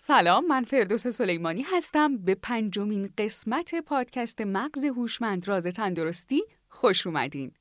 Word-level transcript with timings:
سلام 0.00 0.46
من 0.46 0.64
فردوس 0.64 1.06
سلیمانی 1.06 1.62
هستم. 1.62 2.16
به 2.16 2.34
پنجمین 2.34 3.10
قسمت 3.18 3.74
پادکست 3.74 4.40
مغز 4.40 4.84
هوشمند 4.84 5.48
راز 5.48 5.66
تندرستی 5.66 6.42
خوش 6.68 7.06
اومدین. 7.06 7.52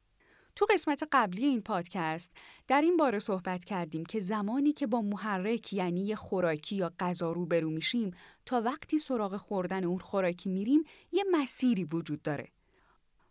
تو 0.55 0.65
قسمت 0.69 1.03
قبلی 1.11 1.45
این 1.45 1.61
پادکست 1.61 2.31
در 2.67 2.81
این 2.81 2.97
باره 2.97 3.19
صحبت 3.19 3.63
کردیم 3.63 4.05
که 4.05 4.19
زمانی 4.19 4.73
که 4.73 4.87
با 4.87 5.01
محرک 5.01 5.73
یعنی 5.73 6.15
خوراکی 6.15 6.75
یا 6.75 6.93
غذا 6.99 7.31
روبرو 7.31 7.69
میشیم 7.69 8.11
تا 8.45 8.61
وقتی 8.61 8.97
سراغ 8.97 9.37
خوردن 9.37 9.83
اون 9.83 9.99
خوراکی 9.99 10.49
میریم 10.49 10.83
یه 11.11 11.23
مسیری 11.31 11.83
وجود 11.83 12.21
داره. 12.21 12.47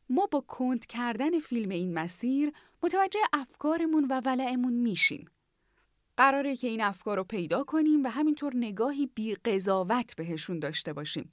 ما 0.08 0.26
با 0.26 0.40
کند 0.40 0.86
کردن 0.86 1.38
فیلم 1.38 1.68
این 1.68 1.94
مسیر 1.94 2.52
متوجه 2.82 3.20
افکارمون 3.32 4.04
و 4.04 4.20
ولعمون 4.24 4.72
میشیم. 4.72 5.28
قراره 6.16 6.56
که 6.56 6.66
این 6.66 6.80
افکار 6.80 7.16
رو 7.16 7.24
پیدا 7.24 7.64
کنیم 7.64 8.04
و 8.04 8.08
همینطور 8.08 8.52
نگاهی 8.56 9.06
بی 9.06 9.34
قضاوت 9.34 10.16
بهشون 10.16 10.58
داشته 10.58 10.92
باشیم. 10.92 11.30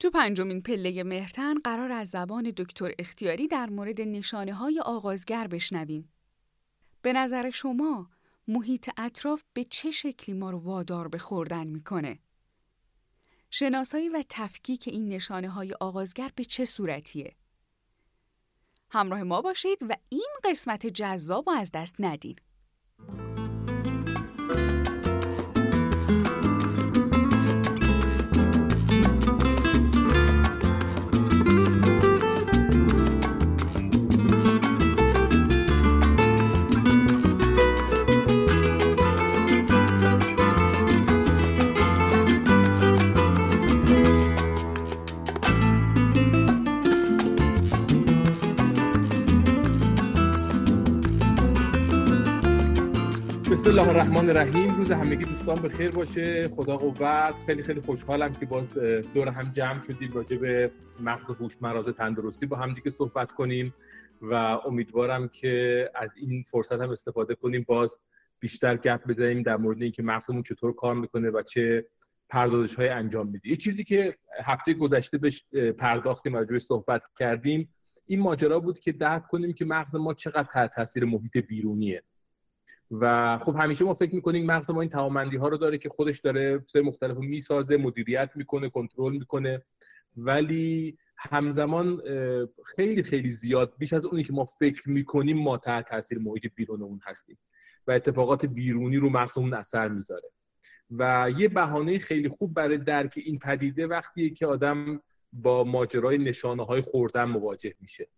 تو 0.00 0.10
پنجمین 0.10 0.62
پله 0.62 1.02
مهرتن 1.02 1.54
قرار 1.54 1.92
از 1.92 2.08
زبان 2.08 2.52
دکتر 2.56 2.90
اختیاری 2.98 3.48
در 3.48 3.70
مورد 3.70 4.00
نشانه 4.00 4.54
های 4.54 4.80
آغازگر 4.80 5.46
بشنویم. 5.46 6.12
به 7.02 7.12
نظر 7.12 7.50
شما 7.50 8.10
محیط 8.48 8.90
اطراف 8.96 9.42
به 9.52 9.64
چه 9.64 9.90
شکلی 9.90 10.34
ما 10.34 10.50
رو 10.50 10.58
وادار 10.58 11.08
به 11.08 11.18
خوردن 11.18 11.66
می‌کنه؟ 11.66 12.18
شناسایی 13.50 14.08
و 14.08 14.24
تفکیک 14.28 14.88
این 14.88 15.08
نشانه 15.08 15.48
های 15.48 15.72
آغازگر 15.80 16.30
به 16.34 16.44
چه 16.44 16.64
صورتیه؟ 16.64 17.36
همراه 18.90 19.22
ما 19.22 19.40
باشید 19.40 19.78
و 19.88 19.96
این 20.10 20.30
قسمت 20.44 20.86
جذاب 20.86 21.48
از 21.48 21.70
دست 21.72 21.96
ندین. 21.98 22.36
بسم 53.66 53.78
الله 53.78 53.88
الرحمن 53.88 54.28
الرحیم 54.28 54.74
روز 54.74 54.92
همگی 54.92 55.24
دوستان 55.24 55.62
به 55.62 55.68
خیر 55.68 55.90
باشه. 55.90 56.48
خدا 56.48 56.76
قوت. 56.76 57.34
خیلی 57.46 57.62
خیلی 57.62 57.80
خوشحالم 57.80 58.34
که 58.34 58.46
باز 58.46 58.78
دور 59.14 59.28
هم 59.28 59.52
جمع 59.52 59.80
شدیم 59.80 60.12
راجع 60.12 60.36
به 60.36 60.70
مغز 61.00 61.30
هوش 61.30 61.56
مراز 61.60 61.88
تندرستی. 61.88 62.46
با 62.46 62.56
هم 62.56 62.74
دیگه 62.74 62.90
صحبت 62.90 63.32
کنیم 63.32 63.74
و 64.22 64.34
امیدوارم 64.34 65.28
که 65.28 65.84
از 65.94 66.14
این 66.16 66.42
فرصت 66.42 66.80
هم 66.80 66.90
استفاده 66.90 67.34
کنیم. 67.34 67.64
باز 67.68 68.00
بیشتر 68.40 68.76
گپ 68.76 69.06
بزنیم 69.08 69.42
در 69.42 69.56
مورد 69.56 69.82
اینکه 69.82 70.02
مغزمون 70.02 70.42
چطور 70.42 70.74
کار 70.74 70.94
می‌کنه 70.94 71.30
و 71.30 71.42
چه 71.42 71.86
پردازش 72.28 72.74
های 72.74 72.88
انجام 72.88 73.28
میده. 73.28 73.48
یه 73.48 73.56
چیزی 73.56 73.84
که 73.84 74.16
هفته 74.44 74.74
گذشته 74.74 75.18
بهش 75.18 75.44
پرداختیم 75.78 76.36
راجع 76.36 76.58
صحبت 76.58 77.02
کردیم 77.18 77.74
این 78.06 78.20
ماجرا 78.20 78.60
بود 78.60 78.78
که 78.78 78.92
درک 78.92 79.26
کنیم 79.26 79.52
که 79.52 79.64
مغز 79.64 79.96
ما 79.96 80.14
چقدر 80.14 80.66
تاثیر 80.66 81.04
محیط 81.04 81.36
بیرونیه. 81.36 82.02
و 82.90 83.38
خب 83.38 83.56
همیشه 83.56 83.84
ما 83.84 83.94
فکر 83.94 84.14
می‌کنیم 84.14 84.46
مغز 84.46 84.70
ما 84.70 84.80
این 84.80 84.90
توامندی 84.90 85.36
ها 85.36 85.48
رو 85.48 85.56
داره 85.56 85.78
که 85.78 85.88
خودش 85.88 86.20
داره 86.20 86.60
چیزای 86.66 86.82
مختلف 86.82 87.16
می‌سازه 87.16 87.76
مدیریت 87.76 88.30
می‌کنه 88.34 88.68
کنترل 88.68 89.12
می‌کنه. 89.12 89.62
ولی 90.16 90.98
همزمان 91.18 92.02
خیلی 92.76 93.02
خیلی 93.02 93.32
زیاد 93.32 93.74
بیش 93.78 93.92
از 93.92 94.06
اونی 94.06 94.24
که 94.24 94.32
ما 94.32 94.44
فکر 94.44 94.90
می‌کنیم 94.90 95.38
ما 95.38 95.58
تحت 95.58 95.88
تاثیر 95.88 96.18
محیط 96.18 96.46
بیرونمون 96.54 97.00
هستیم 97.04 97.38
و 97.86 97.92
اتفاقات 97.92 98.46
بیرونی 98.46 98.96
رو 98.96 99.08
مغزمون 99.08 99.54
اثر 99.54 99.88
می‌ذاره. 99.88 100.30
و 100.90 101.30
یه 101.38 101.48
بهانه 101.48 101.98
خیلی 101.98 102.28
خوب 102.28 102.54
برای 102.54 102.78
درک 102.78 103.14
این 103.16 103.38
پدیده 103.38 103.86
وقتیه 103.86 104.30
که 104.30 104.46
آدم 104.46 105.00
با 105.32 105.64
ماجرای 105.64 106.18
نشانه 106.18 106.64
های 106.64 106.80
خوردن 106.80 107.24
مواجه 107.24 107.74
میشه. 107.80 108.08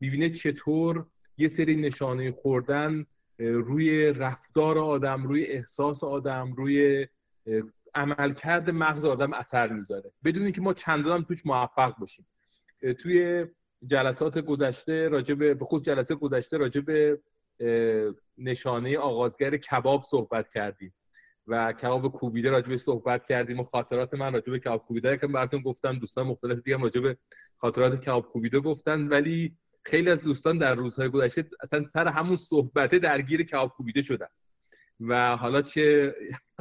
می‌بینه 0.00 0.30
چطور 0.30 1.06
یه 1.38 1.48
سری 1.48 1.76
نشانه 1.76 2.32
خوردن 2.32 3.06
روی 3.38 4.12
رفتار 4.12 4.78
آدم 4.78 5.22
روی 5.22 5.44
احساس 5.44 6.04
آدم 6.04 6.52
روی 6.52 7.06
عملکرد 7.94 8.70
مغز 8.70 9.04
آدم 9.04 9.32
اثر 9.32 9.72
می‌ذاره. 9.72 10.12
بدون 10.24 10.42
اینکه 10.42 10.60
ما 10.60 10.74
چندان 10.74 11.24
توش 11.24 11.46
موفق 11.46 11.96
باشیم. 11.98 12.26
توی 12.98 13.46
جلسات 13.86 14.38
گذشته 14.38 15.08
راجع 15.08 15.34
به 15.34 15.56
خود 15.60 15.84
جلسه 15.84 16.14
گذشته 16.14 16.56
راجع 16.56 16.80
به 16.80 17.20
نشانه 18.38 18.98
آغازگر 18.98 19.56
کباب 19.56 20.04
صحبت 20.04 20.48
کردیم. 20.48 20.94
و 21.46 21.72
کباب 21.72 22.12
کوبیده 22.12 22.50
راجع 22.50 22.68
به 22.68 22.76
صحبت 22.76 23.24
کردیم 23.24 23.60
و 23.60 23.62
خاطرات 23.62 24.14
من 24.14 24.32
راجع 24.32 24.52
به 24.52 24.58
کباب 24.58 24.86
کوبیده 24.86 25.16
که 25.16 25.26
براتون 25.26 25.62
گفتم 25.62 25.98
دوستان 25.98 26.26
مختلف 26.26 26.58
دیگه 26.62 26.76
راجع 26.76 27.00
به 27.00 27.16
خاطرات 27.56 28.04
کباب 28.04 28.26
کوبیده 28.26 28.60
گفتن. 28.60 29.08
ولی 29.08 29.56
خیلی 29.84 30.10
از 30.10 30.22
دوستان 30.22 30.58
در 30.58 30.74
روزهای 30.74 31.08
گذشته 31.08 31.44
اصلا 31.60 31.84
سر 31.84 32.08
همون 32.08 32.36
صحبته 32.36 32.98
درگیر 32.98 33.42
کباب 33.42 33.70
کوبیده 33.70 34.02
شدن. 34.02 34.26
و 35.00 35.36
حالا 35.36 35.62
چه 35.62 36.14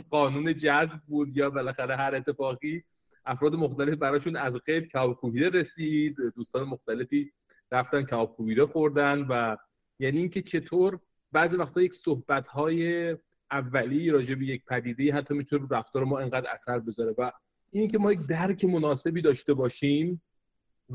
قانون 0.09 0.57
جذب 0.57 0.99
بود 1.07 1.37
یا 1.37 1.49
بالاخره 1.49 1.95
هر 1.95 2.15
اتفاقی 2.15 2.83
افراد 3.25 3.55
مختلف 3.55 3.97
براشون 3.97 4.35
از 4.35 4.57
قیب 4.57 4.87
کباب 4.87 5.13
کوبیده 5.13 5.49
رسید 5.49 6.15
دوستان 6.35 6.63
مختلفی 6.63 7.31
رفتن 7.71 8.03
کباب 8.03 8.35
کوبیده 8.35 8.65
خوردن 8.65 9.21
و 9.29 9.57
یعنی 9.99 10.17
اینکه 10.17 10.41
چطور 10.41 10.99
بعضی 11.31 11.57
وقتا 11.57 11.81
یک 11.81 11.95
صحبت 11.95 12.47
های 12.47 13.17
اولی 13.51 14.09
راجع 14.09 14.35
به 14.35 14.45
یک 14.45 14.65
پدیده 14.65 15.13
حتی 15.13 15.33
می‌تونه 15.33 15.67
رفتار 15.71 16.03
ما 16.03 16.19
انقدر 16.19 16.49
اثر 16.51 16.79
بذاره 16.79 17.15
و 17.17 17.31
این 17.71 17.87
که 17.87 17.97
ما 17.97 18.11
یک 18.11 18.19
درک 18.29 18.65
مناسبی 18.65 19.21
داشته 19.21 19.53
باشیم 19.53 20.21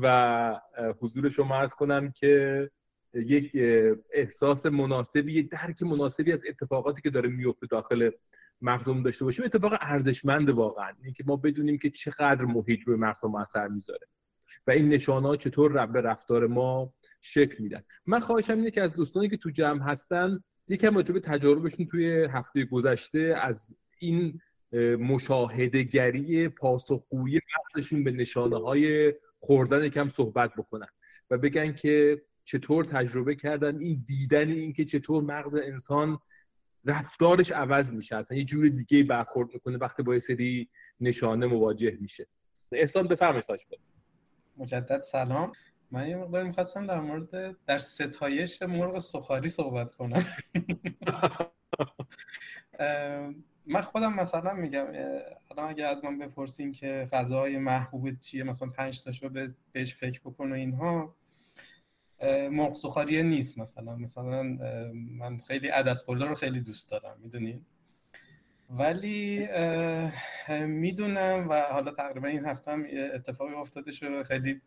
و 0.01 0.59
حضور 0.99 1.29
شما 1.29 1.55
ارز 1.55 1.69
کنم 1.69 2.11
که 2.11 2.69
یک 3.13 3.51
احساس 4.13 4.65
مناسبی 4.65 5.33
یک 5.33 5.51
درک 5.51 5.83
مناسبی 5.83 6.31
از 6.31 6.43
اتفاقاتی 6.49 7.01
که 7.01 7.09
داره 7.09 7.29
میفته 7.29 7.67
داخل 7.67 8.09
مغزمون 8.61 9.03
داشته 9.03 9.25
باشیم. 9.25 9.45
اتفاق 9.45 9.77
ارزشمند 9.81 10.49
واقعا. 10.49 10.91
اینکه 11.03 11.23
ما 11.27 11.35
بدونیم 11.35 11.77
که 11.77 11.89
چقدر 11.89 12.45
محیط 12.45 12.79
روی 12.85 12.97
مغز 12.97 13.25
ما 13.25 13.41
اثر 13.41 13.67
می‌ذاره 13.67 14.07
و 14.67 14.71
این 14.71 14.89
نشانه 14.89 15.27
ها 15.27 15.35
چطور 15.35 15.85
به 15.85 16.01
رفتار 16.01 16.47
ما 16.47 16.93
شکل 17.21 17.63
میدن. 17.63 17.83
من 18.05 18.19
خواهشم 18.19 18.57
اینه 18.57 18.71
که 18.71 18.81
از 18.81 18.93
دوستانی 18.93 19.29
که 19.29 19.37
تو 19.37 19.49
جمع 19.49 19.83
هستن 19.83 20.43
یکم 20.67 20.95
راجع 20.95 21.13
به 21.13 21.19
تجاربشون 21.19 21.85
توی 21.85 22.27
هفته 22.31 22.65
گذشته 22.65 23.35
از 23.41 23.75
این 23.99 24.41
مشاهده 24.99 25.83
گری 25.83 26.47
پاسخگویی 26.47 27.41
مغزشون 27.57 28.03
به 28.03 28.11
نشانه 28.11 28.57
های 28.57 29.13
خوردن 29.47 29.83
یکم 29.83 30.07
صحبت 30.07 30.53
بکنن 30.57 30.87
و 31.29 31.37
بگن 31.37 31.73
که 31.73 32.21
چطور 32.43 32.83
تجربه 32.83 33.35
کردن 33.35 33.79
این 33.79 34.03
دیدن 34.07 34.49
این 34.49 34.73
که 34.73 34.85
چطور 34.85 35.23
مغز 35.23 35.55
انسان 35.55 36.19
رفتارش 36.85 37.51
عوض 37.51 37.91
میشه 37.91 38.15
اصلا 38.15 38.37
یه 38.37 38.43
جور 38.43 38.67
دیگه 38.67 39.03
برخورد 39.03 39.53
می‌کنه 39.53 39.77
وقتی 39.77 40.03
با 40.03 40.13
یه 40.13 40.19
سری 40.19 40.69
نشانه 40.99 41.45
مواجه 41.45 41.97
میشه. 42.01 42.27
احسان 42.71 43.07
بفرمایید 43.07 43.45
خواهش 43.45 43.67
مجدد 44.57 45.01
سلام. 45.01 45.51
من 45.91 46.07
یه 46.07 46.15
مقدار 46.15 46.43
می‌خواستم 46.43 46.85
در 46.85 46.99
مورد 46.99 47.57
در 47.65 47.77
ستایش 47.77 48.61
مرغ 48.61 48.97
سخاری 48.97 49.49
صحبت 49.49 49.93
کنم. 49.93 50.25
من 53.67 53.81
خودم 53.81 54.13
مثلا 54.13 54.53
میگم 54.53 54.85
الان 55.51 55.69
اگه 55.69 55.85
از 55.85 56.03
من 56.05 56.17
بپرسین 56.19 56.71
که 56.71 57.07
غذای 57.11 57.57
محبوب 57.57 58.19
چیه 58.19 58.43
مثلا 58.43 58.69
پنج 58.69 59.03
تاشو 59.03 59.49
بهش 59.71 59.95
فکر 59.95 60.19
بکن 60.19 60.51
و 60.51 60.55
اینها 60.55 61.15
مرغ 62.51 62.73
سخاریه 62.73 63.23
نیست 63.23 63.57
مثلا. 63.57 63.95
مثلا 63.95 64.43
من 64.93 65.37
خیلی 65.37 65.67
عدس 65.67 66.09
رو 66.09 66.35
خیلی 66.35 66.61
دوست 66.61 66.91
دارم 66.91 67.19
می‌دونین 67.23 67.65
ولی 68.69 69.47
می‌دونم 70.49 71.49
و 71.49 71.61
حالا 71.61 71.91
تقریبا 71.91 72.27
این 72.27 72.45
هفته 72.45 72.71
هم 72.71 72.85
اتفاقی 73.13 73.53
افتاده 73.53 73.91
شده 73.91 74.23
خیلی 74.23 74.61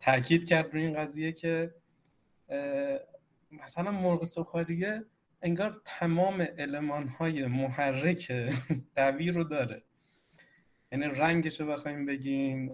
تاکید 0.00 0.48
کرد 0.48 0.72
روی 0.72 0.84
این 0.84 0.94
قضیه 0.94 1.32
که 1.32 1.74
مثلا 3.50 3.90
مرغ 3.90 4.24
سخاریه 4.24 5.04
انگار 5.42 5.82
تمام 5.84 6.42
علمان 6.42 7.08
های 7.08 7.46
محرک 7.46 8.32
قوی 8.96 9.30
رو 9.30 9.44
داره. 9.44 9.82
یعنی 10.92 11.04
رنگش 11.04 11.60
رو 11.60 11.66
بخوایم 11.66 12.06
بگین 12.06 12.72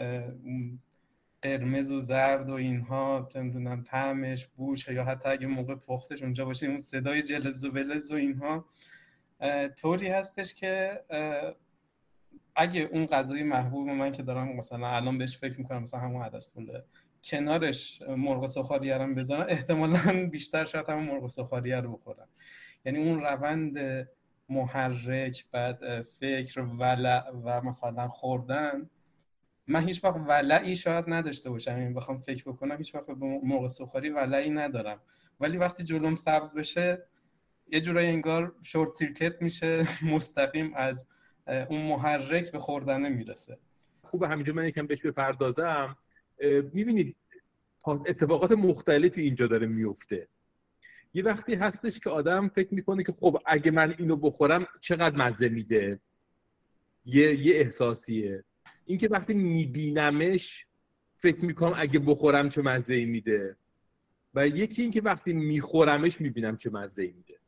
قرمز 1.43 1.93
و 1.93 2.01
زرد 2.01 2.51
و 2.51 2.53
اینها 2.53 3.29
نمی‌دونم 3.35 3.83
طعمش 3.83 4.47
بوش 4.47 4.89
یا 4.89 5.05
حتی 5.05 5.29
اگه 5.29 5.47
موقع 5.47 5.75
پختش 5.75 6.23
اونجا 6.23 6.45
باشه 6.45 6.67
اون 6.67 6.79
صدای 6.79 7.23
جلز 7.23 7.65
و 7.65 7.71
بلز 7.71 8.13
و 8.13 8.15
اینها. 8.15 8.65
طوری 9.77 10.09
هستش 10.09 10.55
که 10.55 11.01
اگه 12.57 12.81
اون 12.81 13.07
غذای 13.07 13.43
محبوب 13.43 13.89
من 13.89 14.13
که 14.13 14.23
دارم 14.23 14.57
مثلا 14.57 14.89
الان 14.89 15.19
بهش 15.19 15.39
فکر 15.39 15.59
می‌کنم 15.59 15.83
مثلا 15.83 16.01
همون 16.01 16.23
عدس 16.23 16.49
پوله 16.51 16.85
کنارش 17.27 18.03
مرغ 18.03 18.47
سوخاری 18.47 18.91
هم 18.91 19.15
بزنم 19.15 19.47
احتمالا 19.49 20.29
بیشتر 20.33 20.65
شاید 20.65 20.89
همون 20.89 21.05
مرغ 21.05 21.27
سوخاری 21.27 21.73
رو 21.73 21.97
بخورم 21.97 22.29
یعنی 22.85 22.99
اون 22.99 23.21
روند 23.21 24.09
محرک 24.49 25.45
بعد 25.51 26.03
فکر 26.03 26.61
ولع 26.61 27.31
و 27.31 27.61
مثلا 27.61 28.09
خوردن 28.09 28.91
من 29.67 29.81
هیچ 29.81 30.05
وقت 30.05 30.17
ولعی 30.17 30.77
شاید 30.77 31.05
نداشته 31.09 31.51
باشم. 31.51 31.71
این 31.71 31.81
یعنی 31.83 31.95
بخوام 31.95 32.19
فکر 32.19 32.45
بکنم 32.45 32.77
هیچ 32.77 32.95
وقت 32.95 33.07
به 33.07 33.15
مرغ 33.43 33.67
سوخاری 33.67 34.11
ولعی 34.11 34.51
ندارم. 34.51 35.01
ولی 35.41 35.57
وقتی 35.57 35.85
جلوم 35.85 36.17
سبز 36.17 36.55
بشه 36.55 37.07
یه 37.73 37.81
جورایی 37.81 38.09
انگار 38.09 38.55
شورت 38.63 38.93
سیرکت 38.93 39.43
میشه. 39.43 39.87
مستقیم 40.15 40.75
از 40.75 41.07
اون 41.47 41.83
محرک 41.83 42.53
به 42.53 42.59
خوردنه 42.59 43.09
می‌رسه. 43.09 43.59
خوب 44.03 44.23
همینجا 44.23 44.53
من 44.53 44.69
یکم 44.69 44.87
بهش 44.87 45.01
بپردازم. 45.03 45.97
می‌بینید 46.73 47.17
اتفاقات 47.87 48.53
مختلفی 48.53 49.23
اینجا 49.23 49.47
داره 49.47 49.67
میفته 49.67 50.29
یه 51.15 51.23
وقتی 51.23 51.55
هستش 51.55 52.01
که 52.01 52.11
آدم 52.11 52.49
فکر 52.49 52.75
می‌کنه 52.75 53.05
که 53.05 53.13
خب 53.13 53.43
اگه 53.47 53.71
من 53.71 53.95
اینو 53.99 54.17
بخورم 54.17 54.67
چقدر 54.81 55.17
مزه 55.17 55.49
میده؟ 55.49 56.01
یه, 57.05 57.47
یه 57.47 57.55
احساسیه. 57.55 58.45
اینکه 58.87 59.09
وقتی 59.09 59.35
میبینمش 59.35 60.67
فکر 61.17 61.45
می‌کنم 61.45 61.75
اگه 61.77 61.99
بخورم 61.99 62.49
چه 62.49 62.63
مزه 62.63 63.05
میده. 63.05 63.57
و 64.35 64.49
یکی 64.49 64.83
اینکه 64.83 65.03
وقتی 65.03 65.33
میخورمش 65.33 66.21
می‌بینم 66.21 66.57
چه 66.57 66.71
مزه 66.71 67.03
میده. 67.03 67.39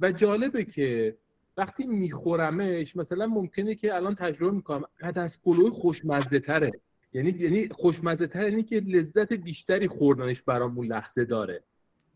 و 0.00 0.12
جالبه 0.12 0.64
که 0.64 1.16
وقتی 1.56 1.86
میخورمش 1.86 2.96
مثلا 2.96 3.26
ممکنه 3.26 3.74
که 3.74 3.94
الان 3.94 4.14
تجربه 4.14 4.56
می‌کنم 4.56 4.84
از 5.00 5.42
پلوی 5.42 5.70
خوشمزه 5.70 6.40
تره 6.40 6.72
یعنی 7.14 7.30
یعنی 7.38 7.68
خوشمزه 7.68 8.26
تر 8.26 8.48
یعنی 8.48 8.62
که 8.62 8.80
لذت 8.80 9.32
بیشتری 9.32 9.88
خوردنش 9.88 10.42
برامون 10.42 10.86
لحظه 10.86 11.24
داره. 11.24 11.64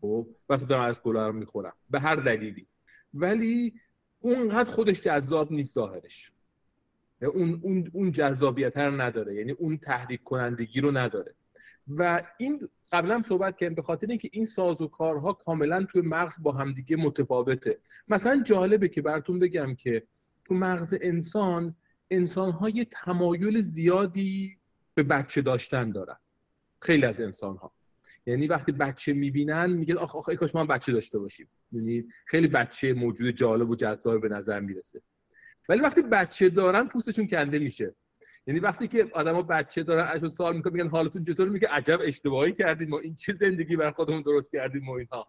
خب؟ 0.01 0.27
وقتی 0.49 0.65
دارم 0.65 0.83
از 0.83 0.99
رو 1.03 1.31
می‌خورم. 1.31 1.73
به 1.89 1.99
هر 1.99 2.15
دلیلی. 2.15 2.67
ولی 3.13 3.73
اونقدر 4.19 4.71
خودش 4.71 5.01
جذاب 5.01 5.51
نیست 5.51 5.73
ظاهرش. 5.73 6.31
اون 7.21 7.59
اون 7.63 7.91
اون 7.93 8.11
جذابیت 8.11 8.77
رو 8.77 9.01
نداره. 9.01 9.35
یعنی 9.35 9.51
اون 9.51 9.77
تحریک 9.77 10.23
کنندگی 10.23 10.81
رو 10.81 10.91
نداره. 10.91 11.35
و 11.87 12.23
این 12.37 12.69
قبلا 12.91 13.21
صحبت 13.21 13.57
کردیم 13.57 13.75
به 13.75 13.81
خاطر 13.81 14.07
اینکه 14.07 14.29
این 14.33 14.45
ساز 14.45 14.81
و 14.81 14.87
کارها 14.87 15.33
کاملا 15.33 15.83
توی 15.83 16.01
مغز 16.01 16.43
با 16.43 16.51
همدیگه 16.51 16.95
متفاوته. 16.95 17.79
مثلا 18.07 18.43
جالبه 18.43 18.87
که 18.87 19.01
براتون 19.01 19.39
بگم 19.39 19.75
که 19.75 20.03
تو 20.45 20.53
مغز 20.53 20.95
انسان 21.01 21.75
انسان 22.11 22.51
های 22.51 22.85
تمایل 22.91 23.61
زیادی 23.61 24.58
به 25.03 25.15
بچه 25.15 25.41
داشتن 25.41 25.91
دارن. 25.91 26.17
خیلی 26.81 27.05
از 27.05 27.21
انسان 27.21 27.57
ها 27.57 27.71
یعنی 28.25 28.47
وقتی 28.47 28.71
بچه 28.71 29.13
می‌بینن 29.13 29.69
میگن 29.69 29.97
آخ 29.97 30.15
آخ 30.15 30.29
کاش 30.29 30.55
ما 30.55 30.65
بچه 30.65 30.91
داشته 30.91 31.19
باشیم. 31.19 31.49
یعنی 31.71 32.05
خیلی 32.25 32.47
بچه 32.47 32.93
موجود 32.93 33.35
جالب 33.35 33.69
و 33.69 33.75
جذاب 33.75 34.21
به 34.21 34.29
نظر 34.29 34.59
می‌رسه. 34.59 35.01
ولی 35.69 35.81
وقتی 35.81 36.01
بچه 36.01 36.49
دارن 36.49 36.87
پوستشون 36.87 37.27
کنده 37.27 37.59
میشه. 37.59 37.95
یعنی 38.47 38.59
وقتی 38.59 38.87
که 38.87 39.09
آدما 39.13 39.41
بچه 39.41 39.83
دارن 39.83 40.07
اشو 40.11 40.29
سوال 40.29 40.55
می‌کنن 40.55 40.73
میگن 40.73 40.89
حالتون 40.89 41.25
چطور؟ 41.25 41.49
میگه 41.49 41.67
عجب 41.67 41.99
اشتباهی 42.03 42.53
کردیم 42.53 42.89
ما 42.89 42.99
این 42.99 43.15
چه 43.15 43.33
زندگی 43.33 43.75
بر 43.75 43.91
خودمون 43.91 44.21
درست 44.21 44.51
کردیم 44.51 44.89
و 44.89 44.91
اینها. 44.91 45.27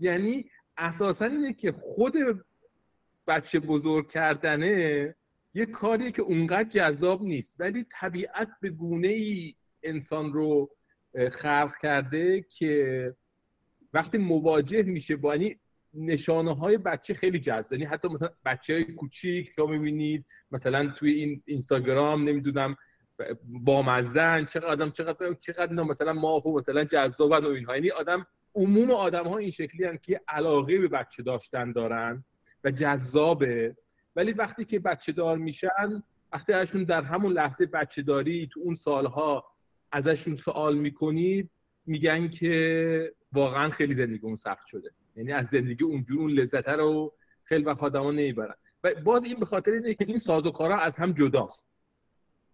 یعنی 0.00 0.50
اساسا 0.76 1.24
اینه 1.24 1.52
که 1.52 1.72
خود 1.72 2.14
بچه 3.26 3.60
بزرگ 3.60 4.10
کردنه 4.10 5.14
یه 5.54 5.66
کاریه 5.66 6.10
که 6.10 6.22
اونقدر 6.22 6.68
جذاب 6.68 7.22
نیست. 7.22 7.56
ولی 7.60 7.86
طبیعت 8.00 8.48
به 8.60 8.70
گونه 8.70 9.08
ای 9.08 9.54
انسان 9.82 10.32
رو 10.32 10.70
خلق 11.30 11.72
کرده 11.82 12.46
که 12.58 13.14
وقتی 13.92 14.18
مواجه 14.18 14.82
میشه 14.82 15.16
با 15.16 15.36
یعنی 15.36 15.56
نشانه 15.94 16.54
های 16.54 16.78
بچه 16.78 17.14
خیلی 17.14 17.38
جذاب. 17.38 17.72
یعنی 17.72 17.84
حتی 17.84 18.08
مثلا 18.08 18.30
بچه 18.44 18.72
های 18.72 18.84
کوچیک 18.84 19.54
که 19.54 19.62
می‌بینید 19.62 20.24
مثلا 20.50 20.86
توی 20.86 21.12
این 21.12 21.42
اینستاگرام 21.46 22.28
نمی‌دونم 22.28 22.76
با 23.44 23.82
مزدن 23.82 24.44
چقدر 24.44 24.66
آدم 24.66 24.90
چقدر 24.90 25.34
چقدر 25.34 25.72
مثلا 25.72 26.12
ماهو 26.12 26.58
مثلا 26.58 26.84
جذابن 26.84 27.44
و 27.44 27.48
اینها. 27.48 27.76
یعنی 27.76 27.90
آدم 27.90 28.26
عموم 28.54 28.90
آدم 28.90 29.24
ها 29.24 29.38
این 29.38 29.50
شکلی 29.50 29.84
هن 29.84 29.98
که 30.02 30.20
علاقه 30.28 30.78
به 30.78 30.88
بچه 30.88 31.22
داشتن 31.22 31.72
دارن 31.72 32.24
و 32.64 32.70
جذابه. 32.70 33.76
ولی 34.16 34.32
وقتی 34.32 34.64
که 34.64 34.78
بچه 34.78 35.12
دار 35.12 35.38
میشن 35.38 36.02
وقتی 36.32 36.52
ازشون 36.52 36.84
در 36.84 37.02
همون 37.02 37.32
لحظه 37.32 37.66
بچه 37.66 38.02
داری 38.02 38.48
تو 38.52 38.60
اون 38.60 38.74
سالها 38.74 39.44
ازشون 39.92 40.36
سوال 40.36 40.76
می‌کنید 40.76 41.50
میگن 41.86 42.28
که 42.28 43.14
واقعا 43.32 43.70
خیلی 43.70 43.94
زندگی 43.94 44.26
اون 44.26 44.36
سخت 44.36 44.66
شده. 44.66 44.90
یعنی 45.16 45.32
از 45.32 45.46
زندگی 45.46 45.84
اونجور 45.84 46.20
اون 46.20 46.30
لذت 46.30 46.68
رو 46.68 47.14
خیلی 47.44 47.64
وقت 47.64 47.82
آدما 47.82 48.10
نمی‌برن. 48.10 48.54
و 48.84 48.94
باز 48.94 49.24
این 49.24 49.40
به 49.40 49.46
خاطر 49.46 49.70
اینه 49.70 49.94
که 49.94 50.04
این 50.08 50.16
سازوکارها 50.16 50.78
از 50.78 50.96
هم 50.96 51.12
جداست. 51.12 51.66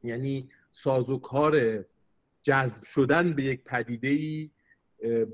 یعنی 0.03 0.49
سازوکار 0.71 1.85
جذب 2.43 2.85
شدن 2.85 3.33
به 3.33 3.43
یک 3.43 3.65
پدیده 3.65 4.09
ای 4.09 4.51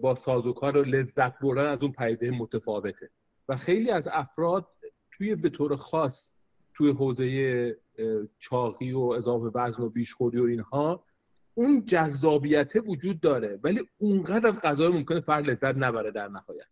با 0.03 0.15
سازوکار 0.15 0.87
لذت 0.87 1.39
بردن 1.39 1.67
از 1.67 1.83
اون 1.83 1.93
پدیده 1.93 2.31
متفاوته. 2.31 3.11
و 3.49 3.57
خیلی 3.57 3.91
از 3.91 4.09
افراد 4.13 4.69
توی 5.17 5.35
به 5.35 5.49
طور 5.49 5.77
خاص 5.77 6.33
توی 6.75 6.91
حوزه 6.91 7.77
چاقی 8.39 8.93
و 8.93 8.99
اضافه 8.99 9.59
وزن 9.59 9.83
و 9.83 9.89
بیشخوری 9.89 10.39
و 10.39 10.45
اینها 10.45 11.05
اون 11.55 11.85
جذابیت 11.87 12.73
وجود 12.87 13.21
داره 13.21 13.61
ولی 13.63 13.89
اونقدر 13.99 14.47
از 14.47 14.59
غذا 14.59 14.91
ممکنه 14.91 15.21
فرد 15.21 15.51
لذت 15.51 15.77
نبره 15.77 16.11
در 16.11 16.29
نهایت. 16.29 16.67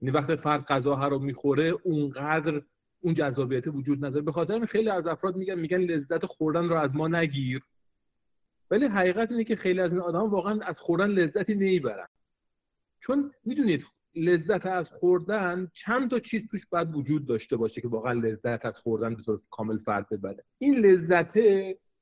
یعنی 0.00 0.16
وقتی 0.16 0.36
فرد 0.36 0.64
غذا 0.64 1.08
رو 1.08 1.18
می‌خوره 1.18 1.64
اونقدر 1.64 2.62
اون 3.00 3.14
جذابیت 3.14 3.66
وجود 3.66 4.04
نداره. 4.04 4.22
به 4.22 4.32
خاطر 4.32 4.66
خیلی 4.66 4.90
از 4.90 5.06
افراد 5.06 5.36
میگن 5.36 5.54
میگن 5.54 5.80
لذت 5.80 6.26
خوردن 6.26 6.68
رو 6.68 6.76
از 6.76 6.96
ما 6.96 7.08
نگیر. 7.08 7.62
ولی 8.70 8.86
حقیقت 8.86 9.30
اینه 9.30 9.44
که 9.44 9.56
خیلی 9.56 9.80
از 9.80 9.92
این 9.92 10.02
آدم 10.02 10.30
واقعا 10.30 10.60
از 10.62 10.80
خوردن 10.80 11.06
لذتی 11.06 11.54
نمی‌برن. 11.54 12.08
چون 13.00 13.32
می‌دونید 13.44 13.84
لذت 14.24 14.66
از 14.66 14.90
خوردن 14.90 15.70
چند 15.72 16.10
تا 16.10 16.18
چیز 16.18 16.48
توش 16.48 16.66
باید 16.66 16.96
وجود 16.96 17.26
داشته 17.26 17.56
باشه 17.56 17.80
که 17.80 17.88
واقعا 17.88 18.12
لذت 18.12 18.66
از 18.66 18.78
خوردن 18.78 19.14
به 19.14 19.22
طور 19.22 19.40
کامل 19.50 19.78
فرد 19.78 20.08
ببره. 20.08 20.44
این 20.58 20.78
لذت 20.78 21.38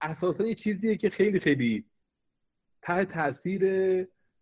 اساسا 0.01 0.47
یه 0.47 0.55
چیزیه 0.55 0.97
که 0.97 1.11
خیلی 1.11 1.41
خیلی 1.41 1.85
تحت 2.83 3.13
تاثیر 3.13 3.65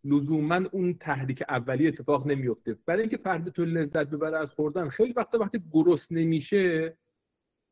لزوما 0.05 0.61
اون 0.73 0.95
تحریک 0.95 1.43
اولی 1.49 1.89
اتفاق 1.89 2.27
نمیفته 2.27 2.79
برای 2.87 3.01
اینکه 3.01 3.17
فرد 3.17 3.49
تو 3.49 3.65
لذت 3.65 4.07
ببره 4.07 4.39
از 4.39 4.53
خوردن 4.53 4.89
خیلی 4.89 5.13
وقتا 5.13 5.39
وقتی 5.39 5.63
گرست 5.73 6.13
نمیشه 6.13 6.97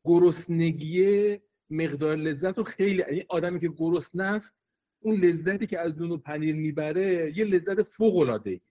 گرسنگی 0.05 1.37
مقدار 1.69 2.15
لذت 2.15 2.57
رو 2.57 2.63
خیلی 2.63 2.97
یعنی 2.97 3.25
آدمی 3.29 3.59
که 3.59 3.69
گرسنه 3.77 4.23
است 4.23 4.55
اون 4.99 5.15
لذتی 5.15 5.67
که 5.67 5.79
از 5.79 5.97
نون 5.97 6.11
و 6.11 6.17
پنیر 6.17 6.55
می‌بره 6.55 7.37
یه 7.37 7.45
لذت 7.45 7.83
فوق 7.83 8.17
العاده 8.17 8.61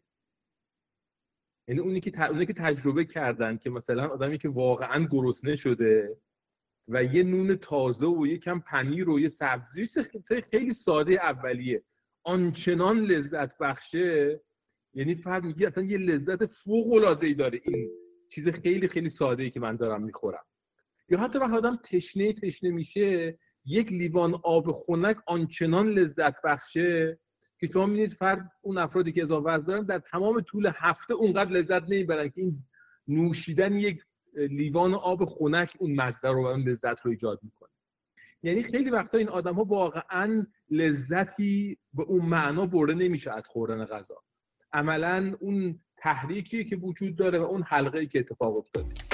یعنی 1.69 1.81
اونی 1.81 2.01
که 2.01 2.29
اونی 2.31 2.47
که 2.47 2.53
تجربه 2.53 3.05
کردن 3.05 3.57
که 3.57 3.71
مثلا 3.71 4.09
آدمی 4.09 4.39
که 4.39 4.49
واقعا 4.49 5.07
گرسنه 5.11 5.55
شده 5.55 6.17
و 6.89 7.05
یه 7.05 7.23
نون 7.23 7.57
تازه 7.57 8.07
و 8.07 8.27
یه 8.27 8.39
کم 8.39 8.61
پنیر 8.61 9.11
و 9.11 9.21
یه 9.21 9.29
سبزی 9.29 9.87
خیلی 10.51 10.73
ساده 10.73 11.13
اولیه. 11.13 11.83
آنچنان 12.25 12.99
لذت 12.99 13.59
بخشه 13.59 14.41
یعنی 14.95 15.15
فرد 15.15 15.45
میگه 15.45 15.67
اصلا 15.67 15.85
یه 15.85 15.99
لذت 15.99 16.47
فوق 16.47 16.93
العاده 16.93 17.27
ای 17.27 17.35
داره 17.35 17.61
این 17.65 17.91
چیز 18.31 18.49
خیلی 18.49 18.89
خیلی 18.89 19.09
ساده 19.09 19.43
ای 19.43 19.51
که 19.51 19.61
من 19.61 19.77
دارم 19.77 20.03
می‌خورم. 20.03 20.45
یا 21.09 21.19
حتی 21.19 21.39
وقتی 21.39 21.57
آدم 21.57 21.77
تشنه 21.77 22.33
تشنه 22.33 22.71
میشه 22.71 23.39
یک 23.65 23.93
لیوان 23.93 24.41
آب 24.43 24.73
خنک 24.73 25.17
آنچنان 25.27 25.89
لذت 25.89 26.43
بخشه 26.45 27.19
که 27.63 27.69
شما 27.69 27.87
می‌بینید 27.87 28.13
فرد 28.13 28.51
اون 28.61 28.79
افرادی 28.79 29.13
که 29.13 29.23
اضافه 29.23 29.49
وزن 29.49 29.67
دارن 29.67 29.85
در 29.85 29.99
تمام 29.99 30.41
طول 30.41 30.71
هفته 30.75 31.15
اونقدر 31.15 31.51
لذت 31.51 31.83
نمی‌برن 31.83 32.29
که 32.29 32.41
این 32.41 32.65
نوشیدن 33.09 33.75
یک 33.75 34.05
لیوان 34.37 34.95
آب 34.95 35.25
خنک 35.25 35.77
اون 35.79 35.95
مزه 35.95 36.29
رو 36.29 36.45
و 36.45 36.47
اون 36.47 36.61
لذت 36.61 37.01
رو 37.01 37.11
ایجاد 37.11 37.41
می‌کنه. 37.43 37.69
یعنی 38.43 38.63
خیلی 38.63 38.91
وقتا 38.91 39.19
این 39.19 39.29
آدم 39.29 39.55
ها 39.55 39.65
واقعا 39.65 40.47
لذتی 40.71 41.79
به 41.95 42.03
اون 42.03 42.25
معنا 42.25 42.67
برده 42.67 42.95
نمیشه 42.95 43.33
از 43.33 43.47
خوردن 43.47 43.85
غذا. 43.85 44.23
عملا 44.73 45.37
اون 45.41 45.81
تحریکی 45.97 46.65
که 46.65 46.77
وجود 46.77 47.17
داره 47.17 47.39
و 47.39 47.43
اون 47.43 47.63
حلقه 47.63 48.07
که 48.07 48.19
اتفاق 48.19 48.57
افتاده. 48.57 49.12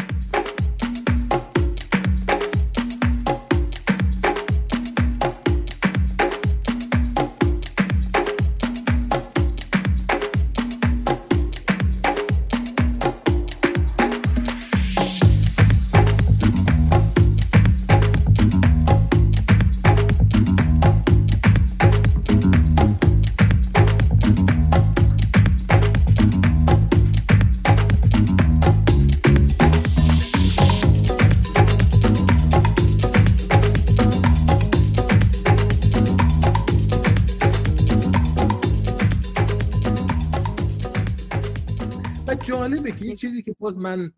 من 43.79 44.13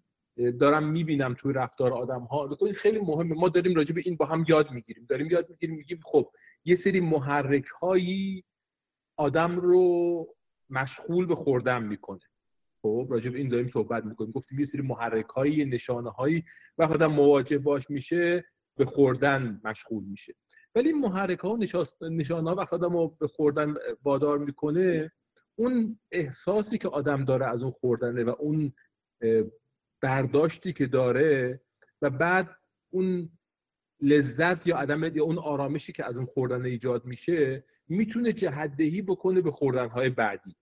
دارم 0.61 0.89
می‌بینم 0.89 1.35
توی 1.39 1.53
رفتار 1.53 1.93
آدم 1.93 2.21
ها 2.21 2.57
خیلی 2.75 2.99
مهمه. 2.99 3.35
ما 3.35 3.49
داریم 3.49 3.75
راجع 3.75 3.95
به 3.95 4.03
این 4.05 4.17
با 4.17 4.27
هم 4.27 4.45
یاد 4.49 4.71
می‌گیریم. 4.71 5.07
داریم 5.09 5.31
یاد 5.31 5.51
می‌گیریم 5.51 5.77
میگیم 5.77 6.01
خب 6.05 6.31
یه 6.65 6.75
سری 6.75 7.01
محرک 7.01 7.67
هایی 7.67 8.45
آدم 9.17 9.57
رو 9.57 10.27
مشغول 10.71 11.27
به 11.27 11.35
خوردن 11.35 11.83
می‌کنه. 11.85 12.21
خب 12.83 13.07
راجع 13.11 13.31
به 13.31 13.39
این 13.39 13.49
داریم 13.49 13.69
صحبت 13.69 14.05
می‌کنیم. 14.05 14.31
گفتیم 14.31 14.59
یه 14.59 14.65
سری 14.65 14.83
محرک 14.83 15.27
هایی 15.27 15.65
نشانه 15.65 16.11
هایی 16.11 16.45
و 16.79 16.83
آدم 16.83 17.13
مواجه 17.13 17.59
باش 17.59 17.91
میشه 17.91 18.45
به 18.77 18.85
خوردن 18.85 19.61
مشغول 19.65 20.05
میشه. 20.05 20.35
ولی 20.75 20.89
این 20.89 20.99
محرک 21.01 21.39
ها 21.39 21.51
و 21.51 21.59
نشانه 22.01 22.51
ها 22.51 22.57
وقتی 22.57 22.77
آدم 22.77 22.93
رو 22.93 23.17
به 23.21 23.29
خوردن 23.29 23.75
وادار 24.03 24.39
می‌کنه 24.39 25.13
اون 25.57 25.99
احساسی 26.13 26.79
که 26.79 26.89
آدم 26.89 27.25
داره 27.25 27.47
از 27.47 27.63
اون 27.63 27.73
خوردنه 27.73 28.25
و 28.25 28.35
اون 28.39 28.73
برداشتی 30.03 30.73
که 30.73 30.87
داره 30.87 31.61
و 32.03 32.11
بعد 32.11 32.57
اون 32.93 33.39
لذت 34.01 34.67
یا 34.67 34.77
عدم 34.77 35.17
یا 35.17 35.25
اون 35.25 35.39
آرامشی 35.39 35.93
که 35.93 36.05
از 36.05 36.17
اون 36.17 36.27
خوردن 36.27 36.65
ایجاد 36.65 37.05
میشه 37.05 37.65
می‌تونه 37.89 38.33
جهدهی 38.33 39.03
بکنه 39.03 39.41
به 39.41 39.51
خوردنهای 39.51 40.11
بعدی. 40.11 40.57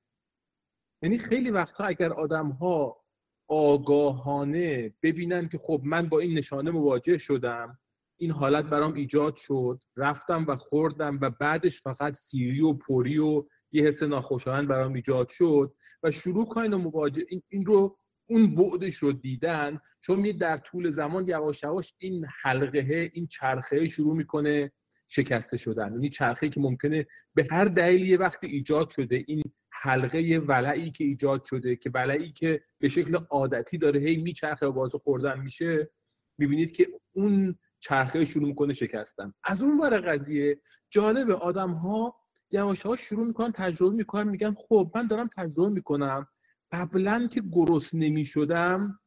یعنی 1.03 1.19
خیلی 1.19 1.51
وقتها 1.51 1.85
اگر 1.85 2.13
آدم 2.13 2.49
ها 2.49 3.05
آگاهانه 3.49 4.95
ببینن 5.03 5.49
که 5.49 5.59
خب 5.59 5.81
من 5.85 6.09
با 6.09 6.19
این 6.19 6.39
نشانه 6.39 6.71
مواجه 6.71 7.19
شدم 7.19 7.79
این 8.21 8.31
حالت 8.31 8.65
برام 8.65 8.95
ایجاد 8.95 9.37
شد 9.37 9.83
رفتم 9.97 10.45
و 10.49 10.57
خوردم 10.57 11.19
و 11.23 11.31
بعدش 11.31 11.81
فقط 11.81 12.15
سیری 12.15 12.61
و 12.61 12.73
پری 12.73 13.19
و 13.19 13.45
یه 13.73 13.85
حس 13.85 14.03
ناخوشایند 14.03 14.69
برام 14.69 14.93
ایجاد 14.93 15.29
شد 15.29 15.75
و 16.03 16.11
شروع 16.11 16.49
کنین 16.49 16.73
و 16.75 16.79
مواجه 16.79 17.25
این, 17.29 17.43
این 17.49 17.67
رو 17.67 17.99
اون 18.29 18.55
بعدش 18.55 18.95
رو 18.95 19.13
دیدن 19.13 19.81
چون 20.01 20.21
می 20.21 20.33
در 20.33 20.57
طول 20.57 20.91
زمان 20.91 21.29
یواش 21.29 21.63
یواش 21.63 21.95
این 21.99 22.27
حلقه 22.43 23.11
این 23.15 23.27
چرخه 23.27 23.87
شروع 23.87 24.17
می‌کنه 24.17 24.73
شکسته 25.07 25.57
شدن. 25.57 25.93
یعنی 25.93 26.09
چرخه 26.11 26.49
که 26.49 26.61
ممکنه 26.61 27.07
به 27.35 27.47
هر 27.51 27.65
دلیلی 27.65 28.17
وقتی 28.17 28.47
ایجاد 28.47 28.91
شده 28.91 29.25
این 29.27 29.43
حلقه 29.71 30.39
ولعی 30.49 30.91
که 30.91 31.05
ایجاد 31.05 31.45
شده 31.45 31.77
که 31.77 31.91
ولعی 31.95 32.33
که 32.33 32.61
به 32.79 32.89
شکل 32.89 33.19
عادتی 33.31 33.79
داره 33.79 34.01
هی 34.01 34.17
میچرخه 34.17 34.67
و 34.67 34.73
باز 34.73 34.95
خوردن 34.95 35.41
میشه 35.41 35.91
می‌بینید 36.39 36.73
که 36.73 36.89
اون 37.13 37.59
چرخه 37.81 38.25
شروع 38.25 38.49
می‌کنه 38.49 38.73
شکستن. 38.73 39.33
از 39.45 39.63
اون 39.63 39.81
ور 39.81 40.01
قضیه 40.01 40.61
جالب 40.91 41.31
آدم 41.31 41.71
ها 41.71 42.17
یواش 42.51 43.01
شروع 43.01 43.27
می‌کنن 43.27 43.53
تجربه 43.53 43.97
می‌کنن 43.97 44.29
میگن 44.29 44.55
خب 44.55 44.93
من 44.95 45.07
دارم 45.07 45.31
تجربه 45.37 45.69
می‌کنم. 45.69 46.27
قبلا 46.73 47.29
که 47.33 47.43
گرست 47.53 47.95
نمی 47.95 48.25
شدم 48.25 49.01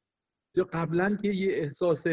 یا 0.56 0.64
قبلا 0.64 1.16
که 1.16 1.28
یه 1.28 1.54
احساس 1.54 2.04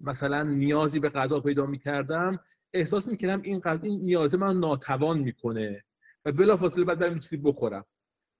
مثلا 0.00 0.42
نیازی 0.42 1.00
به 1.00 1.08
غذا 1.08 1.40
پیدا 1.40 1.66
می 1.66 1.78
کردم 1.78 2.40
احساس 2.74 3.08
می 3.08 3.16
کردم 3.16 3.42
این, 3.42 3.62
این 3.82 4.00
نیازه 4.00 4.36
من 4.36 4.60
ناتوان 4.60 5.18
می‌کنه 5.18 5.84
و 6.24 6.32
بلافاصله 6.32 6.84
بعد 6.84 6.98
برم 6.98 7.18
چیزی 7.18 7.36
بخورم. 7.36 7.84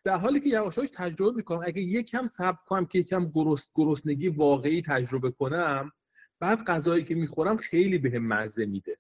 در 0.04 0.16
حالی 0.16 0.40
که 0.40 0.48
یواشاش 0.48 0.88
تجربه 0.94 1.36
می‌کنم 1.36 1.62
اگه 1.64 1.82
یکم 1.82 2.26
صبر 2.26 2.58
کنم 2.66 2.86
که 2.86 2.98
یکم 2.98 3.30
گرست 3.34 3.72
گرسنگی 3.74 4.28
واقعی 4.28 4.82
تجربه 4.82 5.30
کنم 5.30 5.92
بعد 6.40 6.64
غذایی 6.64 7.04
که 7.04 7.14
می‌خورم 7.14 7.56
خیلی 7.56 7.98
بهم 7.98 8.28
به 8.28 8.34
مزه 8.34 8.66
میده. 8.66 8.98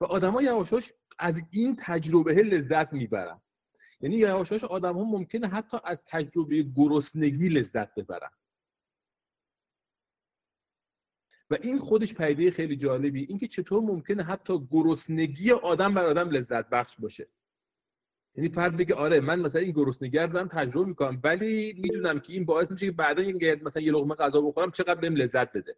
و 0.00 0.04
آدما 0.04 0.42
یواشاش 0.42 0.92
از 1.18 1.42
این 1.50 1.76
تجربه 1.78 2.32
لذت 2.32 2.92
می‌برن. 2.92 3.41
یعنی 4.02 4.16
یواشاش 4.16 4.64
آدم 4.64 4.94
ها 4.94 5.04
ممکنه 5.04 5.48
حتی 5.48 5.76
از 5.84 6.04
تجربه 6.04 6.62
گرسنگی 6.62 7.48
لذت 7.48 7.94
ببرن. 7.94 8.30
و 11.50 11.56
این 11.62 11.78
خودش 11.78 12.14
پیده 12.14 12.50
خیلی 12.50 12.76
جالبی. 12.76 13.24
اینکه 13.24 13.48
چطور 13.48 13.82
ممکنه 13.82 14.22
حتی 14.22 14.68
گرسنگی 14.70 15.52
آدم 15.52 15.94
بر 15.94 16.04
آدم 16.04 16.30
لذت 16.30 16.68
بخش 16.68 16.96
باشه. 16.98 17.28
یعنی 18.34 18.48
فرد 18.48 18.76
بگه 18.76 18.94
آره 18.94 19.20
من 19.20 19.40
مثلا 19.40 19.60
این 19.60 19.72
گرسنگی 19.72 20.18
رو 20.18 20.26
دارم 20.26 20.48
تجربه 20.48 20.88
می‌کنم 20.88 21.20
ولی 21.24 21.72
می‌دونم 21.78 22.20
که 22.20 22.32
این 22.32 22.44
باعث 22.44 22.70
میشه 22.70 22.86
که 22.86 22.92
بعدا 22.92 23.22
مثلا 23.64 23.82
یه 23.82 23.92
لقمه 23.92 24.14
غذا 24.14 24.40
بخورم 24.40 24.70
چقدر 24.70 24.94
بهم 24.94 25.16
لذت 25.16 25.52
بده. 25.52 25.76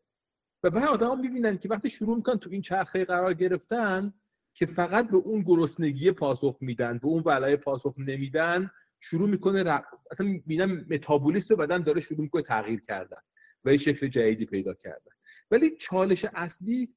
و 0.62 0.71
بعد 0.71 0.88
آدم 0.88 1.21
می‌بینن 1.21 1.59
که 1.59 1.69
وقتی 1.69 1.90
شروع 1.90 2.16
می‌کنن 2.16 2.38
تو 2.38 2.50
این 2.50 2.62
چرخه 2.62 3.04
قرار 3.04 3.35
گرفتن 3.35 4.14
که 4.54 4.66
فقط 4.66 5.11
به 5.11 5.16
اون 5.16 5.42
گرسنگی 5.42 6.11
پاسخ 6.11 6.56
میدن 6.61 6.99
به 6.99 7.06
اون 7.06 7.23
ولای 7.26 7.56
پاسخ 7.56 7.94
نمیدن 7.99 8.70
شروع 9.00 9.28
می‌کنه 9.28 9.62
ر... 9.62 9.82
اصلا 10.11 10.26
می‌بینم 10.26 10.87
متابولیست 10.90 11.52
بدن 11.52 11.82
داره 11.82 12.00
شروع 12.00 12.20
می‌کنه 12.20 12.42
تغییر 12.42 12.80
کردن 12.80 13.20
و 13.64 13.70
یه 13.70 13.76
شکل 13.76 14.08
جدیدی 14.08 14.46
پیدا 14.46 14.75
کردن. 14.75 15.12
ولی 15.50 15.76
چالش 15.76 16.25
اصلی 16.34 16.94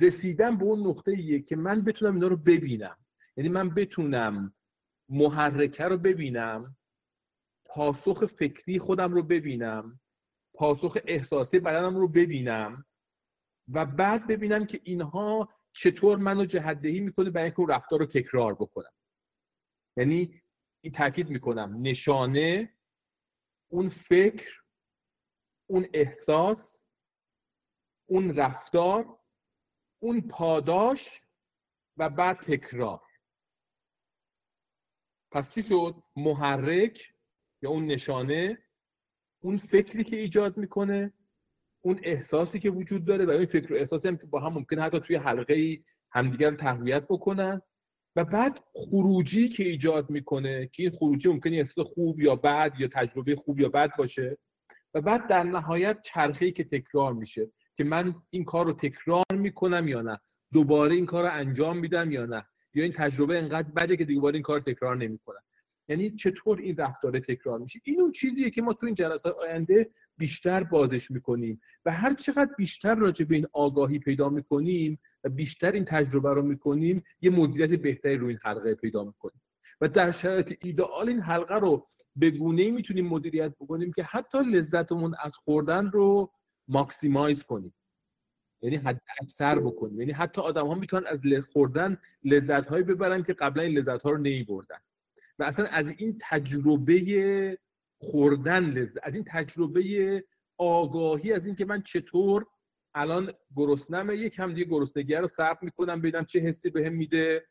رسیدن 0.00 0.56
به 0.56 0.64
اون 0.64 0.86
نقطه 0.86 1.10
ایه 1.10 1.40
که 1.40 1.56
من 1.56 1.84
بتونم 1.84 2.14
اینا 2.14 2.28
رو 2.28 2.36
ببینم. 2.36 2.96
یعنی 3.36 3.48
من 3.48 3.70
بتونم 3.74 4.54
محرکه 5.08 5.84
رو 5.84 5.96
ببینم 5.96 6.76
پاسخ 7.64 8.24
فکری 8.26 8.78
خودم 8.78 9.14
رو 9.14 9.22
ببینم 9.22 10.00
پاسخ 10.54 10.98
احساسی 11.06 11.58
بدنم 11.58 11.96
رو 11.96 12.08
ببینم 12.08 12.84
و 13.68 13.86
بعد 13.86 14.26
ببینم 14.26 14.66
که 14.66 14.80
اینها 14.84 15.48
چطور 15.72 16.18
منو 16.18 16.44
جهدهی 16.44 17.00
می‌کنه 17.00 17.30
برای 17.30 17.44
اینکه 17.44 17.60
اون 17.60 17.70
رفتار 17.70 17.98
رو 17.98 18.06
تکرار 18.06 18.54
بکنم. 18.54 18.92
یعنی 19.96 20.42
این 20.80 20.92
تاکید 20.92 21.30
می‌کنم. 21.30 21.76
نشانه 21.80 22.74
اون 23.68 23.88
فکر 23.88 24.62
اون 25.66 25.88
احساس 25.94 26.80
اون 28.06 28.36
رفتار 28.36 29.18
اون 30.02 30.20
پاداش 30.20 31.22
و 31.96 32.10
بعد 32.10 32.36
تکرار. 32.40 33.00
پس 35.32 35.50
چی 35.50 35.62
شد؟ 35.62 36.02
محرک 36.16 37.14
یا 37.62 37.70
اون 37.70 37.86
نشانه 37.86 38.62
اون 39.42 39.56
فکری 39.56 40.04
که 40.04 40.16
ایجاد 40.16 40.56
می‌کنه 40.56 41.12
اون 41.88 42.00
احساسی 42.02 42.58
که 42.58 42.70
وجود 42.70 43.04
داره 43.04 43.26
و 43.26 43.30
این 43.30 43.46
فکر 43.46 43.72
و 43.72 43.76
احساسی 43.76 44.08
هم 44.08 44.16
که 44.16 44.26
با 44.26 44.40
هم 44.40 44.52
ممکنه 44.52 44.82
حتی 44.82 45.00
توی 45.00 45.16
حلقه 45.16 45.54
ای 45.54 45.82
همدیگر 46.12 46.54
تقویت 46.54 47.04
بکنن. 47.08 47.62
و 48.16 48.24
بعد 48.24 48.60
خروجی 48.74 49.48
که 49.48 49.64
ایجاد 49.64 50.10
می‌کنه 50.10 50.70
که 50.72 50.82
این 50.82 50.92
خروجی 50.92 51.28
ممکنه 51.28 51.56
احساس 51.56 51.86
خوب 51.86 52.20
یا 52.20 52.36
بد 52.36 52.72
یا 52.78 52.88
تجربه 52.88 53.36
خوب 53.36 53.60
یا 53.60 53.68
بد 53.68 53.96
باشه 53.96 54.38
و 54.94 55.00
بعد 55.00 55.26
در 55.26 55.42
نهایت 55.42 56.02
چرخه 56.02 56.50
که 56.50 56.64
تکرار 56.64 57.12
میشه 57.12 57.50
که 57.76 57.84
من 57.84 58.14
این 58.30 58.44
کار 58.44 58.66
رو 58.66 58.72
تکرار 58.72 59.24
می‌کنم 59.34 59.88
یا 59.88 60.02
نه 60.02 60.20
دوباره 60.52 60.94
این 60.94 61.06
کار 61.06 61.24
رو 61.24 61.30
انجام 61.32 61.78
میدم 61.78 62.12
یا 62.12 62.26
نه 62.26 62.46
یا 62.74 62.82
این 62.82 62.92
تجربه 62.92 63.38
انقدر 63.38 63.68
بده 63.76 63.96
که 63.96 64.04
دوباره 64.04 64.34
این 64.34 64.42
کار 64.42 64.60
تکرار 64.60 64.96
نمی‌کنم. 64.96 65.42
یعنی 65.88 66.10
چطور 66.10 66.58
این 66.58 66.76
رفتار 66.76 67.20
تکرار 67.20 67.58
میشه؟ 67.58 67.80
این 67.84 68.00
اون 68.00 68.12
چیزیه 68.12 68.50
که 68.50 68.62
ما 68.62 68.72
تو 68.72 68.86
این 68.86 68.94
جلسات 68.94 69.36
آینده 69.36 69.90
بیشتر 70.16 70.64
بازش 70.64 71.10
می‌کنیم 71.10 71.60
و 71.84 71.92
هر 71.92 72.12
چقدر 72.12 72.50
بیشتر 72.58 72.94
راجع 72.94 73.24
به 73.24 73.34
این 73.34 73.46
آگاهی 73.52 73.98
پیدا 73.98 74.28
می‌کنیم 74.28 74.98
و 75.24 75.28
بیشتر 75.28 75.72
این 75.72 75.84
تجربه 75.84 76.30
رو 76.30 76.42
می‌کنیم 76.42 77.04
یه 77.20 77.30
مدیریت 77.30 77.80
بهتری 77.80 78.16
روی 78.16 78.28
این 78.28 78.38
حلقه 78.42 78.74
پیدا 78.74 79.04
می‌کنیم. 79.04 79.42
و 79.80 79.88
در 79.88 80.10
شرایط 80.10 80.52
ایدئال 80.62 81.08
این 81.08 81.20
حلقه 81.20 81.54
رو 81.54 81.88
به 82.16 82.30
گونه 82.30 82.70
می‌تونیم 82.70 83.06
مدیریت 83.06 83.54
بکنیم 83.60 83.92
که 83.92 84.02
حتی 84.02 84.38
لذتمون 84.38 85.14
از 85.22 85.36
خوردن 85.36 85.90
رو 85.90 86.32
ماکسیمایز 86.68 87.42
کنیم. 87.42 87.74
یعنی 88.62 88.76
حد 88.76 89.00
اکثر 89.22 89.60
بکنیم. 89.60 90.00
یعنی 90.00 90.12
حتی 90.12 90.40
آدم 90.40 90.66
ها 90.66 90.74
می‌تونن 90.74 91.06
از 91.06 91.20
خوردن 91.52 91.98
لذت 92.24 92.66
هایی 92.66 92.84
ببرن 92.84 93.22
که 93.22 93.32
قبلا 93.32 93.62
این 93.62 93.78
لذت 93.78 94.02
ها 94.02 94.10
رو 94.10 94.22
بردن 94.48 94.78
و 95.38 95.44
اصلا 95.44 95.66
از 95.66 95.94
این 95.98 96.18
تجربه 96.20 97.58
خوردن 98.00 98.64
لذت 98.64 99.00
از 99.02 99.14
این 99.14 99.24
تجربه 99.28 100.24
آگاهی 100.58 101.32
از 101.32 101.46
اینکه 101.46 101.64
من 101.64 101.82
چطور 101.82 102.46
الان 102.94 103.32
گرسنمه 103.56 104.16
یکم 104.16 104.54
دیگه 104.54 104.70
گرسنگی 104.70 105.14
رو 105.14 105.26
صبر 105.26 105.58
می‌کنم 105.62 105.98
ببینم 105.98 106.24
چه 106.24 106.40
حسی 106.40 106.70
بهم 106.70 106.92
میده. 106.92 107.46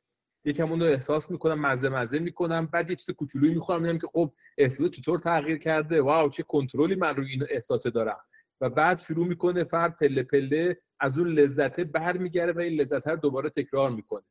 یکم 0.45 0.71
اون 0.71 0.79
رو 0.79 0.85
احساس 0.85 1.31
می‌کنم 1.31 1.59
مزه 1.61 1.89
مزه 1.89 2.19
می‌کنم. 2.19 2.65
بعد 2.65 2.89
یه 2.89 2.95
چیز 2.95 3.15
کوچولویی 3.15 3.53
می‌خورم 3.53 3.81
می‌بینم 3.81 3.99
که 3.99 4.07
خب 4.07 4.33
احساس 4.57 4.89
چطور 4.89 5.19
تغییر 5.19 5.57
کرده. 5.57 6.01
واو 6.01 6.29
چه 6.29 6.43
کنترلی 6.43 6.95
من 6.95 7.15
روی 7.15 7.31
این 7.31 7.45
احساس 7.49 7.87
دارم. 7.87 8.19
و 8.61 8.69
بعد 8.69 8.99
شروع 8.99 9.27
می‌کنه 9.27 9.63
فرد 9.63 9.97
پله 9.97 10.23
پله 10.23 10.77
از 10.99 11.19
اون 11.19 11.27
لذته 11.27 11.83
برمیگرده 11.83 12.53
و 12.53 12.59
این 12.59 12.81
لذت 12.81 13.07
رو 13.07 13.15
دوباره 13.15 13.49
تکرار 13.49 13.91
می‌کنه. 13.91 14.23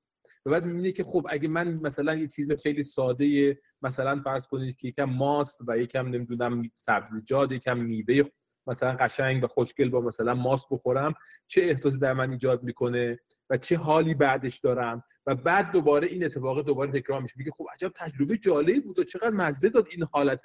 و 0.47 0.51
بعد 0.51 0.65
می‌بینی 0.65 0.93
که 0.93 1.05
خب 1.05 1.27
اگه 1.31 1.49
من 1.49 1.75
مثلا 1.83 2.15
یه 2.15 2.29
چیز 2.29 2.53
خیلی 2.53 2.83
ساده 2.83 3.59
مثلا 3.83 4.21
فرض 4.25 4.47
کنید 4.47 4.77
که 4.77 4.89
یکم 4.89 5.05
ماست 5.05 5.61
و 5.69 5.79
یکم 5.79 6.09
نمی‌دونم 6.09 6.71
سبزیجات 6.75 7.53
یکم 7.53 7.79
میوه 7.79 8.23
مثلا 8.67 8.97
قشنگ 9.01 9.45
و 9.45 9.47
خوشگل 9.47 9.89
با 9.89 10.01
مثلا 10.01 10.35
ماست 10.35 10.67
بخورم 10.71 11.15
چه 11.47 11.61
احساسی 11.61 11.99
در 11.99 12.13
من 12.13 12.31
ایجاد 12.31 12.63
می‌کنه 12.63 13.19
و 13.51 13.57
چه 13.57 13.77
حالی 13.77 14.15
بعدش 14.15 14.59
دارم؟ 14.59 15.05
و 15.27 15.35
بعد 15.35 15.73
دوباره 15.73 16.07
این 16.09 16.25
اتفاق 16.25 16.63
دوباره 16.63 17.01
تکرار 17.01 17.23
میشه. 17.23 17.35
میگه 17.39 17.51
خب 17.51 17.65
عجب 17.75 17.93
تجربه 17.97 18.39
جالبی 18.39 18.81
بود 18.81 18.99
و 18.99 19.05
چقدر 19.05 19.31
مزه 19.31 19.69
داد 19.69 19.89
این 19.91 20.05
حالت 20.13 20.43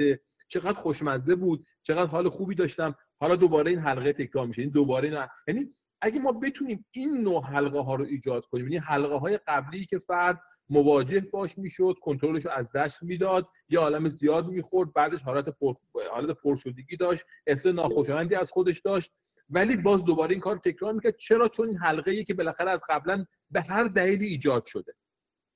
چقدر 0.47 0.73
خوشمزه 0.73 1.35
بود 1.35 1.65
چقدر 1.81 2.05
حال 2.05 2.29
خوبی 2.29 2.55
داشتم. 2.55 2.95
حالا 3.19 3.35
دوباره 3.35 3.71
این 3.71 3.79
حلقه 3.79 4.13
تکرار 4.13 4.47
میشه. 4.47 4.61
این 4.61 4.71
دوباره 4.71 5.09
این 5.09 5.27
یعنی 5.47 5.69
اگه 6.01 6.19
ما 6.19 6.31
بتونیم 6.31 6.85
این 6.91 7.21
نوع 7.21 7.43
حلقه 7.43 7.79
ها 7.79 7.95
رو 7.95 8.05
ایجاد 8.05 8.45
کنیم 8.45 8.65
یعنی 8.65 8.77
حلقه 8.77 9.15
های 9.15 9.39
قبلی 9.47 9.85
که 9.85 9.97
فرد 9.97 10.41
مواجه 10.69 11.19
باش 11.19 11.57
می‌شد 11.57 11.95
کنترلش 12.01 12.45
رو 12.45 12.51
از 12.51 12.71
دست 12.71 13.03
می‌داد 13.03 13.47
یه 13.69 13.79
عالم 13.79 14.07
زیاد 14.07 14.47
می‌خورد 14.47 14.93
بعدش 14.93 15.21
حالت 15.21 15.49
پر 15.49 15.73
حالت 16.11 16.37
پرشدگی 16.37 16.97
داشت 16.97 17.23
احساس 17.47 17.73
ناخوشایندی 17.73 18.35
از 18.35 18.51
خودش 18.51 18.79
داشت. 18.79 19.11
ولی 19.49 19.77
باز 19.77 20.05
دوباره 20.05 20.31
این 20.31 20.39
کار 20.39 20.57
تکرار 20.57 20.93
می‌کرد 20.93 21.17
چرا؟ 21.17 21.47
چون 21.47 21.67
این 21.67 21.77
حلقه 21.77 22.11
ای 22.11 22.23
که 22.23 22.33
بالاخره 22.33 22.71
از 22.71 22.83
قبلا 22.89 23.25
به 23.51 23.61
هر 23.61 23.83
دلیلی 23.83 24.25
ایجاد 24.25 24.65
شده. 24.65 24.93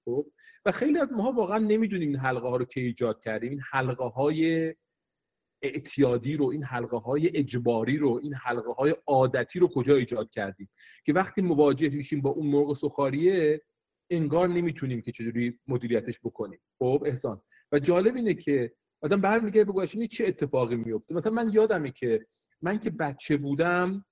خب؟ 0.05 0.25
و 0.65 0.71
خیلی 0.71 0.99
از 0.99 1.13
ماها 1.13 1.31
واقعا 1.31 1.57
نمی‌دونیم 1.57 2.09
این 2.09 2.19
حلقه 2.19 2.47
ها 2.47 2.55
رو 2.55 2.65
که 2.65 2.81
ایجاد 2.81 3.19
کردیم. 3.19 3.49
این 3.49 3.61
حلقه 3.71 4.03
های 4.03 4.73
اعتیادی 5.65 6.35
رو 6.37 6.45
این 6.45 6.63
حلقه 6.63 6.97
های 6.97 7.37
اجباری 7.37 7.97
رو 7.97 8.19
این 8.23 8.33
حلقه 8.33 8.71
های 8.71 8.95
عادتی 9.07 9.59
رو 9.59 9.67
کجا 9.67 9.95
ایجاد 9.95 10.29
کردیم؟ 10.29 10.69
که 11.05 11.13
وقتی 11.13 11.41
مواجه 11.41 11.89
میشیم 11.89 12.21
با 12.21 12.29
اون 12.29 12.47
مرغ 12.47 12.73
سخاریه 12.73 13.61
انگار 14.09 14.47
نمی‌تونیم 14.47 15.01
که 15.01 15.11
چجوری 15.11 15.59
مدیریتش 15.67 16.19
بکنیم. 16.23 16.59
خب 16.79 17.03
احسان. 17.05 17.41
و 17.71 17.79
جالب 17.79 18.15
اینه 18.15 18.33
که 18.33 18.73
آدم 19.01 19.21
برمیگرده 19.21 19.71
بگوش 19.71 19.95
این 19.95 20.07
چه 20.07 20.25
اتفاقی 20.27 20.75
میفته؟ 20.75 21.15
مثلا 21.15 21.33
من 21.33 21.49
یادمه 21.49 21.91
که 21.91 22.25
من 22.61 22.79
که 22.79 22.89
بچه 22.89 23.37
بودم 23.37 24.05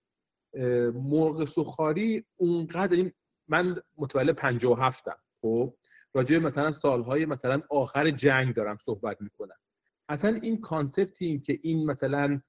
مرغ 0.94 1.46
سخاری 1.46 2.26
اونقدر 2.36 2.96
این 2.96 3.12
من 3.48 3.82
متولد 3.98 4.36
57 4.36 5.08
م 5.08 5.12
خب 5.42 5.74
راجع 6.14 6.38
مثلا 6.38 6.72
سالهای 6.72 7.26
مثلا 7.26 7.62
آخر 7.70 8.12
جنگ 8.12 8.54
دارم 8.54 8.78
صحبت 8.78 9.22
می‌کنم. 9.22 9.56
اصلا 10.10 10.40
این 10.42 10.62
کانسپت 10.62 11.22
این 11.22 11.42
که 11.42 11.60
این 11.64 11.86
مثلا 11.86 12.42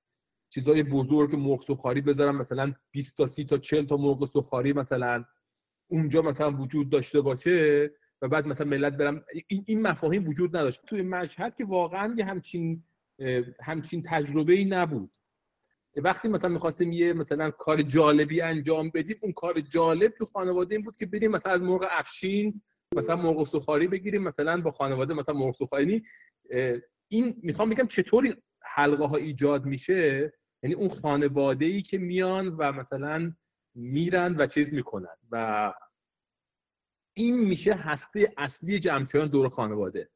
چیزای 0.50 0.82
بزرگ 0.82 1.36
مرغ 1.36 1.62
سخاری 1.62 2.00
بذارم 2.00 2.36
مثلا 2.36 2.74
20 2.90 3.16
تا 3.16 3.26
30 3.26 3.44
تا 3.44 3.58
40 3.58 3.86
تا 3.86 3.96
مرغ 3.96 4.24
سخاری 4.24 4.72
مثلا 4.72 5.24
اونجا 5.88 6.22
مثلا 6.22 6.50
وجود 6.50 6.90
داشته 6.90 7.20
باشه 7.20 7.90
و 8.22 8.28
بعد 8.28 8.46
مثلا 8.46 8.66
ملت 8.66 8.92
برم 8.92 9.24
این, 9.48 9.64
این 9.66 9.82
مفاهیم 9.82 10.28
وجود 10.28 10.56
نداشت. 10.56 10.80
توی 10.86 11.02
مشهد 11.02 11.56
که 11.56 11.64
واقعا 11.64 12.14
یه 12.18 12.24
همچین 12.24 12.82
همچین 13.62 14.02
تجربه 14.06 14.52
ای 14.52 14.64
نبود 14.64 15.10
وقتی 15.96 16.28
مثلا 16.28 16.50
می‌خواستیم 16.50 16.92
یه 16.92 17.12
مثلا 17.12 17.50
کار 17.50 17.82
جالبی 17.82 18.40
انجام 18.40 18.90
بدیم 18.90 19.16
اون 19.22 19.32
کار 19.32 19.60
جالب 19.60 20.12
تو 20.18 20.24
خانواده 20.24 20.74
این 20.74 20.84
بود 20.84 20.96
که 20.96 21.06
بریم 21.06 21.30
مثلا 21.30 21.52
از 21.52 21.60
مرغ 21.60 21.86
افشین 21.90 22.62
مثلا 22.96 23.16
مرغ 23.16 23.46
سوخاری 23.46 23.88
بگیریم 23.88 24.22
مثلا 24.22 24.60
با 24.60 24.70
خانواده 24.70 25.14
مثلا 25.14 25.34
مرغ 25.34 25.54
سوخاری 25.54 25.84
یعنی 25.84 26.02
این 27.14 27.40
می‌خوام 27.42 27.70
بگم 27.70 27.86
چطوری 27.86 28.34
حلقه 28.62 29.04
ها 29.04 29.16
ایجاد 29.16 29.64
میشه؟ 29.64 30.32
یعنی 30.62 30.74
اون 30.74 30.88
خانواده 30.88 31.64
ای 31.64 31.82
که 31.82 31.98
میان 31.98 32.48
و 32.48 32.72
مثلا 32.72 33.32
میرن 33.74 34.36
و 34.36 34.46
چیز 34.46 34.72
می‌کنن 34.72 35.16
و 35.30 35.72
این 37.16 37.38
میشه 37.38 37.74
هسته 37.74 38.32
اصلی 38.36 38.78
جمع 38.78 39.04
دور 39.04 39.48
خانواده 39.48 40.10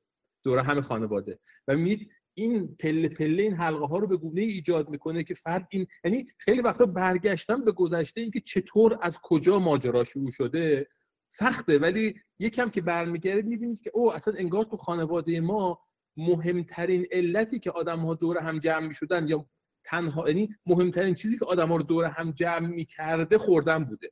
دور 0.45 0.59
همه 0.59 0.81
خانواده. 0.81 1.39
و 1.69 1.77
میید 1.77 2.11
این 2.35 2.77
پله 2.77 3.09
پله 3.09 3.43
این 3.43 3.55
حلقه 3.55 3.87
ها 3.87 3.99
رو 3.99 4.07
به 4.07 4.17
گونه 4.17 4.41
ایجاد 4.41 4.89
می‌کنه 4.89 5.25
که 5.25 5.35
فرد 5.35 5.69
این 5.71 5.87
یعنی 6.05 6.27
خیلی 6.39 6.61
وقتا 6.61 6.87
برگشتن 6.87 7.65
به 7.65 7.73
گذشته 7.73 8.21
اینکه 8.21 8.41
چطور 8.41 8.99
از 9.03 9.19
کجا 9.23 9.59
ماجرا 9.59 10.05
شروع 10.05 10.31
شده 10.31 10.89
سخته. 11.29 11.79
ولی 11.79 12.15
یکم 12.39 12.71
که 12.71 12.81
برمیگرده 12.81 13.43
می‌بینید 13.43 13.81
که 13.81 13.91
او 13.95 14.13
اصلا 14.13 14.35
انگار 14.39 14.65
تو 14.65 14.77
خانواده 14.77 15.41
ما 15.41 15.81
مهمترین 16.19 17.07
علتی 17.13 17.59
که 17.59 17.71
آدم 17.71 17.99
ها 18.01 18.15
دور 18.15 18.39
هم 18.39 18.59
جمع 18.59 18.87
می‌شدن 18.87 19.29
یا 19.29 19.47
تنها 19.85 20.29
یعنی 20.29 20.49
مهمترین 20.67 21.15
چیزی 21.15 21.39
که 21.39 21.45
آدم 21.45 21.69
ها 21.69 21.77
رو 21.77 21.83
دور 21.83 22.05
هم 22.05 22.33
جمع 22.33 22.69
می‌کرده 22.69 23.39
خوردن 23.39 23.85
بوده. 23.85 24.11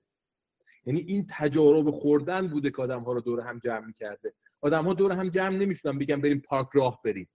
یعنی 0.87 1.01
این 1.01 1.27
تجارب 1.31 1.90
خوردن 1.90 2.49
بوده 2.49 2.71
که 2.71 2.83
آدم 2.83 3.03
ها 3.03 3.12
رو 3.12 3.21
دور 3.21 3.40
هم 3.40 3.59
جمع 3.59 3.87
می‌کرده. 3.87 4.35
آدم 4.61 4.85
ها 4.85 4.95
دور 4.95 5.12
هم 5.12 5.29
جمع 5.29 5.57
نمی‌شدن 5.57 5.99
بگن 5.99 6.21
بریم 6.21 6.40
پارک 6.40 6.69
راه 6.75 7.01
بریم. 7.05 7.29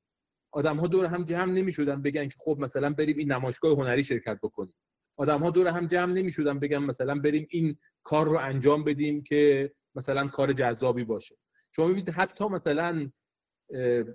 آدم 0.52 0.78
ها 0.78 0.88
دور 0.88 1.06
هم 1.06 1.24
جمع 1.26 1.52
نمی‌شدن 1.52 2.02
بگن 2.02 2.30
که 2.30 2.36
خب 2.40 2.58
مثلا 2.60 2.90
بریم 2.90 3.18
این 3.18 3.32
نمایشگاه 3.32 3.78
هنری 3.78 4.04
شرکت 4.04 4.40
بکنیم. 4.44 4.74
آدم 5.18 5.40
ها 5.40 5.50
دور 5.50 5.68
هم 5.68 5.88
جمع 5.88 6.14
نمی‌شدن 6.14 6.60
بگن 6.60 6.78
مثلا 6.78 7.16
بریم 7.16 7.48
این 7.50 7.78
کار 8.04 8.26
رو 8.26 8.38
انجام 8.38 8.84
بدیم 8.84 9.24
که 9.24 9.72
مثلا 9.96 10.28
کار 10.28 10.54
جذابی 10.54 11.04
باشه. 11.04 11.36
شما 11.76 11.88
می‌بینید 11.88 12.10
حتی 12.10 12.46
مثلا 12.46 13.12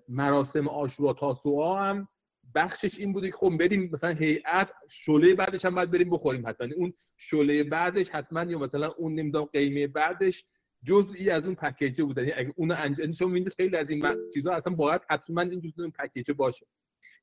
مراسم 0.09 0.69
آشورا 0.69 1.12
تاسوعا 1.12 1.83
هم 1.85 2.09
بخشش 2.55 2.99
این 2.99 3.12
بوده 3.12 3.31
که 3.31 3.37
خب 3.37 3.57
بریم 3.57 3.90
مثلا 3.92 4.11
هیئت 4.11 4.73
شله 4.88 5.35
بعدش 5.35 5.64
هم 5.64 5.75
باید 5.75 5.90
بریم 5.90 6.11
بخوریم 6.11 6.47
حتما. 6.47 6.69
اون 6.77 6.92
شله 7.16 7.64
بعدش 7.64 8.11
حتما 8.11 8.42
یا 8.42 8.59
مثلا 8.59 8.88
اون 8.88 9.14
نمی‌دونم 9.14 9.45
قیمه 9.45 9.87
بعدش 9.87 10.45
جزئی 10.85 11.31
از 11.31 11.47
اون 11.47 11.55
پکیجه 11.55 12.05
بوده. 12.05 12.21
یعنی 12.23 12.33
اگه 12.33 12.53
اون 12.57 12.71
انجام 12.71 13.01
یعنی 13.01 13.14
شما 13.14 13.29
می‌بینید 13.29 13.55
خیلی 13.55 13.77
از 13.77 13.90
این 13.90 14.05
چیزها 14.35 14.55
اصلا 14.55 14.75
باید 14.75 15.01
حتما 15.11 15.40
این 15.40 15.61
جزء 15.61 15.83
اون 15.83 15.90
پکیجه 15.90 16.35
باشه. 16.35 16.66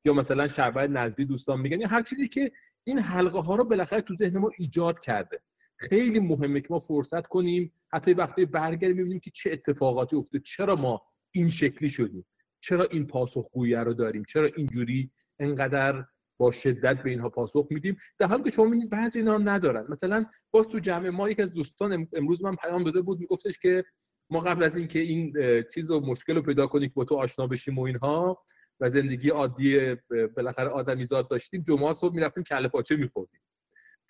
یا 0.05 0.13
مثلا 0.13 0.47
شربت 0.47 0.89
نزدی 0.89 1.25
دوستان 1.25 1.61
میگن. 1.61 1.81
یا 1.81 1.87
هر 1.87 2.01
چیزی 2.01 2.27
که 2.27 2.51
این 2.83 2.99
حلقه 2.99 3.39
ها 3.39 3.55
رو 3.55 3.63
بالاخره 3.63 4.01
تو 4.01 4.15
ذهن 4.15 4.37
ما 4.37 4.51
ایجاد 4.57 4.99
کرده. 4.99 5.39
خیلی 5.77 6.19
مهمه 6.19 6.61
که 6.61 6.67
ما 6.69 6.79
فرصت 6.79 7.27
کنیم. 7.27 7.73
حتی 7.93 8.13
وقتی 8.13 8.45
برگردیم 8.45 8.97
می‌بینیم 8.97 9.19
که 9.19 9.31
چه 9.31 9.51
اتفاقاتی 9.51 10.15
افتاد 10.15 10.41
چرا 10.41 10.75
ما 10.75 11.01
این 11.33 11.49
شکلی 11.49 11.89
شدیم. 11.89 12.25
چرا 12.61 12.85
این 12.85 13.07
پاسخگویی 13.07 13.75
رو 13.75 13.93
داریم؟ 13.93 14.23
چرا 14.23 14.49
اینجوری 14.55 15.11
انقدر 15.39 16.05
با 16.37 16.51
شدت 16.51 17.03
به 17.03 17.09
اینها 17.09 17.29
پاسخ 17.29 17.67
میدیم؟ 17.69 17.97
در 18.19 18.27
حالی 18.27 18.43
که 18.43 18.49
شما 18.49 18.65
می‌بینید 18.65 18.89
بعضی 18.89 19.19
اینا 19.19 19.35
رو 19.35 19.49
ندارن. 19.49 19.85
مثلا 19.89 20.25
باز 20.51 20.69
تو 20.69 20.79
جمع 20.79 21.09
ما 21.09 21.29
یک 21.29 21.39
از 21.39 21.53
دوستان 21.53 22.07
امروز 22.13 22.43
من 22.43 22.55
پیام 22.55 22.83
داده 22.83 23.01
بود 23.01 23.19
میگفتش 23.19 23.59
که 23.59 23.83
ما 24.29 24.39
قبل 24.39 24.63
از 24.63 24.77
اینکه 24.77 24.99
این 24.99 25.33
چیز 25.73 25.91
و 25.91 25.99
مشکل 25.99 26.35
رو 26.35 26.41
پیدا 26.41 26.67
کنیم 26.67 26.89
که 26.89 26.93
با 26.95 27.05
تو 27.05 27.15
آشنا 27.15 27.47
بشیم 27.47 27.79
و 27.79 27.81
اینها 27.81 28.43
و 28.79 28.89
زندگی 28.89 29.29
عادی 29.29 29.95
بالاخره 30.37 30.69
آدمیزاد 30.69 31.29
داشتیم 31.29 31.61
جمعه 31.61 31.93
صبح 31.93 32.15
می‌رفتیم 32.15 32.43
کله 32.43 32.67
پاچه 32.67 32.95
میخوردیم. 32.95 33.39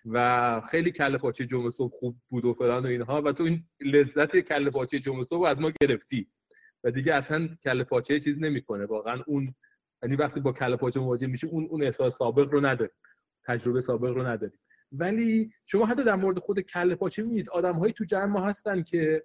و 0.06 0.60
خیلی 0.70 0.90
کله 0.90 1.18
پاچه 1.18 1.46
جمعه 1.46 1.70
صبح 1.70 1.92
خوب 1.92 2.16
بود 2.28 2.44
و 2.44 2.54
فلان 2.54 2.82
و 2.82 2.86
اینها 2.86 3.22
و 3.22 3.32
تو 3.32 3.44
این 3.44 3.64
لذت 3.80 4.36
کله 4.36 4.70
پاچه 4.70 4.98
جمعه 4.98 5.22
صبح 5.22 5.44
از 5.44 5.60
ما 5.60 5.72
گرفتی. 5.80 6.30
و 6.84 6.90
دیگه 6.90 7.14
اصلا 7.14 7.48
کله 7.62 7.84
پاچه 7.84 8.20
چیز 8.20 8.38
نمی‌کنه. 8.38 8.84
واقعا 8.84 9.22
اون 9.26 9.54
یعنی 10.02 10.16
وقتی 10.16 10.40
با 10.40 10.52
کله 10.52 10.76
پاچه 10.76 11.00
مواجه 11.00 11.26
میشه 11.26 11.46
اون 11.46 11.66
اون 11.70 11.82
احساس 11.82 12.16
سابق 12.16 12.50
رو 12.52 12.66
نداره 12.66 12.90
تجربه 13.44 13.80
سابق 13.80 14.10
رو 14.10 14.26
نداریم 14.26 14.58
ولی 14.92 15.52
شما 15.66 15.86
حتی 15.86 16.04
در 16.04 16.14
مورد 16.14 16.38
خود 16.38 16.60
کله 16.60 16.94
پاچه 16.94 17.22
می‌بینید 17.22 17.50
آدم 17.50 17.88
تو 17.88 18.04
جمع 18.04 18.24
ما 18.24 18.40
هستن 18.40 18.82
که 18.82 19.24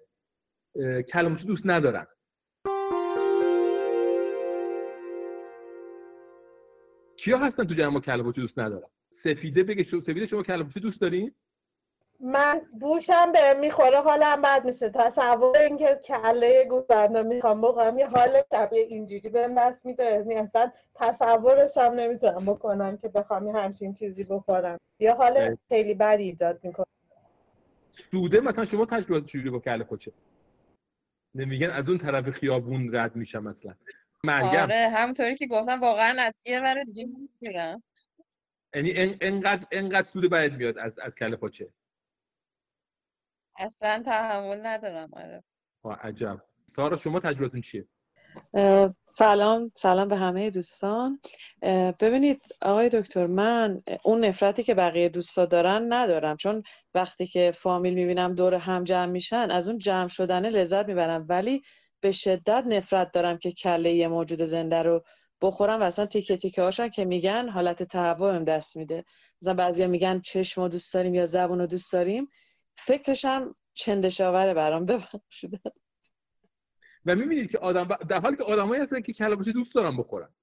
کله 1.08 1.34
دوست 1.34 1.66
ندارن. 1.66 2.06
کیا 7.16 7.38
هستن 7.38 7.64
تو 7.64 7.74
جمع 7.74 7.88
ما 7.88 8.00
کله 8.00 8.22
پاچه 8.22 8.40
دوست 8.40 8.58
ندارن؟ 8.58 8.88
سفیده 9.12 9.62
بگه 9.62 9.82
شو 9.82 10.00
سفیده 10.00 10.26
شما 10.26 10.42
کله 10.42 10.62
پاچه 10.62 10.80
دوست 10.80 11.00
دارین 11.00 11.34
من 12.20 12.60
بوشم 12.80 13.32
به 13.32 13.54
می‌خوره 13.54 14.00
حالم 14.00 14.42
بد 14.42 14.64
میشه. 14.64 14.90
تصور 14.90 15.58
اینکه 15.58 16.00
کله 16.04 16.64
گوسفند 16.64 17.18
می‌خوام 17.18 17.60
بخورم 17.60 17.98
یه 17.98 18.06
حال 18.06 18.42
شبیه 18.52 18.80
اینجوری 18.80 19.28
به 19.28 19.48
دست 19.58 19.86
میده. 19.86 20.04
یعنی 20.04 20.34
اصلا 20.34 20.72
تصورش 20.94 21.78
هم 21.78 21.92
نمی‌تونم 21.92 22.44
بکنم 22.46 22.96
که 22.96 23.08
بخوام 23.08 23.48
همچین 23.48 23.92
چیزی 23.92 24.24
بخورم. 24.24 24.78
یه 24.98 25.12
حال 25.12 25.56
خیلی 25.68 25.94
بدی 25.94 26.22
ایجاد 26.22 26.60
می‌کنه. 26.62 26.86
سوده 27.90 28.40
مثلا 28.40 28.64
شما 28.64 28.86
تجربه 28.86 29.20
چجوری 29.20 29.50
با 29.50 29.58
کله 29.58 29.84
پاچه 29.84 30.12
نمیگن 31.34 31.70
از 31.70 31.88
اون 31.88 31.98
طرف 31.98 32.30
خیابون 32.30 32.94
رد 32.94 33.16
میشم 33.16 33.42
مثلا 33.42 33.74
مریم 34.24 34.60
آره 34.60 34.88
همونطوری 34.88 35.36
که 35.36 35.46
گفتم 35.46 35.80
واقعا 35.80 36.16
از 36.22 36.40
یه 36.44 36.60
ور 36.60 36.84
دیگه 36.84 37.06
می‌گیرم 37.06 37.82
یعنی 38.74 39.18
انقدر 39.20 39.66
انقدر 39.72 40.06
سوده 40.06 40.28
باید 40.28 40.52
میاد 40.52 40.78
از 40.78 40.98
از 40.98 41.14
کله 41.14 41.36
پاچه 41.36 41.68
اصلا 43.58 44.02
تحمل 44.06 44.66
ندارم 44.66 45.10
آره. 45.12 45.44
عجب. 46.02 46.40
سارا 46.66 46.96
شما 46.96 47.20
تجربتون 47.20 47.60
چیه؟ 47.60 47.86
سلام 49.06 49.72
سلام 49.76 50.08
به 50.08 50.16
همه 50.16 50.50
دوستان. 50.50 51.20
ببینید 52.00 52.42
آقای 52.62 52.88
دکتر 52.88 53.26
من 53.26 53.80
اون 54.04 54.24
نفرتی 54.24 54.62
که 54.62 54.74
بقیه 54.74 55.08
دوستا 55.08 55.46
دارن 55.46 55.92
ندارم. 55.92 56.36
چون 56.36 56.62
وقتی 56.94 57.26
که 57.26 57.52
فامیل 57.54 57.94
می‌بینم 57.94 58.34
دور 58.34 58.54
هم 58.54 58.84
جمع 58.84 59.06
میشن 59.06 59.50
از 59.50 59.68
اون 59.68 59.78
جمع 59.78 60.08
شدن 60.08 60.46
لذت 60.46 60.88
می‌برم. 60.88 61.26
ولی 61.28 61.62
به 62.00 62.12
شدت 62.12 62.64
نفرت 62.66 63.10
دارم 63.10 63.38
که 63.38 63.52
کله 63.52 63.92
یه 63.92 64.08
موجود 64.08 64.44
زنده 64.44 64.82
رو 64.82 65.04
بخورم 65.42 65.80
و 65.80 65.82
اصلا 65.82 66.06
تیکه 66.06 66.36
تیکه 66.36 66.62
هاشن 66.62 66.88
که 66.88 67.04
میگن 67.04 67.48
حالت 67.48 67.82
تهوع 67.82 68.38
دست 68.38 68.76
میده. 68.76 69.04
مثلا 69.42 69.54
بعضیا 69.54 69.86
میگن 69.86 70.20
چشم 70.20 70.60
رو 70.60 70.68
دوست 70.68 70.94
داریم 70.94 71.14
یا 71.14 71.26
زبون 71.26 71.58
رو 71.58 71.66
دوست 71.66 71.92
داریم. 71.92 72.28
فکرشم 72.84 73.54
چندشاوره 73.74 74.54
برام 74.54 74.84
ببخشید. 74.86 75.60
و 77.06 77.14
می‌بینید 77.14 77.50
که 77.50 77.58
آدم 77.58 77.84
در 77.84 78.20
حالی 78.20 78.36
که 78.36 78.42
آدمایی 78.42 78.82
هستن 78.82 79.00
که 79.00 79.12
کلباسی 79.12 79.52
دوست 79.52 79.74
دارن 79.74 79.96
بخورن. 79.96 80.34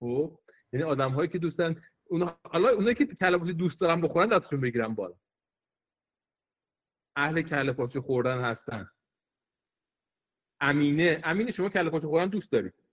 خب؟ 0.00 0.38
یعنی 0.72 0.84
آدم 0.84 1.10
هایی 1.10 1.28
که 1.28 1.38
دوستن 1.38 1.82
اونا 2.04 2.38
حالا 2.44 2.68
اونایی 2.68 2.94
که 2.94 3.04
پاچه 3.04 3.52
دوست 3.52 3.80
دارن 3.80 4.00
بخورن 4.00 4.28
دستشون 4.28 4.60
بگیرن 4.60 4.94
بالا. 4.94 5.14
اهل 7.16 7.42
کله 7.42 7.72
پاچه 7.72 8.00
خوردن 8.00 8.40
هستن. 8.40 8.90
امینه 10.60 11.20
امینه 11.24 11.52
شما 11.52 11.68
کله 11.68 11.90
پاچه 11.90 12.08
خوردن 12.08 12.28
دوست 12.30 12.52
دارید 12.52 12.83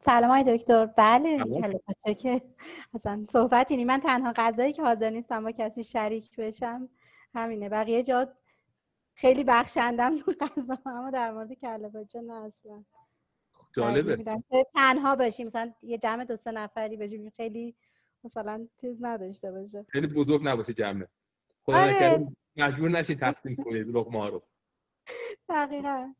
سلام 0.00 0.30
های 0.30 0.56
دکتر. 0.56 0.86
بله 0.86 1.44
پاچه 1.86 2.14
که 2.14 2.42
اصلا 2.94 3.24
صحبت 3.24 3.70
اینی. 3.70 3.84
من 3.84 4.00
تنها 4.00 4.32
غذایی 4.36 4.72
که 4.72 4.82
حاضر 4.82 5.10
نیستم 5.10 5.44
با 5.44 5.50
کسی 5.50 5.84
شریک 5.84 6.36
بشم 6.36 6.88
همینه. 7.34 7.68
بقیه 7.68 8.02
جا 8.02 8.28
خیلی 9.14 9.44
بخشندم 9.44 10.18
تو 10.18 10.32
غذا 10.40 10.78
اما 10.86 11.10
در 11.10 11.32
مورد 11.32 11.52
کله 11.52 11.88
پاچه 11.88 12.20
نه 12.20 12.34
اصلا. 12.34 12.84
جالبه. 13.76 14.42
تنها 14.74 15.16
باشیم. 15.16 15.46
مثلا 15.46 15.72
یه 15.82 15.98
جمع 15.98 16.24
دو 16.24 16.36
سه 16.36 16.50
نفری 16.50 16.96
باشیم 16.96 17.32
خیلی 17.36 17.76
مثلا 18.24 18.68
چیز 18.80 19.04
نداشته 19.04 19.52
باشه. 19.52 19.86
خیلی 19.88 20.06
بزرگ 20.06 20.40
نباشه 20.48 20.72
جمع 20.72 21.06
خدا 21.62 21.76
آره. 21.76 22.26
مجبور 22.56 22.90
نشین 22.90 23.18
تقسیم 23.18 23.56
کنید 23.56 23.88
لقمه 23.88 24.28
رو. 24.28 24.42
دقیقا. 25.48 26.12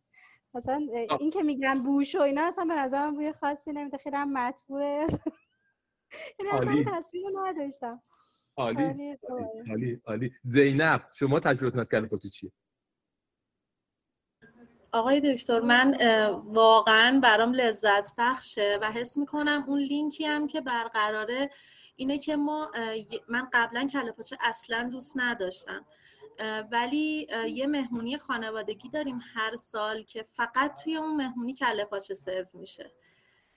مثلا 0.55 0.89
این 1.21 1.31
که 1.31 1.43
میگن 1.43 1.83
بوش 1.83 2.15
و 2.15 2.21
اینا 2.21 2.43
اصلا 2.43 2.65
به 2.65 2.75
نظرم 2.75 3.15
بوی 3.15 3.33
خاصی 3.33 3.73
نمیده. 3.73 3.99
خیلی 3.99 4.17
هم 4.17 4.33
مطبوعه. 4.33 5.07
یعنی 6.39 6.53
اصلا 6.53 6.99
تصویر 6.99 7.27
نداشتم. 7.35 8.03
عالی. 8.57 9.19
عالی 9.71 10.01
عالی 10.05 10.33
زینب 10.45 11.05
شما 11.15 11.41
تجربه 11.41 11.81
از 11.81 11.89
کله 11.89 12.09
چیه؟ 12.33 12.53
آقای 14.93 15.35
دکتر 15.35 15.61
من 15.61 15.95
واقعا 16.45 17.21
برام 17.23 17.53
لذت 17.53 18.13
بخشه 18.19 18.79
و 18.83 18.93
حس 18.93 19.17
می‌کنم 19.17 19.65
اون 19.69 19.79
لینکی 19.79 20.25
هم 20.25 20.47
که 20.47 20.61
برقراره 20.61 21.51
اینه 21.97 22.19
که 22.19 22.37
ما 22.37 22.71
من 23.29 23.49
قبلا 23.53 23.87
کله 23.87 24.13
پاچه 24.13 24.37
اصلا 24.41 24.89
دوست 24.93 25.13
نداشتم. 25.17 25.87
ولی 26.73 27.29
یه 27.49 27.67
مهمونی 27.67 28.19
خانوادگی 28.19 28.89
داریم 28.89 29.19
هر 29.35 29.57
سال 29.57 30.03
که 30.03 30.23
فقط 30.23 30.83
توی 30.85 30.97
اون 30.97 31.17
مهمونی 31.17 31.55
کله 31.55 31.85
پاچه 31.85 32.15
سرو 32.15 32.47
میشه. 32.55 32.93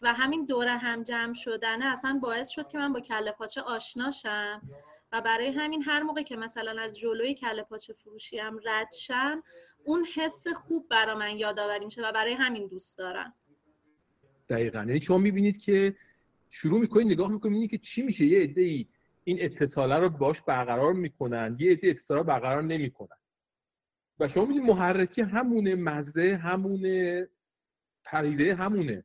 و 0.02 0.14
همین 0.14 0.46
دوره 0.46 0.78
هم 0.78 1.04
جمع 1.04 1.34
شدنه 1.34 1.86
اصلا 1.86 2.20
باعث 2.24 2.50
شد 2.50 2.68
که 2.68 2.78
من 2.78 2.94
با 2.94 3.00
کله 3.00 3.32
پاچه 3.32 3.62
آشناشم 3.62 4.62
و 5.12 5.22
برای 5.22 5.48
همین 5.52 5.84
هر 5.84 6.04
موقع 6.04 6.22
که 6.22 6.36
مثلا 6.36 6.82
از 6.82 7.00
جلوی 7.00 7.34
کله 7.34 7.64
پاچه 7.64 7.94
فروشی 7.94 8.38
هم 8.38 8.60
رد 8.66 8.94
شم 8.94 9.44
اون 9.84 10.06
حس 10.16 10.48
خوب 10.48 10.88
برا 10.90 11.16
من 11.16 11.38
یادآوری 11.38 11.86
میشه 11.86 12.02
و 12.02 12.12
برای 12.12 12.34
همین 12.34 12.68
دوست 12.68 12.98
دارم. 12.98 13.34
دقیقا. 14.50 14.80
یعنی 14.80 15.02
شما 15.02 15.18
می‌بینید 15.18 15.58
که 15.58 15.96
شروع 16.50 16.80
می‌کنید 16.80 17.08
نگاه 17.08 17.32
می‌کنید 17.32 17.72
که 17.72 17.78
چی 17.78 18.02
میشه. 18.02 18.26
یه 18.26 18.40
عده 18.40 18.86
این 19.24 19.38
اتصاله 19.42 19.96
رو 19.96 20.10
باش 20.10 20.42
برقرار 20.42 20.94
می‌کنن. 20.94 21.58
یه 21.60 21.72
عده 21.72 21.88
اتصال 21.88 22.18
رو 22.18 22.24
برقرار 22.24 22.64
نمی‌کنن. 22.64 23.18
و 24.20 24.28
شما 24.28 24.46
می‌بینید 24.46 24.70
محرکی 24.70 25.22
همونه 25.22 25.76
مزه 25.76 26.36
همونه 26.36 27.28
پریده 28.04 28.56
همونه. 28.56 29.04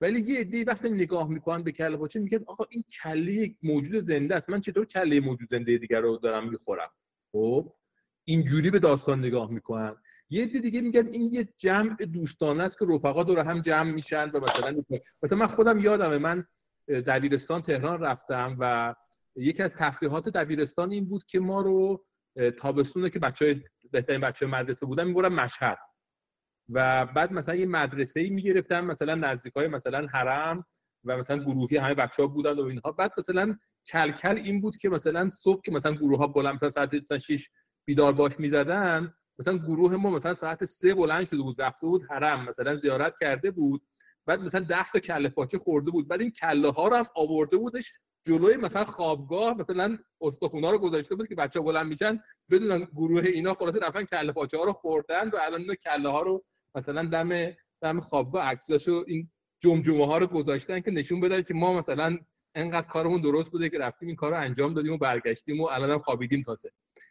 ولی 0.00 0.20
یه 0.20 0.40
عده 0.40 0.64
وقتی 0.64 0.90
نگاه 0.90 1.28
می‌کنن 1.28 1.62
به 1.62 1.72
کله 1.72 1.96
پاچه 1.96 2.20
میگن 2.20 2.44
آقا 2.46 2.64
این 2.70 2.84
کله 3.02 3.32
یک 3.32 3.56
موجود 3.62 3.98
زنده 3.98 4.34
است. 4.34 4.50
من 4.50 4.60
چطور 4.60 4.84
کله 4.84 5.20
موجود 5.20 5.48
زنده 5.48 5.78
دیگر 5.78 6.00
رو 6.00 6.16
دارم 6.16 6.48
می‌خورم؟ 6.48 6.90
خب؟ 7.32 7.72
اینجوری 8.24 8.70
به 8.70 8.78
داستان 8.78 9.18
نگاه 9.18 9.50
می‌کنن. 9.50 9.96
یه 10.30 10.42
عده 10.44 10.58
دیگه 10.58 10.80
میگن 10.80 11.06
این 11.06 11.32
یه 11.32 11.48
جمع 11.56 11.96
دوستانه 11.96 12.62
است 12.62 12.78
که 12.78 12.86
رفقا 12.88 13.22
دور 13.22 13.38
هم 13.38 13.60
جمع 13.60 13.90
میشن 13.90 14.30
و 14.30 14.38
مثلا 14.38 14.82
مثلا 15.22 15.38
من 15.38 15.46
خودم 15.46 15.80
یادمه. 15.80 16.18
من 16.18 16.46
دبیرستان 16.88 17.62
تهران 17.62 18.00
رفتم 18.00 18.56
و 18.58 18.94
یکی 19.36 19.62
از 19.62 19.74
تفریحات 19.74 20.28
دبیرستان 20.28 20.92
این 20.92 21.04
بود 21.04 21.24
که 21.24 21.40
ما 21.40 21.60
رو 21.60 22.04
تابستونه 22.58 23.10
که 23.10 23.18
بچه 23.18 23.64
بهترین 23.90 24.20
بچه 24.20 24.46
مدرسه 24.46 24.86
بودن 24.86 25.04
می‌برن 25.04 25.32
مشهد. 25.32 25.78
و 26.68 27.06
بعد 27.06 27.32
مثلا 27.32 27.54
یه 27.54 27.66
مدرسه 27.66 28.20
ای 28.20 28.30
می‌گرفتن 28.30 28.80
مثلا 28.80 29.14
نزدیک 29.14 29.52
های 29.52 29.68
مثلا 29.68 30.06
حرم 30.06 30.66
و 31.04 31.16
مثلا 31.16 31.38
گروهی 31.38 31.76
همه 31.76 31.94
بچه 31.94 32.22
ها 32.22 32.28
بودن 32.28 32.58
و 32.58 32.62
اینها. 32.62 32.92
بعد 32.92 33.12
مثلا 33.18 33.58
کلکل 33.86 34.36
این 34.36 34.60
بود 34.60 34.76
که 34.76 34.88
مثلا 34.88 35.30
صبح 35.30 35.62
که 35.62 35.72
مثلا 35.72 35.92
گروه 35.92 36.18
ها 36.18 36.26
بلند 36.26 36.54
مثلا 36.54 36.70
ساعت 36.70 37.16
6 37.16 37.48
بیدار 37.84 38.12
باش 38.12 38.32
می‌زدن 38.38 39.14
مثلا 39.38 39.58
گروه 39.58 39.96
ما 39.96 40.10
مثلا 40.10 40.34
ساعت 40.34 40.64
سه 40.64 40.94
بلند 40.94 41.24
شده 41.24 41.42
بود 41.42 41.62
رفته 41.62 41.86
بود 41.86 42.04
حرم 42.10 42.48
مثلا 42.48 42.74
زیارت 42.74 43.14
کرده 43.20 43.50
بود. 43.50 43.82
بعد 44.26 44.40
مثلا 44.40 44.60
ده 44.60 44.90
تا 44.92 44.98
کله 44.98 45.28
پاچه 45.28 45.58
خورده 45.58 45.90
بود. 45.90 46.08
بعد 46.08 46.20
این 46.20 46.30
کله 46.30 46.70
ها 46.70 46.88
رو 46.88 46.96
هم 46.96 47.06
آورده 47.16 47.56
بودش 47.56 47.92
جلوی 48.26 48.56
مثلا 48.56 48.84
خوابگاه 48.84 49.54
مثلا 49.58 49.98
استخونا 50.20 50.70
رو 50.70 50.78
گذاشته 50.78 51.14
بود 51.14 51.28
که 51.28 51.34
بچه 51.34 51.60
بلند 51.60 51.86
میشن 51.86 52.20
بدونن 52.50 52.84
گروه 52.84 53.24
اینا 53.24 53.54
خلاصه 53.54 53.78
رفتن 53.80 54.04
کله 54.04 54.32
پاچه 54.32 54.58
ها 54.58 54.64
رو 54.64 54.72
خوردن 54.72 55.28
و 55.28 55.36
الان 55.42 55.60
اینا 55.60 55.74
کله 55.74 56.08
ها 56.08 56.22
رو 56.22 56.44
مثلا 56.74 57.04
دم 57.04 57.52
دم 57.82 58.00
خوابگاه 58.00 58.44
عکساشو 58.44 59.04
این 59.06 59.30
جمجمه 59.60 60.06
ها 60.06 60.18
رو 60.18 60.26
گذاشتن 60.26 60.80
که 60.80 60.90
نشون 60.90 61.20
بدن 61.20 61.42
که 61.42 61.54
ما 61.54 61.78
مثلا 61.78 62.18
انقدر 62.54 62.86
کارمون 62.88 63.20
درست 63.20 63.52
بوده 63.52 63.68
که 63.68 63.78
رفتیم 63.78 64.08
این 64.08 64.16
کار 64.16 64.30
رو 64.30 64.40
انجام 64.40 64.74
دادیم 64.74 64.92
و 64.92 64.98
برگشتیم 64.98 65.60
و 65.60 65.64
الان 65.64 65.90
هم 65.90 65.98
خوابیدیم 65.98 66.42
تازه. 66.42 66.70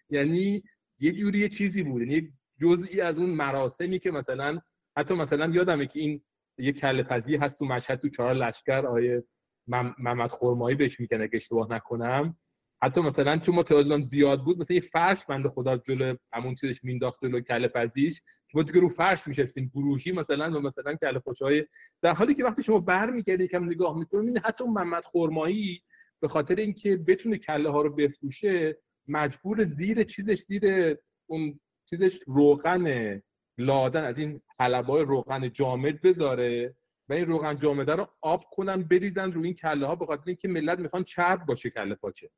یعنی 0.10 0.64
یه 1.00 1.12
جوری 1.12 1.40
یه 1.40 1.50
چیزی 1.50 1.84
بود 1.84 2.02
یعنی 2.02 2.34
جزئی 2.62 3.02
از 3.02 3.20
اون 3.20 3.30
مراسمی 3.30 4.00
که 4.00 4.12
مثلا 4.12 4.60
حتی 4.98 5.14
مثلا 5.14 5.46
یادمه 5.54 5.88
که 5.88 6.00
این 6.00 6.22
یه 6.58 6.72
کله 6.72 7.04
پزی 7.04 7.36
هست 7.36 7.60
تو 7.60 7.66
مشهد 7.66 8.00
تو 8.00 8.10
چهار 8.10 8.34
لشکر 8.34 8.86
آیه 8.86 9.24
محمد 9.68 10.32
خرمایی 10.32 10.76
بهش 10.76 11.00
میگن 11.00 11.22
اگه 11.22 11.36
اشتباه 11.36 11.72
نکنم. 11.72 12.38
حتی 12.84 13.02
مثلا 13.02 13.38
چون 13.38 13.56
ما 13.56 14.02
زیاد 14.02 14.44
بود 14.44 14.60
مثلا 14.60 14.76
یه 14.76 14.82
فرش 14.82 15.26
بنده 15.26 15.50
خدا 15.50 15.78
جلو 15.78 16.16
همون 16.34 16.56
چیزش 16.56 16.84
مینداخت 16.84 17.26
جلو 17.26 17.40
کله 17.40 17.68
پزیش 17.68 18.22
که 18.48 18.64
دیگه 18.64 18.80
رو 18.80 18.90
فرش 18.90 19.28
میشستیم 19.28 19.72
گروهی 19.76 20.12
مثلا 20.12 20.58
و 20.58 20.62
مثلا 20.62 20.96
کله 20.96 21.22
های 21.42 21.66
در 22.02 22.14
حالی 22.14 22.36
که 22.36 22.44
وقتی 22.44 22.64
شما 22.64 22.80
برمیگردید 22.80 23.46
یکم 23.46 23.66
نگاه 23.66 23.98
می‌کنید 23.98 24.38
حتی 24.46 24.64
محمد 24.64 25.06
خرمایی 25.06 25.84
به 26.20 26.28
خاطر 26.28 26.56
اینکه 26.56 26.98
بتونه 26.98 27.38
کله 27.38 27.70
ها 27.70 27.82
رو 27.82 27.96
بفروشه 27.96 28.78
مجبور 29.08 29.64
زیر 29.64 30.04
چیزش 30.04 30.42
زیر 30.42 30.96
اون 31.30 31.60
چیزش 31.90 32.20
روغن 32.28 33.22
لادن 33.58 34.04
از 34.04 34.20
این 34.20 34.42
حلبای 34.60 35.04
روغن 35.04 35.50
جامد 35.50 36.02
بذاره. 36.02 36.76
و 37.10 37.14
این 37.14 37.26
روغن 37.26 37.58
جامده 37.58 37.96
رو 37.96 38.08
آب 38.22 38.44
کنن 38.52 38.84
بریزن 38.84 39.32
روی 39.32 39.46
این 39.46 39.54
کله 39.54 39.88
ها 39.88 39.96
به 39.96 40.06
خاطر 40.06 40.24
اینکه 40.28 40.48
ملت 40.48 40.80
می‌خوان 40.80 41.04
چرب 41.04 41.46
باشه 41.46 41.70
کله 41.70 41.96
پاچه. 41.96 42.30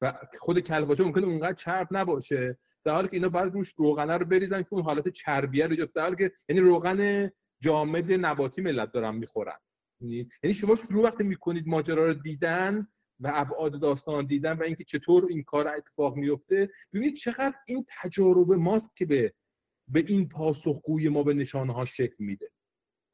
و 0.00 0.18
خود 0.38 0.58
کله 0.58 0.86
پاچه 0.86 1.04
ممکنه 1.04 1.26
اونقدر 1.26 1.52
چرب 1.52 1.88
نباشه. 1.90 2.58
در 2.84 2.92
حالی 2.92 3.08
که 3.08 3.14
اینا 3.14 3.28
باید 3.28 3.52
روش 3.52 3.74
روغن 3.76 4.10
رو 4.10 4.26
بریزن 4.26 4.62
که 4.62 4.68
اون 4.72 4.82
حالت 4.82 5.08
چربیه 5.08 5.66
رو 5.66 5.86
در 5.94 6.02
حالی 6.02 6.16
که 6.16 6.32
یعنی 6.48 6.60
روغن 6.60 7.30
جامد 7.60 8.12
نباتی 8.12 8.62
ملت 8.62 8.92
دارن 8.92 9.14
می‌خورن. 9.14 9.58
یعنی-, 10.00 10.28
یعنی 10.42 10.54
شما 10.54 10.76
شروع 10.76 11.04
وقتی 11.04 11.24
می‌کنید 11.24 11.68
ماجرا 11.68 12.06
رو 12.06 12.14
دیدن 12.14 12.86
و 13.20 13.30
ابعاد 13.34 13.80
داستان 13.80 14.26
دیدن 14.26 14.52
و 14.52 14.62
اینکه 14.62 14.84
چطور 14.84 15.26
این 15.30 15.42
کار 15.42 15.68
اتفاق 15.68 16.16
میفته 16.16 16.70
ببینید 16.92 17.14
چقدر 17.14 17.56
این 17.66 17.84
تجارب 18.02 18.52
ماست 18.52 18.96
که 18.96 19.06
به 19.06 19.34
به 19.88 20.04
این 20.08 20.28
پاسخگوی 20.28 21.08
ما 21.08 21.22
به 21.22 21.34
نشانه 21.34 21.72
ها 21.72 21.84
شکل 21.84 22.24
میده. 22.24 22.50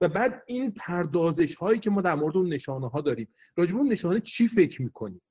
و 0.00 0.08
بعد 0.08 0.42
این 0.46 0.70
پردازش 0.70 1.54
هایی 1.54 1.80
که 1.80 1.90
ما 1.90 2.00
در 2.00 2.14
مورد 2.14 2.36
اون 2.36 2.52
نشانه 2.52 2.88
ها 2.88 3.00
داریم. 3.00 3.28
راجب 3.56 3.76
اون 3.76 3.88
نشانه 3.92 4.20
چی 4.20 4.48
فکر 4.48 4.82
می‌کنیم؟ 4.82 5.22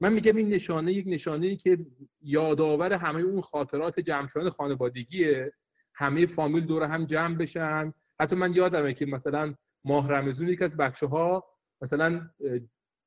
من 0.00 0.12
میگم 0.12 0.36
این 0.36 0.48
نشانه 0.48 0.92
یک 0.92 1.04
نشانه 1.08 1.46
ای 1.46 1.56
که 1.56 1.78
یادآور 2.20 2.92
همه 2.92 3.20
اون 3.20 3.40
خاطرات 3.40 4.00
جمع 4.00 4.26
شدن 4.26 4.50
خانوادگیه. 4.50 5.52
همه 5.94 6.26
فامیل 6.26 6.66
دور 6.66 6.82
هم 6.82 7.04
جمع 7.04 7.36
بشن. 7.36 7.94
حتی 8.20 8.36
من 8.36 8.54
یادمه 8.54 8.94
که 8.94 9.06
مثلا 9.06 9.54
ماه 9.84 10.08
رمزون 10.08 10.48
یک 10.48 10.62
از 10.62 10.76
بچه 10.76 11.06
ها 11.06 11.44
مثلا 11.82 12.30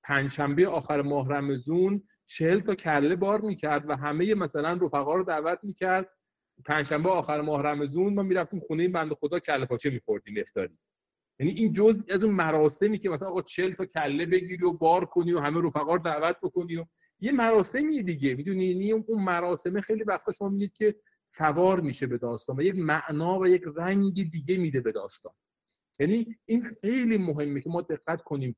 پنجشنبه 0.04 0.68
آخر 0.68 1.02
ماه 1.02 1.30
رمزون 1.30 2.04
چهل 2.26 2.60
تا 2.60 2.76
کله 2.76 3.16
بار 3.16 3.42
می‌کرد 3.42 3.90
و 3.90 3.96
همه 3.96 4.34
مثلا 4.34 4.74
رفقا 4.74 5.16
رو 5.16 5.24
دعوت 5.24 5.60
می‌کرد 5.64 6.10
پنجشنبه 6.66 7.10
آخر 7.10 7.42
ماه 7.42 7.62
رمزون 7.62 8.14
ما 8.14 8.24
می‌رفتیم 8.24 8.60
خونه 8.60 8.84
این 8.84 8.92
بنده 8.92 9.16
خدا 9.16 9.40
کله 9.40 9.66
پاچه 9.66 9.90
میخوردیم 9.90 10.36
افطاری 10.38 10.78
یعنی 11.40 11.52
این 11.52 11.74
جز 11.74 12.06
از 12.10 12.24
اون 12.24 12.34
مراسمی 12.34 12.98
که 12.98 13.10
مثلا 13.10 13.30
آقا 13.30 13.42
40 13.42 13.74
تا 13.74 13.86
کله 13.86 14.26
بگیری 14.26 14.66
و 14.66 14.72
بار 14.72 15.06
کنی 15.06 15.34
و 15.34 15.40
همه 15.40 15.68
رفقا 15.68 15.96
رو 15.96 16.02
دعوت 16.02 16.38
بکنی 16.44 16.76
و 16.76 16.86
یه 17.20 17.32
مراسمی 17.32 18.04
دیگه. 18.04 18.36
می‌دونی؟ 18.36 18.66
یعنی 18.66 18.92
اون 18.92 19.24
مراسمه 19.24 19.82
خیلی 19.82 20.04
وقتا 20.04 20.32
شما 20.32 20.50
می‌دید 20.50 20.74
که 20.74 20.96
سوار 21.26 21.80
میشه 21.80 22.08
به 22.08 22.18
داستان 22.18 22.60
و 22.60 22.62
یک 22.62 22.76
معنا 22.76 23.40
و 23.40 23.48
یک 23.48 23.64
رنگ 23.76 24.32
دیگه 24.32 24.58
میده 24.58 24.82
به 24.82 24.92
داستان. 24.92 25.34
یعنی 26.00 26.36
این 26.46 26.64
خیلی 26.82 27.18
مهمه 27.18 27.62
که 27.62 27.70
ما 27.70 27.82
دقت 27.82 28.22
کنیم. 28.22 28.56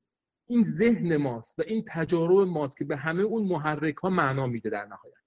این 0.47 0.63
ذهن 0.63 1.17
ماست 1.17 1.59
و 1.59 1.63
این 1.67 1.83
تجارب 1.87 2.47
ماست 2.47 2.77
که 2.77 2.85
به 2.85 2.97
همه 2.97 3.23
اون 3.23 3.47
محرک 3.47 3.95
ها 3.95 4.09
معنا 4.09 4.47
میده 4.47 4.69
در 4.69 4.85
نهایت. 4.85 5.22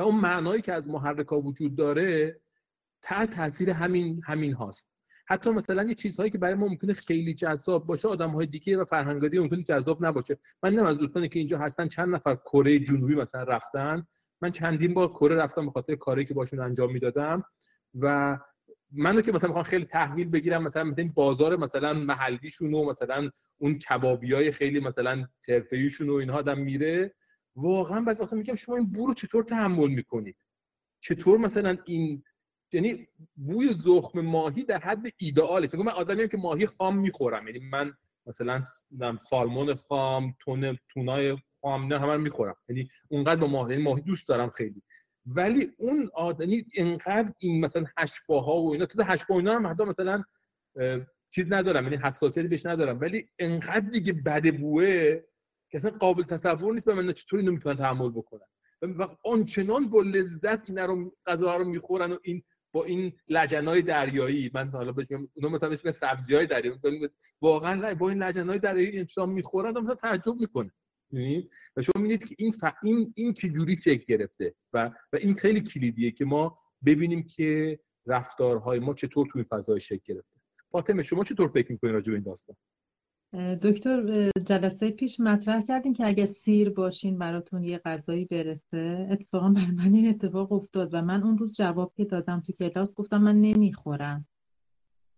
و 0.00 0.02
اون 0.02 0.14
معنایی 0.14 0.62
که 0.62 0.72
از 0.72 0.88
محرک 0.88 1.26
ها 1.26 1.40
وجود 1.40 1.76
داره 1.76 2.40
تحت 3.02 3.30
تاثیر 3.30 3.70
همین 3.70 4.20
همین 4.24 4.52
هاست. 4.52 4.90
حتی 5.26 5.50
مثلا 5.50 5.82
یه 5.82 5.94
چیزهایی 5.94 6.30
که 6.30 6.38
برای 6.38 6.54
ما 6.54 6.68
ممکنه 6.68 6.92
خیلی 6.92 7.34
جذاب 7.34 7.86
باشه 7.86 8.08
آدم 8.08 8.30
های 8.30 8.46
دیگه 8.46 8.76
و 8.76 8.84
فرهنگادی 8.84 9.38
ممکنه 9.38 9.62
جذاب 9.62 10.06
نباشه. 10.06 10.38
من 10.62 10.68
نمی‌دونم 10.68 10.90
از 10.90 10.98
دوستانی 10.98 11.28
که 11.28 11.38
اینجا 11.38 11.58
هستن 11.58 11.88
چند 11.88 12.14
نفر 12.14 12.34
کره 12.34 12.78
جنوبی 12.78 13.14
مثلا 13.14 13.42
رفتن. 13.42 14.06
من 14.40 14.50
چندین 14.50 14.94
بار 14.94 15.08
کره 15.08 15.36
رفتم 15.36 15.66
به 15.66 15.72
خاطر 15.72 15.94
کاری 15.94 16.24
که 16.24 16.34
باشون 16.34 16.60
انجام 16.60 16.92
می‌دادم. 16.92 17.44
و 17.94 18.38
منو 18.92 19.20
که 19.20 19.32
مثلا 19.32 19.48
می‌خوام 19.48 19.64
خیلی 19.64 19.84
تحویل 19.84 20.28
بگیرم 20.28 20.62
مثلا 20.62 20.84
مثلا 20.84 21.10
بازار 21.14 21.56
مثلا 21.56 21.92
محلیشون 21.92 22.74
و 22.74 22.84
مثلا 22.84 23.30
اون 23.58 23.78
کبابی 23.78 24.32
های 24.32 24.50
خیلی 24.50 24.80
مثلا 24.80 25.26
ترفیشون 25.46 26.08
و 26.08 26.14
اینها 26.14 26.38
آدم 26.38 26.58
میره. 26.58 27.14
واقعا 27.56 28.00
بعضی 28.00 28.22
وقتا 28.22 28.36
میگم 28.36 28.54
شما 28.54 28.76
این 28.76 28.92
بو 28.92 29.06
رو 29.06 29.14
چطور 29.14 29.44
تحمل 29.44 29.90
می‌کنید؟ 29.90 30.36
چطور 31.00 31.38
مثلا 31.38 31.76
این 31.84 32.22
یعنی 32.72 33.08
بوی 33.36 33.74
زخم 33.74 34.20
ماهی 34.20 34.64
در 34.64 34.78
حد 34.78 35.02
ایدئاله 35.16 35.68
چون 35.68 35.80
من 35.80 35.92
آدمیم 35.92 36.28
که 36.28 36.36
ماهی 36.36 36.66
خام 36.66 36.98
می‌خورم. 36.98 37.48
یعنی 37.48 37.58
من 37.58 37.92
مثلا 38.26 38.62
سالمون 39.30 39.74
خام 39.74 40.34
تون 40.40 40.78
تونای 40.88 41.38
خام 41.60 41.86
نه 41.92 41.98
همه 41.98 42.16
می‌خورم. 42.16 42.56
یعنی 42.68 42.90
اونقدر 43.08 43.40
با 43.40 43.46
ماهی 43.46 43.72
یعنی 43.72 43.84
ماهی 43.84 44.02
دوست 44.02 44.28
دارم 44.28 44.50
خیلی. 44.50 44.82
ولی 45.26 45.72
اون 45.78 46.10
آدمی 46.14 46.64
اینقدر 46.72 47.32
این 47.38 47.64
مثلا 47.64 47.84
هشباها 47.98 48.62
و 48.62 48.72
اینا 48.72 48.86
تو 48.86 49.02
هشبا 49.02 49.36
اینا 49.36 49.54
هم 49.54 49.66
حتی 49.66 49.84
مثلا 49.84 50.24
چیز 51.30 51.52
ندارم. 51.52 51.84
یعنی 51.84 51.96
حساسیتی 51.96 52.48
بهش 52.48 52.66
ندارم. 52.66 53.00
ولی 53.00 53.28
انقدر 53.38 53.90
دیگه 53.90 54.12
بد 54.12 54.56
بوه 54.56 55.20
که 55.70 55.78
اصلا 55.78 55.90
قابل 55.90 56.22
تصور 56.22 56.74
نیست 56.74 56.86
به 56.86 56.94
من 56.94 57.12
چطور 57.12 57.38
اینو 57.38 57.52
می‌تونن 57.52 57.76
تحمل 57.76 58.10
بکنن. 58.10 58.46
و 58.82 59.08
آنچنان 59.24 59.90
با 59.90 60.02
لذت 60.02 60.70
اینا 60.70 60.84
رو 60.84 61.16
غذا 61.26 61.56
رو 61.56 61.64
می‌خورن 61.64 62.12
و 62.12 62.18
این 62.22 62.42
با 62.72 62.84
این 62.84 63.12
لجنای 63.28 63.82
دریایی 63.82 64.50
من 64.54 64.68
حالا 64.68 64.92
بهش 64.92 65.10
میگم 65.10 65.28
اونها 65.34 65.56
مثلا 65.56 65.68
بهش 65.68 65.90
سبزی 65.90 66.34
های 66.34 66.46
دریایی. 66.46 66.78
واقعا 67.40 67.94
با 67.94 68.08
این 68.08 68.22
لجنای 68.22 68.58
دریایی 68.58 68.98
انسان 68.98 69.28
می‌خورن 69.28 69.78
مثلا 69.78 69.94
تعجب 69.94 70.34
می‌کنه. 70.40 70.72
و 71.76 71.82
شما 71.82 72.02
می‌بینید 72.02 72.24
که 72.24 72.34
این 72.38 72.52
ف... 72.52 72.64
این 72.82 73.12
این 73.16 73.34
چجوری 73.34 73.76
شکل 73.76 74.04
گرفته 74.08 74.54
و 74.72 74.90
و 75.12 75.16
این 75.16 75.34
خیلی 75.34 75.60
کلیدیه 75.60 76.10
که 76.10 76.24
ما 76.24 76.58
ببینیم 76.86 77.22
که 77.22 77.80
رفتارهای 78.06 78.78
ما 78.78 78.94
چطور 78.94 79.26
توی 79.32 79.44
فضای 79.44 79.80
شکل 79.80 80.14
گرفته. 80.14 80.40
فاطمه 80.70 81.02
شما 81.02 81.24
چطور 81.24 81.48
فکر 81.48 81.72
می‌کنید 81.72 81.94
راجع 81.94 82.06
به 82.06 82.14
این 82.14 82.24
داستان؟ 82.24 82.56
دکتر 83.62 84.30
جلسه 84.44 84.90
پیش 84.90 85.20
مطرح 85.20 85.62
کردین 85.62 85.92
که 85.92 86.06
اگه 86.06 86.26
سیر 86.26 86.70
باشین 86.70 87.18
براتون 87.18 87.64
یه 87.64 87.78
غذایی 87.78 88.24
برسه. 88.24 89.08
اتفاقا 89.10 89.48
بر 89.48 89.70
من 89.70 89.94
این 89.94 90.08
اتفاق 90.08 90.52
افتاد 90.52 90.94
و 90.94 91.02
من 91.02 91.22
اون 91.22 91.38
روز 91.38 91.56
جواب 91.56 91.92
که 91.96 92.04
دادم 92.04 92.40
تو 92.40 92.52
کلاس 92.52 92.94
گفتم 92.94 93.22
من 93.22 93.40
نمی‌خورم. 93.40 94.26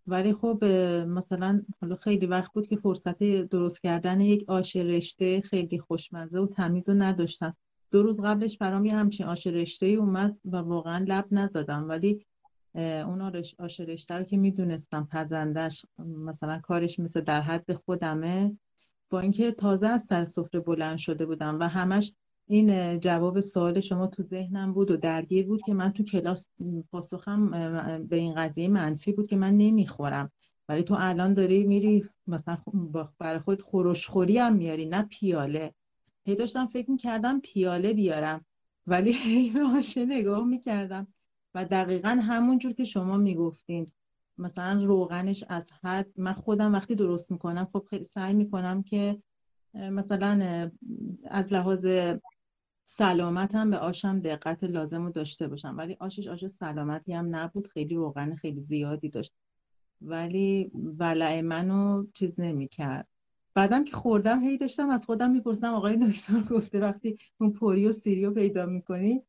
ولی 0.07 0.33
خب 0.33 0.65
مثلا 1.07 1.61
حالا 1.81 1.95
خیلی 1.95 2.25
وقت 2.25 2.53
بود 2.53 2.67
که 2.67 2.75
فرصت 2.75 3.23
درست 3.23 3.81
کردن 3.81 4.21
یک 4.21 4.49
آش 4.49 4.75
رشته 4.75 5.41
خیلی 5.41 5.79
خوشمزه 5.79 6.39
و 6.39 6.47
تمیز 6.47 6.89
رو 6.89 6.95
نداشتم. 6.95 7.55
دو 7.91 8.03
روز 8.03 8.21
قبلش 8.21 8.57
برام 8.57 8.85
یه 8.85 8.95
همچین 8.95 9.25
آش 9.25 9.47
رشته 9.47 9.85
اومد 9.85 10.37
و 10.45 10.57
واقعا 10.57 11.05
لب 11.07 11.25
نزدم. 11.31 11.89
ولی 11.89 12.25
اون 12.75 13.21
آش 13.59 13.79
رشته 13.79 14.17
رو 14.17 14.23
که 14.23 14.37
می‌دونستم 14.37 15.07
پزندش 15.11 15.85
مثلا 15.99 16.59
کارش 16.59 16.99
مثل 16.99 17.21
در 17.21 17.41
حد 17.41 17.73
خودمه. 17.73 18.57
با 19.09 19.19
اینکه 19.19 19.51
تازه 19.51 19.87
از 19.87 20.01
سر 20.01 20.23
سفره 20.23 20.59
بلند 20.59 20.97
شده 20.97 21.25
بودم 21.25 21.59
و 21.59 21.67
همش 21.67 22.13
این 22.47 22.99
جواب 22.99 23.39
سوال 23.39 23.79
شما 23.79 24.07
تو 24.07 24.23
ذهنم 24.23 24.73
بود 24.73 24.91
و 24.91 24.97
درگیر 24.97 25.47
بود 25.47 25.61
که 25.61 25.73
من 25.73 25.93
تو 25.93 26.03
کلاس 26.03 26.47
پاسخم 26.91 27.49
به 28.09 28.15
این 28.15 28.33
قضیه 28.35 28.67
منفی 28.67 29.11
بود 29.11 29.27
که 29.27 29.35
من 29.35 29.57
نمی‌خورم. 29.57 30.31
ولی 30.69 30.83
تو 30.83 30.95
الان 30.99 31.33
داری 31.33 31.63
میری 31.63 32.05
مثلا 32.27 32.57
برای 33.19 33.39
خود 33.39 33.61
خورشخوری 33.61 34.37
هم 34.37 34.53
میاری 34.53 34.85
نه 34.85 35.01
پیاله. 35.01 35.73
هی 36.25 36.35
داشتم 36.35 36.65
فکر 36.65 36.91
می‌کردم 36.91 37.39
پیاله 37.39 37.93
بیارم. 37.93 38.45
ولی 38.87 39.13
هی 39.23 39.49
به 39.95 40.05
نگاه 40.05 40.45
می‌کردم. 40.45 41.07
و 41.55 41.65
دقیقا 41.65 42.09
همون 42.09 42.57
جور 42.57 42.73
که 42.73 42.83
شما 42.83 43.17
می‌گفتین. 43.17 43.85
مثلا 44.37 44.83
روغنش 44.83 45.43
از 45.49 45.71
حد 45.83 46.07
من 46.17 46.33
خودم 46.33 46.73
وقتی 46.73 46.95
درست 46.95 47.31
می‌کنم 47.31 47.67
خب 47.73 47.85
خیلی 47.89 48.03
سعی 48.03 48.33
می‌کنم 48.33 48.83
که 48.83 49.21
مثلا 49.73 50.71
از 51.25 51.53
لحاظ 51.53 51.87
سلامتم 52.85 53.69
به 53.69 53.77
آشم 53.77 54.19
دقت 54.19 54.63
لازم 54.63 55.05
رو 55.05 55.11
داشته 55.11 55.47
باشم. 55.47 55.75
ولی 55.77 55.97
آشش 55.99 56.27
آش 56.27 56.47
سلامتی 56.47 57.13
هم 57.13 57.35
نبود 57.35 57.67
خیلی 57.67 57.95
روغن 57.95 58.35
خیلی 58.35 58.59
زیادی 58.59 59.09
داشت. 59.09 59.33
ولی 60.01 60.71
ولع 60.99 61.41
منو 61.41 62.05
چیز 62.13 62.39
نمی‌کرد. 62.39 63.07
بعدم 63.53 63.83
که 63.83 63.95
خوردم 63.95 64.39
هی 64.39 64.57
داشتم 64.57 64.89
از 64.89 65.05
خودم 65.05 65.31
می‌پرسم 65.31 65.73
آقای 65.73 65.97
دکتر 66.11 66.41
گفته 66.41 66.79
وقتی 66.79 67.17
اون 67.37 67.51
پوری 67.51 67.87
و 67.87 67.91
سیریو 67.91 68.31
پیدا 68.31 68.65
می‌کنی 68.65 69.23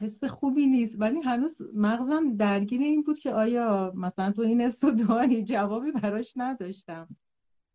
حس 0.00 0.24
خوبی 0.24 0.66
نیست. 0.66 0.96
ولی 1.00 1.20
هنوز 1.20 1.56
مغزم 1.74 2.36
درگیر 2.36 2.80
این 2.80 3.02
بود 3.02 3.18
که 3.18 3.30
آیا 3.30 3.92
مثلا 3.96 4.32
تو 4.32 4.42
این 4.42 4.60
حس 4.60 4.84
داری 4.84 5.44
جوابی 5.44 5.92
براش 5.92 6.32
نداشتم. 6.36 7.08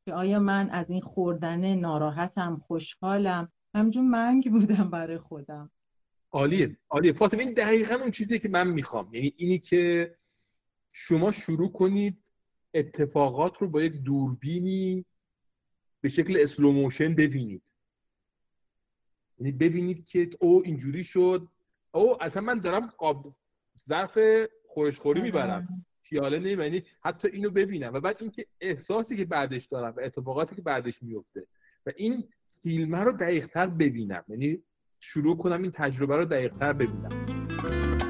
که 0.05 0.13
آیا 0.13 0.39
من 0.39 0.69
از 0.69 0.89
این 0.89 1.01
خوردن 1.01 1.75
ناراحتم 1.75 2.57
خوشحالم؟ 2.67 3.51
همجون 3.75 4.07
منگ 4.07 4.51
بودم 4.51 4.89
برای 4.89 5.17
خودم. 5.17 5.71
عالیه 6.31 6.77
عالیه. 6.89 7.13
فاطمه 7.13 7.43
این 7.43 7.53
دقیقا 7.53 7.95
اون 7.95 8.11
چیزی 8.11 8.39
که 8.39 8.49
من 8.49 8.67
می‌خوام. 8.67 9.13
یعنی 9.13 9.33
اینی 9.37 9.59
که 9.59 10.15
شما 10.91 11.31
شروع 11.31 11.71
کنید 11.71 12.17
اتفاقات 12.73 13.57
رو 13.57 13.67
با 13.67 13.81
یک 13.81 13.93
دوربینی 13.93 15.05
به 16.01 16.09
شکل 16.09 16.37
اسلوموشن 16.39 17.15
ببینید. 17.15 17.61
یعنی 19.39 19.51
ببینید 19.51 20.05
که 20.05 20.29
او 20.39 20.61
اینجوری 20.65 21.03
شد. 21.03 21.47
او 21.97 22.23
اصلا 22.23 22.41
من 22.41 22.59
دارم 22.59 22.87
قاب 22.97 23.35
ظرف 23.87 24.19
خورشخوری 24.67 25.21
می‌برم. 25.21 25.85
خیاله 26.03 26.39
نیم 26.39 26.61
یعنی 26.61 26.83
حتی 27.01 27.27
اینو 27.27 27.49
ببینم. 27.49 27.93
و 27.93 27.99
بعد 27.99 28.17
اینکه 28.19 28.45
احساسی 28.61 29.17
که 29.17 29.25
بعدش 29.25 29.65
دارم 29.65 29.93
و 29.97 29.99
اتفاقاتی 30.03 30.55
که 30.55 30.61
بعدش 30.61 31.03
میفته 31.03 31.47
و 31.85 31.91
این 31.95 32.23
فیلم 32.63 32.95
رو 32.95 33.11
دقیقتر 33.11 33.67
ببینم. 33.67 34.23
یعنی 34.27 34.63
شروع 34.99 35.37
کنم 35.37 35.61
این 35.61 35.71
تجربه 35.71 36.17
رو 36.17 36.25
دقیقتر 36.25 36.73
ببینم. 36.73 38.06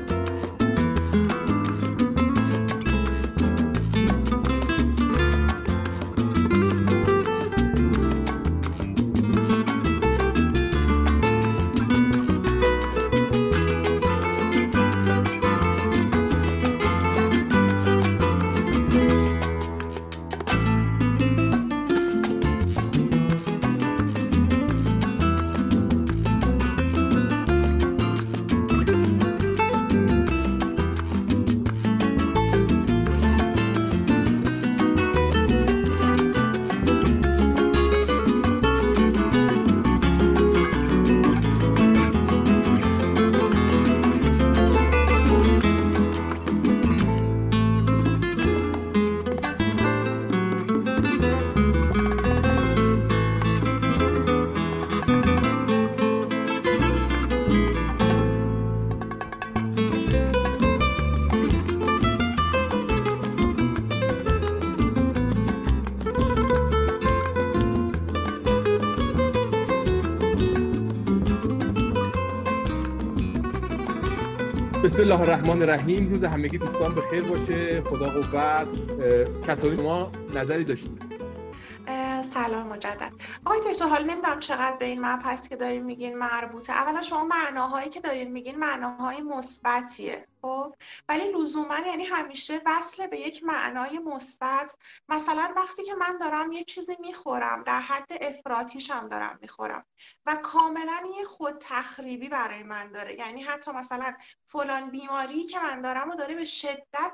بسم 74.98 75.04
الله 75.04 75.22
الرحمن 75.22 75.62
الرحیم. 75.62 76.10
روز 76.10 76.24
همگی 76.24 76.58
دوستان 76.58 76.96
به 76.96 77.02
خیر 77.02 77.22
باشه. 77.22 77.82
خدا 77.82 78.10
قوت. 78.10 78.68
کتابی 79.48 79.76
ما 79.76 80.12
نظری 80.36 80.64
داشتیم. 80.64 81.00
سلام 82.22 82.68
مجدد. 82.68 83.12
آقای 83.46 83.60
دکتر 83.60 83.88
حالا 83.88 84.14
نمی‌دونم 84.14 84.40
چقدر 84.40 84.78
به 84.80 84.86
این 84.86 85.06
مبحث 85.06 85.50
که 85.50 85.56
دارین 85.56 85.84
میگین 85.84 86.18
مربوطه. 86.18 86.74
اولا 86.74 87.02
شما 87.02 87.24
معناهایی 87.24 87.90
که 87.90 88.00
دارین 88.00 88.32
میگین 88.32 88.60
معناهای 88.60 89.22
مثبتیه. 89.22 90.26
خب 90.42 90.76
ولی 91.10 91.32
لزوما 91.32 91.80
یعنی 91.80 92.06
همیشه 92.06 92.62
وصل 92.66 93.08
به 93.08 93.20
یک 93.20 93.44
معنای 93.44 94.00
مثبت. 94.00 94.78
مثلا 95.10 95.54
وقتی 95.56 95.84
که 95.84 95.96
من 95.96 96.18
دارم 96.18 96.52
یه 96.52 96.64
چیزی 96.64 96.96
می‌خورم 97.00 97.64
در 97.64 97.80
حد 97.80 98.12
افراتیش 98.22 98.92
هم 98.92 99.08
دارم 99.08 99.38
می‌خورم 99.42 99.86
و 100.26 100.36
کاملا 100.36 101.02
یه 101.18 101.26
خود 101.26 101.58
تخریبی 101.60 102.30
برای 102.30 102.64
من 102.64 102.92
داره. 102.92 103.16
یعنی 103.20 103.44
حتی 103.44 103.72
مثلا 103.72 104.14
فلان 104.48 104.90
بیماری 104.90 105.44
که 105.44 105.60
من 105.60 105.82
دارم 105.82 106.10
و 106.10 106.16
داره 106.16 106.36
به 106.36 106.46
شدت 106.46 107.12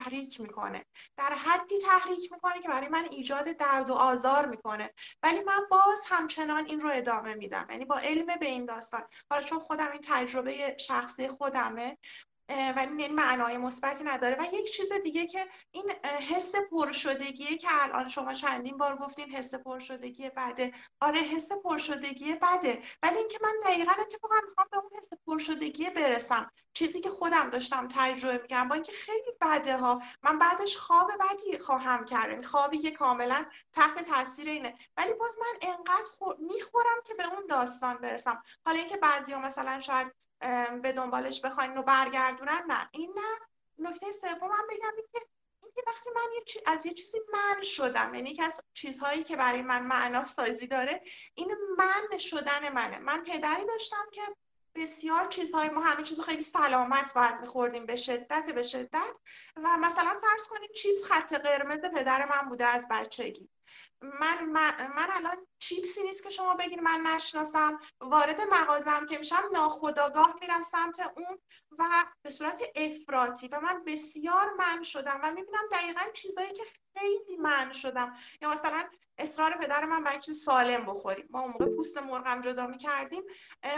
تحریک 0.00 0.40
می‌کنه. 0.40 0.84
در 1.16 1.34
حدی 1.34 1.78
تحریک 1.78 2.32
می‌کنه 2.32 2.60
که 2.62 2.68
برای 2.68 2.88
من 2.88 3.08
ایجاد 3.10 3.44
درد 3.44 3.90
و 3.90 3.94
آزار 3.94 4.46
می‌کنه. 4.46 4.90
ولی 5.22 5.40
من 5.40 5.66
باز 5.70 6.02
همچنان 6.06 6.66
این 6.66 6.80
رو 6.80 6.90
ادامه 6.92 7.34
میدم. 7.34 7.66
یعنی 7.70 7.84
با 7.84 7.98
علم 7.98 8.26
به 8.40 8.46
این 8.46 8.64
داستان. 8.64 9.02
حالا 9.30 9.42
چون 9.42 9.58
خودم 9.58 9.90
این 9.92 10.00
تجربه 10.04 10.76
شخصی 10.78 11.28
خودمه 11.28 11.98
ولی 12.48 13.02
یعنی 13.02 13.08
معنای 13.08 13.58
مثبتی 13.58 14.04
نداره. 14.04 14.36
و 14.40 14.54
یک 14.54 14.76
چیز 14.76 14.92
دیگه 14.92 15.26
که 15.26 15.48
این 15.70 15.90
حس 16.30 16.54
پرشدگیه 16.70 17.56
که 17.56 17.68
الان 17.70 18.08
شما 18.08 18.34
چندین 18.34 18.76
بار 18.76 18.96
گفتین 18.96 19.30
حس 19.30 19.54
پرشدگی 19.54 20.30
بده. 20.30 20.72
آره 21.00 21.20
حس 21.20 21.52
پرشدگی 21.52 22.34
بده. 22.34 22.82
ولی 23.02 23.18
اینکه 23.18 23.38
من 23.42 23.54
دقیقا 23.64 23.92
اتفاقا 24.00 24.36
می‌خوام 24.48 24.66
به 24.70 24.76
اون 24.76 24.90
حس 24.98 25.08
پرشدگی 25.26 25.90
برسم. 25.90 26.50
چیزی 26.74 27.00
که 27.00 27.10
خودم 27.10 27.50
داشتم 27.50 27.88
تجربه 27.88 28.42
می‌کنم 28.42 28.68
با 28.68 28.74
اینکه 28.74 28.92
خیلی 28.92 29.32
بده 29.40 29.76
ها 29.76 30.02
من 30.22 30.38
بعدش 30.38 30.76
خواب 30.76 31.10
بدی 31.20 31.58
خواهم 31.58 32.04
کرد. 32.04 32.30
یعنی 32.30 32.44
خوابی 32.44 32.78
که 32.78 32.90
کاملا 32.90 33.44
تحت 33.72 34.04
تاثیر 34.04 34.48
اینه. 34.48 34.78
ولی 34.96 35.12
باز 35.12 35.38
من 35.38 35.68
انقدر 35.68 36.10
می‌خورم 36.38 37.02
که 37.04 37.14
به 37.14 37.32
اون 37.34 37.46
داستان 37.46 37.96
برسم. 37.96 38.42
حالا 38.66 38.78
اینکه 38.78 38.96
بعضیا 38.96 39.38
مثلا 39.38 39.80
شاید 39.80 40.12
به 40.82 40.92
دنبالش 40.92 41.40
بخواین 41.40 41.74
رو 41.74 41.82
برگردونن 41.82 42.64
نه. 42.68 42.88
این 42.92 43.12
نه. 43.16 43.40
نکته 43.78 44.12
سوم 44.12 44.50
هم 44.52 44.66
بگم 44.70 44.92
این 44.96 45.06
که 45.12 45.20
اینکه 45.62 45.82
وقتی 45.86 46.10
من 46.14 46.22
یه 46.36 46.62
از 46.66 46.86
یه 46.86 46.94
چیزی 46.94 47.18
من 47.32 47.62
شدم 47.62 48.14
یعنی 48.14 48.30
یکی 48.30 48.42
از 48.42 48.60
چیزهایی 48.74 49.24
که 49.24 49.36
برای 49.36 49.62
من 49.62 49.82
معنا 49.82 50.24
سازی 50.24 50.66
داره 50.66 51.02
این 51.34 51.54
من 51.78 52.18
شدن 52.18 52.72
منه. 52.72 52.98
من 52.98 53.22
پدری 53.22 53.66
داشتم 53.66 54.06
که 54.12 54.22
بسیار 54.74 55.28
چیزهای 55.28 55.68
ما 55.68 55.80
همه 55.80 56.02
چیزو 56.02 56.22
خیلی 56.22 56.42
سلامت 56.42 57.14
باید 57.14 57.40
میخوردیم 57.40 57.86
به 57.86 57.96
شدت 57.96 58.52
به 58.54 58.62
شدت. 58.62 59.18
و 59.56 59.76
مثلا 59.76 60.20
فرض 60.22 60.48
کنید 60.48 60.72
چیپس 60.72 61.04
خط 61.04 61.34
قرمز 61.34 61.80
پدر 61.80 62.28
من 62.28 62.48
بوده 62.48 62.66
از 62.66 62.86
بچگی. 62.90 63.48
من, 64.00 64.44
من, 64.44 65.08
الان 65.10 65.46
چیپسی 65.68 66.02
نیست 66.02 66.22
که 66.22 66.30
شما 66.30 66.54
بگین 66.54 66.80
من 66.80 67.00
نشناسم. 67.00 67.78
وارد 68.00 68.40
مغازم 68.52 69.06
که 69.06 69.18
میشم 69.18 69.42
ناخداگاه 69.52 70.34
میرم 70.40 70.62
سمت 70.62 71.00
اون 71.16 71.38
و 71.78 71.84
به 72.22 72.30
صورت 72.30 72.62
افراطی 72.76 73.48
و 73.48 73.60
من 73.60 73.82
بسیار 73.86 74.54
من 74.58 74.82
شدم 74.82 75.20
و 75.22 75.30
می‌بینم 75.30 75.68
دقیقا 75.72 76.00
چیزایی 76.12 76.52
که 76.52 76.62
خیلی 76.98 77.36
من 77.36 77.72
شدم. 77.72 78.14
یا 78.42 78.50
مثلا 78.50 78.84
اصرار 79.18 79.56
پدر 79.56 79.84
من 79.84 80.04
برای 80.04 80.20
چیز 80.20 80.44
سالم 80.44 80.86
بخوریم؟ 80.86 81.26
ما 81.30 81.40
اون 81.40 81.50
موقع 81.50 81.66
پوست 81.66 81.98
مرغم 81.98 82.40
جدا 82.40 82.72
کردیم 82.72 83.22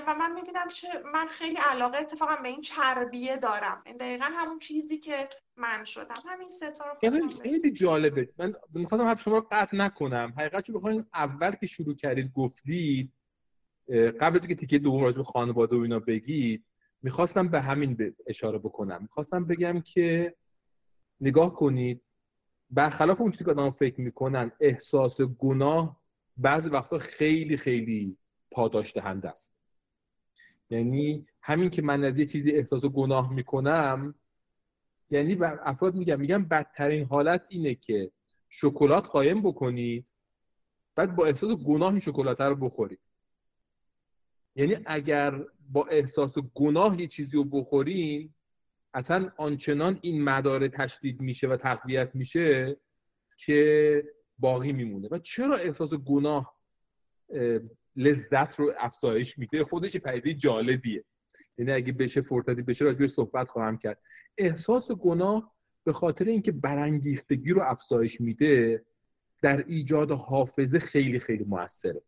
و 0.07 0.15
من 0.15 0.33
می‌بینم 0.33 0.69
چه 0.69 1.03
من 1.13 1.27
خیلی 1.27 1.57
علاقه 1.57 1.99
اتفاقا 1.99 2.37
به 2.37 2.49
این 2.49 2.61
چربیه 2.61 3.37
دارم. 3.37 3.83
این 3.87 3.97
دقیقا 3.97 4.25
همون 4.25 4.59
چیزی 4.59 4.99
که 4.99 5.29
من 5.57 5.85
شدم. 5.85 6.23
همین 6.29 6.49
ستا 6.49 6.85
رو 6.85 7.29
خیلی 7.43 7.71
جالبه. 7.71 8.29
من 8.39 8.53
می‌خواستم 8.75 9.07
حرف 9.07 9.23
شما 9.23 9.37
رو 9.37 9.49
قطع 9.51 9.77
نکنم. 9.77 10.35
حقیقت 10.39 10.71
بخواین 10.71 11.07
اول 11.15 11.51
که 11.51 11.67
شروع 11.77 11.95
کردید 11.95 12.33
گفتید 12.33 13.13
قبل 14.21 14.37
از 14.37 14.43
اینکه 14.43 14.55
تیکه 14.55 14.79
دوم 14.79 15.03
راجع 15.05 15.17
به 15.17 15.25
خانواده 15.25 15.77
و 15.77 15.81
اینا 15.81 15.99
بگید 15.99 16.65
می‌خواستم 17.03 17.49
به 17.49 17.61
همین 17.61 18.15
اشاره 18.27 18.59
بکنم. 18.59 19.03
می‌خواستم 19.03 19.45
بگم 19.45 19.81
که 19.81 20.35
نگاه 21.21 21.55
کنید 21.55 22.11
برخلاف 22.71 23.21
اون 23.21 23.31
چیزی 23.31 23.45
که 23.45 23.51
آدم 23.51 23.71
فکر 23.71 24.01
می‌کنن 24.01 24.53
احساس 24.61 25.21
گناه 25.21 26.01
بعضی 26.37 26.69
وقتا 26.71 26.99
خیلی 26.99 27.57
خیلی 27.57 28.17
پاداش 28.51 28.97
دهنده 28.97 29.29
است. 29.29 29.57
یعنی 30.71 31.27
همین 31.41 31.71
که 31.71 31.83
من 31.83 32.05
از 32.05 32.19
یه 32.19 32.27
چیزی 32.27 32.51
احساس 32.51 32.85
گناه 32.85 33.33
می‌کنم 33.33 34.15
یعنی 35.11 35.39
افراد 35.43 35.95
میگم 35.95 36.21
میگم 36.21 36.45
بدترین 36.45 37.05
حالت 37.05 37.47
اینه 37.49 37.75
که 37.75 38.11
شکلات 38.49 39.07
قایم 39.07 39.43
بکنید 39.43 40.11
بعد 40.97 41.17
با 41.17 41.27
احساس 41.27 41.51
گناه 41.51 41.91
این 41.91 42.01
شکلات 42.01 42.41
رو 42.41 42.57
بخورید 42.57 43.01
یعنی 44.57 44.77
اگر 44.87 45.45
با 45.73 45.87
احساس 45.87 46.39
گناه 46.39 47.01
یه 47.01 47.07
چیزی 47.07 47.37
رو 47.37 47.45
بخورین 47.45 48.35
اصلا 48.95 49.33
آنچنان 49.37 49.99
این 50.03 50.25
مدار 50.25 50.69
تشدید 50.69 51.21
میشه 51.21 51.49
و 51.49 51.57
تقویت 51.57 52.11
میشه 52.15 52.77
که 53.39 54.05
باقی 54.39 54.73
میمونه. 54.73 55.09
و 55.11 55.19
چرا 55.19 55.57
احساس 55.57 55.95
گناه 55.95 56.57
لذت 57.97 58.61
رو 58.61 58.73
افزایش 58.79 59.39
میده؟ 59.39 59.65
خودش 59.65 59.97
پیده 59.97 60.35
جالبیه. 60.35 61.05
یعنی 61.59 61.73
اگه 61.73 61.93
بشه 61.93 62.21
فرصتی 62.21 62.63
بشه 62.63 62.85
راجع 62.85 63.07
صحبت 63.07 63.49
خواهم 63.49 63.79
کرد. 63.79 64.01
احساس 64.39 64.91
گناه 64.91 65.55
به 65.85 65.93
خاطر 65.93 66.25
اینکه 66.25 66.53
برانگیختگی 66.53 67.51
رو 67.51 67.63
افزایش 67.63 68.21
میده 68.21 68.85
در 69.43 69.65
ایجاد 69.67 70.11
حافظه 70.11 70.79
خیلی 70.79 71.19
خیلی 71.19 71.45
موثره. 71.45 72.03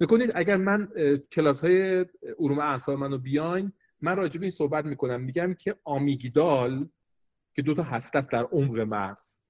می‌کنید 0.00 0.32
اگر 0.34 0.56
من 0.56 0.88
کلاس 1.32 1.60
های 1.60 2.06
علوم 2.38 2.58
اعصاب 2.58 2.98
منو 2.98 3.18
بیاین 3.18 3.72
من 4.00 4.16
راجع 4.16 4.40
به 4.40 4.44
این 4.44 4.50
صحبت 4.50 4.84
می‌کنم. 4.84 5.20
میگم 5.20 5.54
که 5.54 5.76
آمیگدال 5.84 6.88
که 7.54 7.62
دو 7.62 7.74
تا 7.74 7.82
هسته 7.82 8.18
است 8.18 8.30
در 8.30 8.44
عمق 8.44 8.78
مغز 8.78 9.40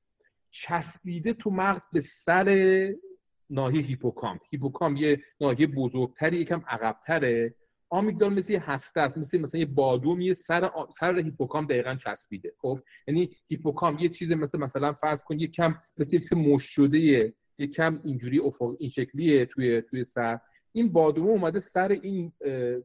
چسبیده 0.51 1.33
تو 1.33 1.51
مغز 1.51 1.87
به 1.93 2.01
سر 2.01 2.95
ناحیه 3.51 3.83
هیپوکامپ 3.83 4.41
هیپوکامپ 4.51 4.99
یه 4.99 5.23
ناحیه 5.41 5.67
بزرگتری 5.67 6.37
یکم 6.37 6.63
عقبتره. 6.69 7.55
آمیگدال 7.91 8.35
مثل 8.35 8.53
یه 8.53 8.71
هسته 8.71 9.01
است 9.01 9.19
مثل 9.19 9.39
مثلا 9.41 9.61
یه 9.61 9.67
بادوم 9.67 10.33
سر 10.33 10.65
آ... 10.65 10.91
سر 10.91 11.19
هیپوکامپ 11.19 11.71
دقیقا 11.71 11.95
چسبیده 11.95 12.53
خب؟ 12.59 12.81
یعنی 13.09 13.37
هیپوکامپ 13.49 14.01
یه 14.01 14.09
چیز 14.09 14.31
مثل 14.31 14.59
مثلا 14.59 14.93
فرض 14.93 15.23
کن 15.23 15.39
یه 15.39 15.47
کم 15.47 15.79
مثل 15.99 16.17
یه 16.17 16.39
مشت 16.39 16.63
شده 16.63 16.99
یه 17.59 17.67
کم 17.67 18.01
اینجوری 18.05 18.39
افق 18.39 18.77
این 18.79 18.91
شکلیه 18.91 19.47
توی 19.47 19.83
توی 19.83 20.05
سر. 20.05 20.39
این 20.73 20.93
بادومه 20.93 21.31
اومده 21.31 21.61
سر 21.61 21.89
این 21.89 22.33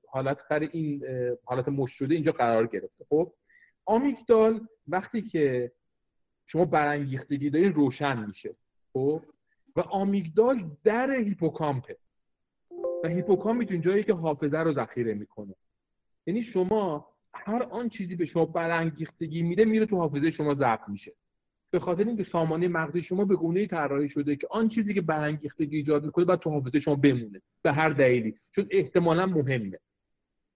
حالت 0.08 0.40
سر 0.50 0.60
این 0.60 1.04
حالت 1.46 1.68
مش 1.68 1.92
شده 1.92 2.16
اینجا 2.16 2.32
قرار 2.32 2.68
گرفته 2.68 3.06
خب؟ 3.10 3.34
آمیگدال 3.86 4.68
وقتی 4.88 5.22
که 5.22 5.72
شما 6.48 6.66
برانگیختگی 6.66 7.50
دارین 7.50 7.74
روشن 7.74 8.26
میشه 8.26 8.56
خب؟ 8.94 9.24
و 9.76 9.80
آمیگدال 9.80 10.72
در 10.84 11.12
هیپوکامپه. 11.12 11.98
و 13.04 13.08
هیپوکامپ 13.08 13.60
میتون 13.60 13.82
جایی 13.82 14.04
که 14.04 14.14
حافظه 14.14 14.60
رو 14.60 14.72
ذخیره 14.72 15.14
می‌کنه. 15.14 15.56
یعنی 16.26 16.42
شما 16.42 17.08
هر 17.34 17.64
آن 17.64 17.90
چیزی 17.90 18.16
به 18.16 18.26
شما 18.26 18.46
برانگیختگی 18.46 19.44
میده 19.44 19.66
میره 19.66 19.86
تو 19.86 19.98
حافظه 19.98 20.30
شما 20.30 20.54
ضبط 20.54 20.90
میشه. 20.90 21.12
به 21.72 21.80
خاطر 21.80 22.04
اینکه 22.04 22.24
سامانه 22.24 22.68
مغزی 22.68 23.02
شما 23.02 23.26
به 23.26 23.36
گونه 23.36 23.66
طراحی 23.68 24.08
شده 24.08 24.36
که 24.36 24.48
آن 24.52 24.70
چیزی 24.70 24.94
که 24.94 25.02
برانگیختگی 25.02 25.78
ایجاد 25.78 26.06
می‌کنه 26.06 26.26
باید 26.26 26.40
تو 26.40 26.50
حافظه 26.50 26.80
شما 26.80 26.96
بمونه 26.96 27.42
به 27.62 27.72
هر 27.72 27.90
دلیلی. 27.90 28.36
چون 28.52 28.68
احتمالا 28.72 29.26
مهمه. 29.26 29.80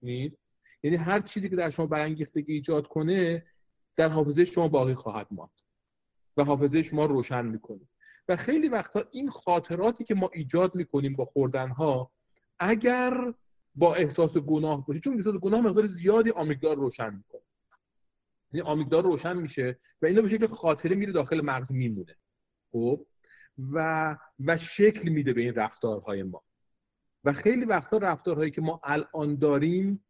یعنی 0.02 0.96
هر 0.96 1.20
چیزی 1.20 1.48
که 1.48 1.56
در 1.56 1.70
شما 1.70 1.86
برانگیختگی 1.86 2.52
ایجاد 2.52 2.86
کنه 2.86 3.46
در 3.96 4.08
حافظه 4.08 4.44
شما 4.44 4.68
باقی 4.68 4.94
خواهد 4.94 5.26
ماند 5.30 5.50
و 6.36 6.44
حافظه 6.44 6.82
شما 6.82 7.04
روشن 7.04 7.46
می‌کنه. 7.46 7.88
و 8.28 8.36
خیلی 8.36 8.68
وقتا 8.68 9.04
این 9.10 9.30
خاطراتی 9.30 10.04
که 10.04 10.14
ما 10.14 10.30
ایجاد 10.32 10.74
می‌کنیم 10.74 11.16
با 11.16 11.24
خوردن 11.24 11.68
ها 11.68 12.10
اگر 12.58 13.34
با 13.74 13.94
احساس 13.94 14.36
گناه 14.36 14.86
باشه 14.86 15.00
چون 15.00 15.16
احساس 15.16 15.34
گناه 15.34 15.60
مقدار 15.60 15.86
زیادی 15.86 16.30
آمیگدال 16.30 16.76
روشن 16.76 17.14
می‌کنه. 17.14 17.40
یعنی 18.52 18.68
آمیگدال 18.68 19.04
روشن 19.04 19.36
میشه 19.36 19.78
و 20.02 20.06
اینا 20.06 20.22
به 20.22 20.28
شکل 20.28 20.46
خاطره 20.46 20.96
میره 20.96 21.12
داخل 21.12 21.40
مغز 21.40 21.72
میمونه. 21.72 22.16
خب؟ 22.72 23.06
و 23.72 24.16
و 24.46 24.56
شکل 24.56 25.08
میده 25.08 25.32
به 25.32 25.40
این 25.40 25.54
رفتارهای 25.54 26.22
ما. 26.22 26.42
و 27.24 27.32
خیلی 27.32 27.64
وقتا 27.64 27.96
رفتارهایی 27.96 28.50
که 28.50 28.60
ما 28.60 28.80
الان 28.84 29.36
داریم 29.36 30.04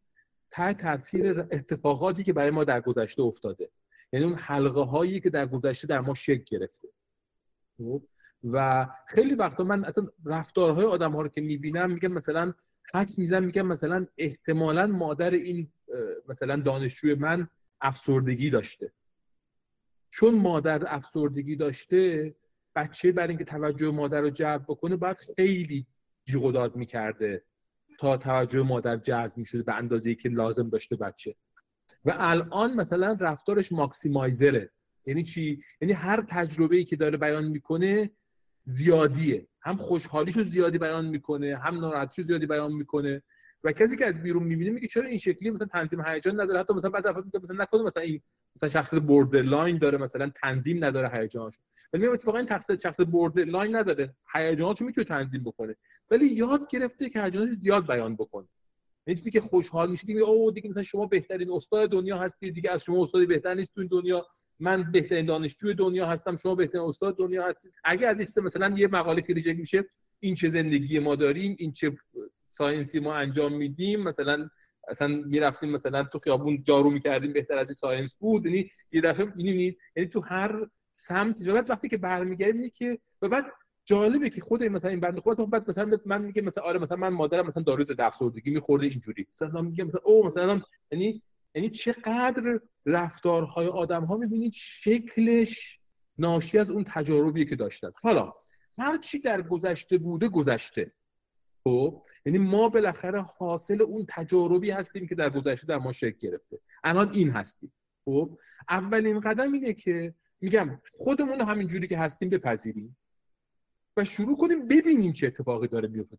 تحت 0.51 0.81
تاثیر 0.81 1.39
اتفاقاتی 1.39 2.23
که 2.23 2.33
برای 2.33 2.51
ما 2.51 2.63
در 2.63 2.81
گذشته 2.81 3.21
افتاده. 3.21 3.69
یعنی 4.13 4.25
اون 4.25 4.35
حلقه 4.35 4.81
هایی 4.81 5.19
که 5.19 5.29
در 5.29 5.45
گذشته 5.45 5.87
در 5.87 5.99
ما 5.99 6.13
شکل 6.13 6.43
گرفته. 6.57 6.87
خب؟ 7.77 8.03
و 8.43 8.87
خیلی 9.07 9.35
وقتا 9.35 9.63
من 9.63 9.85
اصلا 9.85 10.07
رفتارهای 10.25 10.85
آدم 10.85 11.11
ها 11.11 11.21
رو 11.21 11.27
که 11.27 11.41
می‌بینم 11.41 11.91
میگم 11.91 12.11
مثلا 12.11 12.53
حدس 12.93 13.19
میزن 13.19 13.43
میگم 13.43 13.67
مثلا 13.67 14.07
احتمالا 14.17 14.87
مادر 14.87 15.31
این 15.31 15.71
مثلا 16.29 16.55
دانشجوی 16.55 17.15
من 17.15 17.47
افسردگی 17.81 18.49
داشته. 18.49 18.91
چون 20.09 20.35
مادر 20.35 20.95
افسردگی 20.95 21.55
داشته 21.55 22.35
بچه 22.75 23.11
برای 23.11 23.29
اینکه 23.29 23.43
توجه 23.43 23.91
مادر 23.91 24.21
رو 24.21 24.29
جلب 24.29 24.63
بکنه 24.67 24.95
باید 24.95 25.17
خیلی 25.35 25.87
جیغ 26.25 26.43
و 26.43 26.51
داد 26.51 26.75
می‌کرده 26.75 27.43
تا 27.99 28.17
توجه 28.17 28.61
مادر 28.61 28.97
جذب 28.97 29.37
می‌شده 29.37 29.63
به 29.63 29.73
اندازه 29.73 30.15
که 30.15 30.29
لازم 30.29 30.69
داشته 30.69 30.95
بچه. 30.95 31.35
و 32.05 32.13
الان 32.17 32.73
مثلا 32.73 33.17
رفتارش 33.19 33.71
ماکسیمایزره. 33.71 34.71
یعنی 35.05 35.23
چی؟ 35.23 35.59
یعنی 35.81 35.93
هر 35.93 36.25
تجربه 36.27 36.75
ای 36.75 36.85
که 36.85 36.95
داره 36.95 37.17
بیان 37.17 37.43
می‌کنه 37.45 38.11
زیادیه. 38.67 39.47
هم 39.61 39.77
خوشحالیشو 39.77 40.43
زیادی 40.43 40.77
بیان 40.77 41.05
می‌کنه 41.05 41.57
هم 41.57 41.79
ناراحتیشو 41.79 42.21
زیادی 42.21 42.45
بیان 42.45 42.73
می‌کنه. 42.73 43.23
و 43.63 43.71
کسی 43.71 43.97
که 43.97 44.05
از 44.05 44.23
بیرون 44.23 44.43
می‌بینه 44.43 44.71
میگه 44.71 44.87
چرا 44.87 45.07
این 45.07 45.17
شکلی 45.17 45.49
مثلا 45.51 45.67
تنظیم 45.67 46.05
هیجان 46.05 46.41
نداره؟ 46.41 46.59
حتی 46.59 46.73
مثلا 46.73 46.89
بعضی 46.89 47.07
افراد 47.09 47.25
میگه 47.25 47.39
مثلا 47.43 47.63
نکنه 47.63 47.83
مثلا 47.83 48.03
این 48.03 48.21
مثلا 48.55 48.69
شخصیت 48.69 49.01
borderline 49.01 49.77
داره 49.77 49.97
مثلا 49.97 50.31
تنظیم 50.35 50.85
نداره 50.85 51.09
هیجانش 51.09 51.59
ولی 51.93 52.01
میگم 52.01 52.13
اتفاقا 52.13 52.37
این 52.37 52.47
شخصیت 52.47 52.79
شخص 52.79 52.99
borderline 53.01 53.75
نداره. 53.75 54.15
هیجاناتو 54.35 54.85
می‌تونه 54.85 55.05
تنظیم 55.05 55.43
بکنه. 55.43 55.75
ولی 56.11 56.25
یاد 56.25 56.67
گرفته 56.69 57.09
که 57.09 57.23
هیجانات 57.23 57.49
زیاد 57.49 57.87
بیان 57.87 58.15
بکنه. 58.15 58.47
این 59.07 59.15
چیزی 59.15 59.31
که 59.31 59.41
خوشحال 59.41 59.91
میشه 59.91 60.07
دیگه 60.07 60.21
او 60.21 60.51
دیگه 60.51 60.69
مثلا 60.69 60.83
شما 60.83 61.05
بهترین 61.05 61.51
استاد 61.51 61.91
دنیا 61.91 62.17
هستی 62.17 62.51
دیگه 62.51 62.71
از 62.71 62.83
شما 62.83 63.03
استادی 63.03 63.25
بهتر 63.25 63.53
نیست 63.53 63.75
تو 63.75 63.87
دنیا. 63.87 64.25
من 64.59 64.91
بهترین 64.91 65.25
دانشجوی 65.25 65.73
دنیا 65.73 66.07
هستم 66.07 66.37
شما 66.37 66.55
بهترین 66.55 66.83
استاد 66.83 67.17
دنیا 67.17 67.47
هستید. 67.47 67.73
اگه 67.83 68.07
از 68.07 68.19
این 68.19 68.45
مثلا 68.45 68.73
یه 68.77 68.87
مقاله 68.87 69.21
که 69.21 69.33
reject 69.33 69.57
میشه 69.57 69.85
این 70.19 70.35
چه 70.35 70.49
زندگی 70.49 70.99
ما 70.99 71.15
داریم 71.15 71.55
این 71.59 71.71
چه 71.71 71.97
science 72.47 72.93
ی 72.93 72.99
ما 72.99 73.15
انجام 73.15 73.53
میدیم 73.53 74.03
مثلا 74.03 74.49
اصلا 74.87 75.23
یه 75.29 75.41
رفتیم 75.41 75.69
مثلا 75.69 76.03
تو 76.03 76.19
خیابون 76.19 76.63
جارو 76.63 76.89
می‌کردیم 76.89 77.33
بهتر 77.33 77.57
از 77.57 77.67
این 77.67 77.73
science 77.75 78.15
بود. 78.15 78.45
یعنی 78.45 78.71
یه 78.91 79.01
دفعه 79.01 79.25
می‌بینید 79.25 79.77
یعنی 79.95 80.09
تو 80.09 80.21
هر 80.21 80.67
سمت 80.91 81.43
بعد 81.43 81.69
وقتی 81.69 81.89
که 81.89 81.97
برمیگردی 81.97 82.69
که 82.69 82.99
و 83.21 83.29
بعد 83.29 83.45
جالبه 83.85 84.29
که 84.29 84.41
خود 84.41 84.63
مثلا 84.63 84.91
این 84.91 84.99
بنده 84.99 85.21
خدا 85.21 85.45
بعد 85.45 85.69
مثلا 85.69 85.97
من 86.05 86.21
میگه 86.21 86.41
مثلا 86.41 86.63
آره 86.63 86.79
مثلا 86.79 86.97
من 86.97 87.09
مادرم 87.09 87.47
مثلا 87.47 87.63
داروی 87.63 87.85
ضد 87.85 88.01
افسردگی 88.01 88.49
میخورده 88.51 88.85
اینجوری. 88.85 89.27
مثلا 89.29 89.61
میگه 89.61 89.83
مثلا 89.83 90.01
او 90.03 90.25
مثلا 90.25 90.61
یعنی 90.91 91.21
یعنی 91.55 91.69
چقدر 91.69 92.59
رفتارهای 92.85 93.67
آدم 93.67 94.05
ها 94.05 94.17
می‌بینید 94.17 94.53
شکلش 94.55 95.79
ناشی 96.17 96.57
از 96.57 96.71
اون 96.71 96.83
تجاربی 96.87 97.45
که 97.45 97.55
داشتن. 97.55 97.91
حالا 98.01 98.33
هر 98.77 98.97
چی 98.97 99.19
در 99.19 99.41
گذشته 99.41 99.97
بوده 99.97 100.27
گذشته. 100.27 100.91
خب 101.63 102.03
یعنی 102.25 102.37
ما 102.39 102.69
بالاخره 102.69 103.21
حاصل 103.21 103.81
اون 103.81 104.05
تجاربی 104.09 104.71
هستیم 104.71 105.07
که 105.07 105.15
در 105.15 105.29
گذشته 105.29 105.67
در 105.67 105.77
ما 105.77 105.91
شکل 105.91 106.17
گرفته. 106.19 106.59
الان 106.83 107.11
این 107.13 107.29
هستیم. 107.29 107.73
خب 108.05 108.37
اولین 108.69 109.19
قدم 109.19 109.53
اینه 109.53 109.73
که 109.73 110.13
میگم 110.41 110.81
خودمون 110.97 111.41
همین 111.41 111.67
جوری 111.67 111.87
که 111.87 111.97
هستیم 111.97 112.29
بپذیریم 112.29 112.97
و 113.97 114.03
شروع 114.03 114.37
کنیم 114.37 114.67
ببینیم 114.67 115.13
چه 115.13 115.27
اتفاقی 115.27 115.67
داره 115.67 115.87
میفته 115.87 116.17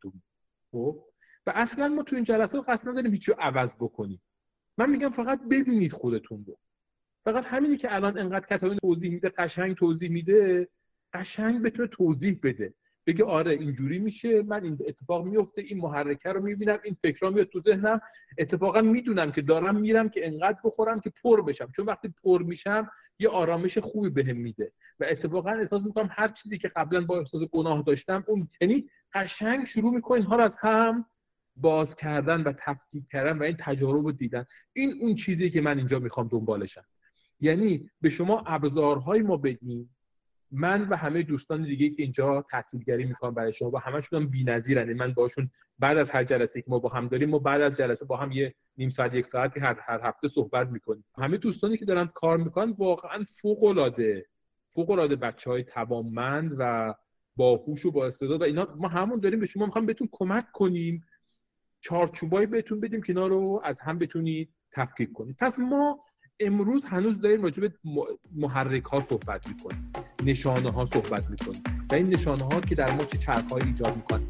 خب 0.73 1.05
و 1.47 1.53
اصلا 1.55 1.89
ما 1.89 2.03
تو 2.03 2.17
این 2.17 2.25
جلسات 2.25 2.69
قصد 2.69 2.89
نداریم 2.89 3.13
هیچی 3.13 3.33
عوض 3.39 3.77
بکنیم. 3.77 4.21
من 4.79 4.91
میگم 4.91 5.11
فقط 5.11 5.41
ببینید 5.51 5.93
خودتون 5.93 6.45
رو. 6.47 6.59
فقط 7.25 7.45
همینی 7.45 7.77
که 7.77 7.95
الان 7.95 8.19
انقدر 8.19 8.47
کتابی 8.47 8.77
توضیح 8.77 9.11
میده 9.11 9.29
قشنگ 9.29 9.77
توضیح 9.77 10.11
میده 10.11 10.69
قشنگ 11.13 11.63
بتونه 11.63 11.89
توضیح 11.89 12.39
بده. 12.43 12.75
بگه 13.07 13.25
آره 13.25 13.53
اینجوری 13.53 13.99
میشه 13.99 14.43
من 14.43 14.65
این 14.65 14.79
اتفاق 14.87 15.25
میفته 15.25 15.63
این 15.63 15.79
محرکه 15.79 16.33
رو 16.33 16.43
می‌بینم 16.43 16.79
این 16.85 16.97
فکرها 17.03 17.31
میاد 17.31 17.47
تو 17.47 17.61
ذهنم. 17.61 18.01
اتفاقا 18.39 18.81
می‌دونم 18.81 19.33
که 19.33 19.43
دارم 19.43 19.77
میرم 19.77 20.09
که 20.09 20.27
انقدر 20.27 20.59
بخورم 20.65 21.01
که 21.01 21.13
پر 21.23 21.43
بشم. 21.43 21.69
چون 21.77 21.87
وقتی 21.87 22.15
پر 22.23 22.43
میشم 22.43 22.91
یه 23.19 23.29
آرامش 23.29 23.79
خوبی 23.79 24.11
بهم 24.11 24.37
میده. 24.37 24.73
و 25.01 25.07
اتفاقا 25.09 25.51
احساس 25.51 25.87
می‌کنم 25.87 26.09
هر 26.13 26.29
چیزی 26.29 26.59
که 26.59 26.69
قبلا 26.69 27.05
با 27.05 27.19
احساس 27.19 27.43
گناه 27.43 27.83
داشتم 27.83 28.25
اون 28.27 28.49
یعنی 28.61 28.91
قشنگ 29.15 29.67
شروع 29.67 29.95
می‌کنین 29.95 30.23
ها 30.23 30.37
رو 30.37 30.45
از 30.45 30.57
هم 30.57 31.07
باز 31.61 31.97
کردن 31.97 32.43
و 32.43 32.53
تفکیک 32.59 33.05
کردن 33.13 33.39
و 33.39 33.43
این 33.43 33.57
تجارب 33.61 34.05
رو 34.05 34.13
دیدن. 34.13 34.45
این 34.73 34.95
اون 35.01 35.15
چیزی 35.15 35.51
که 35.51 35.61
من 35.61 35.79
اینجا 35.79 35.99
می‌خوام 35.99 36.29
دنبالشم. 36.29 36.85
یعنی 37.41 37.91
به 38.01 38.11
شما 38.11 38.45
ابزارهای 38.47 39.23
ما 39.23 39.37
بدیم. 39.37 39.97
من 40.51 40.89
و 40.89 40.97
همه 40.97 41.23
دوستان 41.23 41.63
دیگه 41.63 41.91
که 41.91 42.03
اینجا 42.03 42.45
تحصیلگری 42.51 43.05
می‌کنم 43.05 43.35
برای 43.35 43.53
شما 43.53 43.71
با 43.71 43.79
همشون 43.79 44.23
هم 44.23 44.29
بی‌نظیرن. 44.29 44.87
یعنی 44.87 44.99
من 44.99 45.13
باشون 45.13 45.51
بعد 45.79 45.99
از 45.99 46.11
هر 46.11 46.25
جلسه 46.25 46.63
که 46.63 46.71
ما 46.71 46.79
با 46.79 46.89
هم 46.89 47.09
داریم 47.09 47.31
ما 47.31 47.39
بعد 47.39 47.61
از 47.61 47.77
جلسه 47.77 48.05
با 48.05 48.17
هم 48.17 48.33
یه 48.33 48.55
نیم 48.77 48.89
ساعت 48.89 49.15
یک 49.15 49.27
ساعتی 49.27 49.61
هر 49.61 49.79
هر 49.81 50.01
هفته 50.03 50.29
صحبت 50.29 50.69
می‌کنیم. 50.69 51.05
همه 51.19 51.37
دوستانی 51.37 51.77
که 51.77 51.85
دارن 51.85 52.07
کار 52.07 52.37
می‌کنن 52.37 52.71
واقعا 52.71 53.25
فوق 53.25 53.65
العاده 53.65 54.27
فوق 54.67 54.91
العاده 54.91 55.17
بچهای 55.17 55.63
توانمند 55.65 56.57
و 56.59 56.95
باهوش 57.37 57.87
و 57.87 57.91
با 57.91 58.07
استعداد 58.07 58.41
و 58.41 58.45
اینا. 58.45 58.75
ما 58.77 58.89
همون 58.89 59.21
داریم 59.21 59.41
به 59.41 59.47
شما 59.47 59.67
می‌خوام 59.67 59.87
بهتون 59.87 60.09
کمک 60.13 60.53
کنیم. 60.53 61.05
چارچوبایی 61.81 62.47
بهتون 62.47 62.81
بدیم 62.81 63.03
که 63.03 63.13
اینا 63.13 63.27
رو 63.27 63.61
از 63.65 63.79
هم 63.81 63.99
بتونید 63.99 64.55
تفکیک 64.73 65.13
کنید 65.13 65.37
پس 65.41 65.59
ما 65.59 65.99
امروز 66.41 66.85
هنوز 66.85 67.21
داریم 67.21 67.43
راجع 67.43 67.61
به 67.61 67.73
محرک 68.35 68.85
ها 68.85 69.01
صحبت 69.01 69.49
می‌کنیم. 69.49 69.93
نشانه 70.25 70.71
ها 70.71 70.87
صحبت 70.87 71.31
می‌کنیم. 71.31 71.63
و 71.91 71.95
این 71.95 72.09
نشانه 72.09 72.45
ها 72.45 72.61
که 72.61 72.75
در 72.75 72.97
ما 72.97 73.05
چه 73.05 73.19
چرخهایی 73.19 73.65
ایجاد 73.65 73.97
می‌کنن 73.97 74.27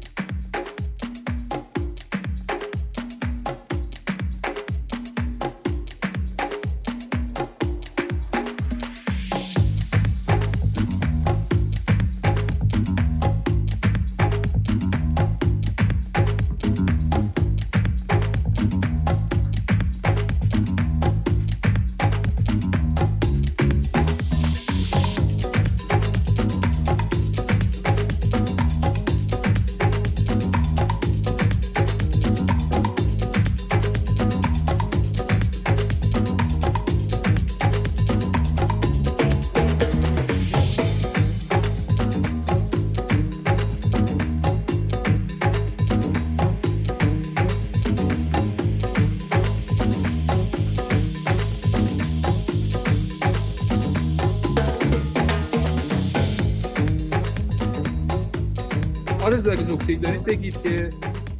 بگید 60.23 60.61
که 60.61 60.89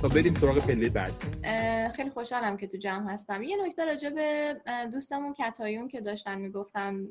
تا 0.01 0.07
بریم 0.07 0.33
سراغ 0.33 0.57
پله 0.67 0.89
بعد. 0.89 1.11
خیلی 1.95 2.09
خوشحالم 2.09 2.57
که 2.57 2.67
تو 2.67 2.77
جمع 2.77 3.13
هستم. 3.13 3.43
یه 3.43 3.57
نکته 3.65 3.85
راجع 3.85 4.09
به 4.09 4.57
دوستمون 4.91 5.33
کتایون 5.33 5.87
که 5.87 6.01
داشتن 6.01 6.39
می‌گفتن 6.39 7.07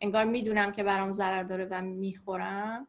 انگار 0.00 0.24
می‌دونم 0.24 0.72
که 0.72 0.82
برام 0.82 1.12
ضرر 1.12 1.42
داره 1.42 1.68
و 1.70 1.80
می‌خورم. 1.82 2.86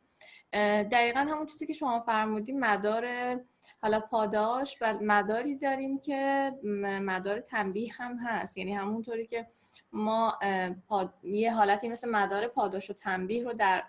دقیقا 0.91 1.19
همون 1.19 1.45
چیزی 1.45 1.67
که 1.67 1.73
شما 1.73 1.99
فرمودین 1.99 2.59
مدار 2.59 3.05
حالا 3.81 3.99
پاداش 3.99 4.77
و 4.81 4.97
مداری 5.01 5.55
داریم 5.55 5.99
که 5.99 6.51
مدار 6.83 7.39
تنبیه 7.39 7.93
هم 7.93 8.17
هست. 8.17 8.57
یعنی 8.57 8.73
همونطوری 8.73 9.27
که 9.27 9.47
ما 9.93 10.39
یه 11.23 11.53
حالتی 11.53 11.89
مثل 11.89 12.09
مدار 12.09 12.47
پاداش 12.47 12.89
و 12.89 12.93
تنبیه 12.93 13.43
رو 13.43 13.53
در 13.53 13.83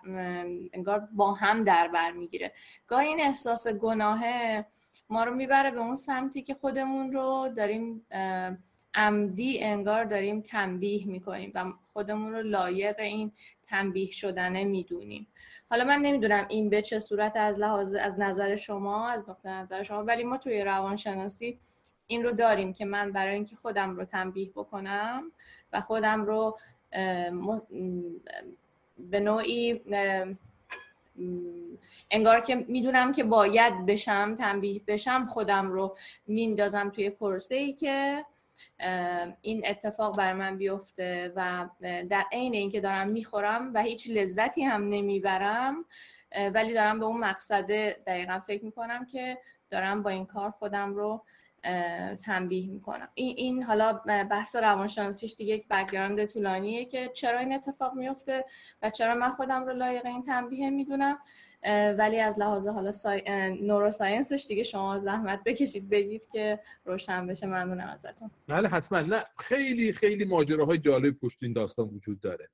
انگار 0.73 1.09
با 1.13 1.33
هم 1.33 1.65
در 1.65 1.89
بر 1.89 2.13
می‌گیره. 2.13 2.53
گاهی 2.87 3.09
این 3.09 3.21
احساس 3.21 3.69
گناهه 3.69 4.67
ما 5.11 5.25
رو 5.25 5.35
می‌بره 5.35 5.71
به 5.71 5.81
اون 5.81 5.95
سمتی 5.95 6.43
که 6.43 6.55
خودمون 6.55 7.13
رو 7.13 7.49
داریم 7.57 8.07
عمدی 8.95 9.61
انگار 9.61 10.05
داریم 10.05 10.41
تنبیه 10.41 11.07
می‌کنیم 11.07 11.53
و 11.55 11.73
خودمون 11.93 12.33
رو 12.33 12.43
لایق 12.43 13.01
این 13.01 13.33
تنبیه 13.67 14.11
شدنه 14.11 14.65
می‌دونیم. 14.65 15.27
حالا 15.71 15.85
من 15.85 15.99
نمی‌دونم 15.99 16.47
این 16.49 16.71
به 16.71 16.83
چه 16.83 16.99
صورت 16.99 17.37
از 17.37 17.59
لحاظ 17.59 17.95
از 17.95 18.21
نظر 18.21 18.57
شما 18.57 19.09
از 19.09 19.31
نقطه 19.31 19.49
نظر 19.49 19.83
شما 19.83 20.05
ولی 20.05 20.25
ما 20.25 20.37
توی 20.37 20.61
روانشناسی 20.65 21.59
این 22.07 22.23
رو 22.23 22.33
داریم 22.33 22.73
که 22.73 22.85
من 22.85 23.13
برای 23.13 23.35
اینکه 23.35 23.57
خودم 23.57 23.97
رو 23.97 24.05
تنبیه 24.05 24.51
بکنم 24.51 25.33
و 25.73 25.81
خودم 25.81 26.25
رو 26.25 26.59
به 29.11 29.21
نوعی 29.21 29.81
انگار 32.11 32.41
که 32.41 32.55
می‌دونم 32.55 33.13
که 33.13 33.25
باید 33.25 33.87
بشم 33.87 34.35
تنبیه 34.39 34.81
بشم 34.87 35.25
خودم 35.25 35.71
رو 35.71 35.97
میندازم 36.27 36.91
توی 36.91 37.11
پرسه 37.11 37.55
ای 37.55 37.73
که 37.73 38.25
این 39.41 39.63
اتفاق 39.67 40.17
بر 40.17 40.33
من 40.33 40.57
بیفته 40.57 41.33
و 41.37 41.69
در 42.11 42.25
عین 42.33 42.55
اینکه 42.55 42.81
دارم 42.81 43.09
می‌خورم 43.09 43.75
و 43.75 43.83
هیچ 43.83 44.11
لذتی 44.11 44.63
هم 44.63 44.89
نمی‌برم 44.89 45.85
ولی 46.55 46.75
دارم 46.75 46.99
به 46.99 47.05
اون 47.05 47.21
مقصد 47.21 47.67
دقیقا 48.07 48.41
فکر 48.47 48.65
می‌کنم 48.65 49.07
که 49.07 49.39
دارم 49.71 50.03
با 50.03 50.11
این 50.11 50.27
کار 50.27 50.51
خودم 50.51 50.95
رو 50.95 51.25
تنبیه 52.25 52.71
می‌کنم. 52.71 53.09
این, 53.15 53.35
این 53.37 53.63
حالا 53.63 53.93
بحث 54.31 54.57
روانشناسیش 54.57 55.35
دیگه 55.35 55.55
یک 55.55 55.69
background 55.69 56.25
طولانیه 56.25 56.85
که 56.85 57.11
چرا 57.15 57.39
این 57.39 57.53
اتفاق 57.53 57.95
میفته 57.95 58.45
و 58.83 58.91
چرا 58.91 59.15
من 59.15 59.31
خودم 59.31 59.67
رو 59.67 59.73
لایق 59.73 60.07
این 60.07 60.23
تنبیه 60.23 60.71
می‌دونم. 60.71 61.19
ولی 61.99 62.21
از 62.21 62.39
لحاظ 62.39 62.67
حالا 62.67 62.93
sci... 62.93 63.23
neuroscience 63.63 64.33
ش 64.33 64.45
دیگه 64.49 64.63
شما 64.63 64.99
زحمت 64.99 65.45
بکشید 65.45 65.91
بگید 65.91 66.29
که 66.29 66.61
روشن 66.85 67.27
بشه. 67.27 67.47
ممنونم 67.47 67.89
ازتون. 67.89 68.31
بله 68.49 68.69
حتما. 68.69 69.01
نه 69.01 69.25
خیلی 69.39 69.93
خیلی 69.93 70.25
ماجراهای 70.25 70.79
جالب 70.79 71.19
پشت 71.19 71.39
این 71.43 71.53
داستان 71.53 71.89
وجود 71.89 72.21
داره. 72.21 72.49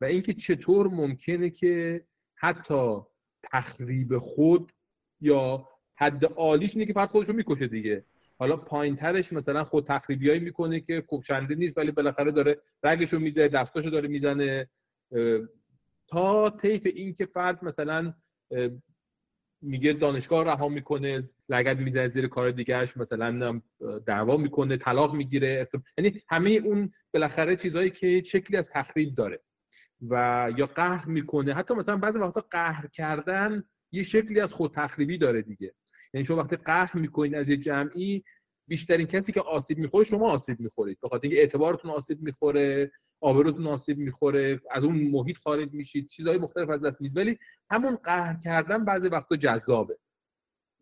و 0.00 0.04
اینکه 0.04 0.34
چطور 0.34 0.88
ممکنه 0.88 1.50
که 1.50 2.04
حتی 2.34 2.96
تخریب 3.42 4.18
خود 4.18 4.72
یا 5.20 5.68
حد 5.94 6.24
عالیش 6.24 6.74
اینه 6.74 6.86
که 6.86 6.92
فرد 6.92 7.08
خودشو 7.08 7.32
می‌کشه 7.32 7.66
دیگه. 7.66 8.04
حالا 8.40 8.56
پایین 8.56 8.96
ترش 8.96 9.32
مثلا 9.32 9.64
خود 9.64 9.86
تخریبیایی 9.86 10.40
می‌کنه 10.40 10.80
که 10.80 11.04
کشنده 11.08 11.54
نیست 11.54 11.78
ولی 11.78 11.90
بالاخره 11.90 12.30
داره 12.30 12.60
رگشو 12.82 13.18
می‌زنه 13.18 13.48
دستاشو 13.48 13.90
داره 13.90 14.08
می‌زنه. 14.08 14.68
تا 16.08 16.50
طیف 16.50 16.82
این 16.86 17.14
که 17.14 17.26
فرد 17.26 17.64
مثلا 17.64 18.14
میگه 19.62 19.92
دانشگاه 19.92 20.44
رها 20.44 20.68
می‌کنه 20.68 21.22
لگد 21.48 21.78
می‌زنه 21.78 22.08
زیر 22.08 22.28
کار 22.28 22.50
دیگرش 22.50 22.96
مثلا 22.96 23.60
دعوا 24.06 24.36
می‌کنه 24.36 24.76
طلاق 24.76 25.14
می‌گیره 25.14 25.68
یعنی 25.98 26.22
همه 26.28 26.50
اون 26.50 26.92
بالاخره 27.14 27.56
چیزهایی 27.56 27.90
که 27.90 28.22
شکلی 28.26 28.56
از 28.56 28.70
تخریب 28.70 29.14
داره 29.14 29.40
و 30.08 30.48
یا 30.56 30.66
قهر 30.66 31.08
می‌کنه. 31.08 31.54
حتی 31.54 31.74
مثلا 31.74 31.96
بعضی 31.96 32.18
وقتا 32.18 32.44
قهر 32.50 32.86
کردن 32.86 33.64
یه 33.92 34.02
شکلی 34.02 34.40
از 34.40 34.52
خود 34.52 34.74
تخریبی 34.74 35.18
داره 35.18 35.42
دیگه. 35.42 35.74
یعنی 36.14 36.24
شما 36.24 36.36
وقتی 36.36 36.56
قهر 36.56 36.96
می‌کنید 36.96 37.34
از 37.34 37.48
یه 37.48 37.56
جمعی 37.56 38.24
بیشترین 38.68 39.06
کسی 39.06 39.32
که 39.32 39.40
آسیب 39.40 39.78
می‌خوره 39.78 40.04
شما 40.04 40.30
آسیب 40.30 40.60
می‌خورید. 40.60 40.98
به 41.02 41.08
خاطر 41.08 41.22
اینکه 41.22 41.40
اعتبارتون 41.40 41.90
آسیب 41.90 42.22
می‌خوره 42.22 42.92
آبروتون 43.20 43.66
آسیب 43.66 43.98
می‌خوره 43.98 44.60
از 44.70 44.84
اون 44.84 44.96
محیط 44.96 45.36
خارج 45.36 45.72
میشید 45.72 46.06
چیزهای 46.06 46.38
مختلف 46.38 46.70
از 46.70 46.80
دست 46.80 47.00
می‌دید. 47.00 47.16
ولی 47.16 47.38
همون 47.70 47.96
قهر 47.96 48.40
کردن 48.44 48.84
بعضی 48.84 49.08
وقتا 49.08 49.36
جذابه. 49.36 49.98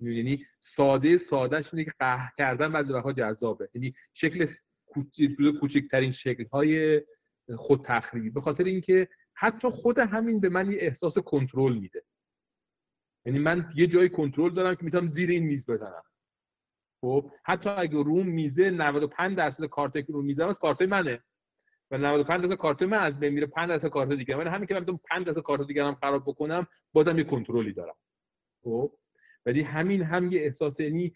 یعنی 0.01 0.47
ساده 0.61 1.17
سادهش 1.17 1.75
اینه 1.75 1.85
که 1.85 1.93
قهر 1.99 2.33
کردن 2.39 2.73
بعضی 2.73 2.93
وقتا 2.93 3.13
جذابه. 3.13 3.69
یعنی 3.75 3.95
شکل 4.13 4.47
کوچکترین 5.61 6.11
شکل 6.11 6.45
های 6.53 7.03
خود 7.57 7.85
تخریبی 7.85 8.31
به 8.31 8.41
خاطر 8.41 8.65
اینکه 8.65 9.09
حتی 9.35 9.69
خود 9.69 9.99
همین 9.99 10.41
به 10.41 10.49
من 10.49 10.73
یه 10.73 10.79
احساس 10.81 11.19
کنترل 11.19 11.79
میده. 11.79 12.05
یعنی 13.29 13.39
من 13.41 13.73
یه 13.75 13.87
جای 13.87 14.09
کنترل 14.09 14.55
دارم 14.55 14.75
که 14.75 14.85
می‌تونم 14.85 15.07
زیر 15.07 15.31
این 15.31 15.45
میز 15.45 15.71
بزنم. 15.71 16.03
خب 17.01 17.31
حتی 17.45 17.71
اگه 17.71 18.03
روم 18.03 18.27
میزه 18.27 18.71
95 18.71 19.37
درصد 19.37 19.65
کارت 19.65 19.97
رو 19.97 20.23
میزم 20.23 20.49
از 20.49 20.59
کارت 20.59 20.83
منه. 20.83 21.23
و 21.91 21.99
95 21.99 22.43
درصد 22.43 22.55
کارت 22.55 22.83
من 22.83 22.99
از 22.99 23.21
بین 23.21 23.33
میره 23.33 23.47
5 23.47 23.69
درصد 23.69 23.89
کارت 23.89 24.13
دیگه. 24.13 24.37
من 24.37 24.47
همین 24.47 24.67
که 24.67 24.75
من 24.75 24.85
5 24.85 25.27
درصد 25.27 25.41
کارت 25.41 25.67
دیگه 25.67 25.85
هم 25.85 25.95
خراب 25.95 26.23
بکنم 26.27 26.67
بازم 26.93 27.19
یه 27.19 27.25
کنترلی 27.25 27.73
دارم. 27.73 27.95
خب 28.65 28.99
ولی 29.47 29.63
همین 29.63 30.03
هم 30.03 30.29
یه 30.29 30.41
احساس 30.41 30.81
یعنی 30.81 31.13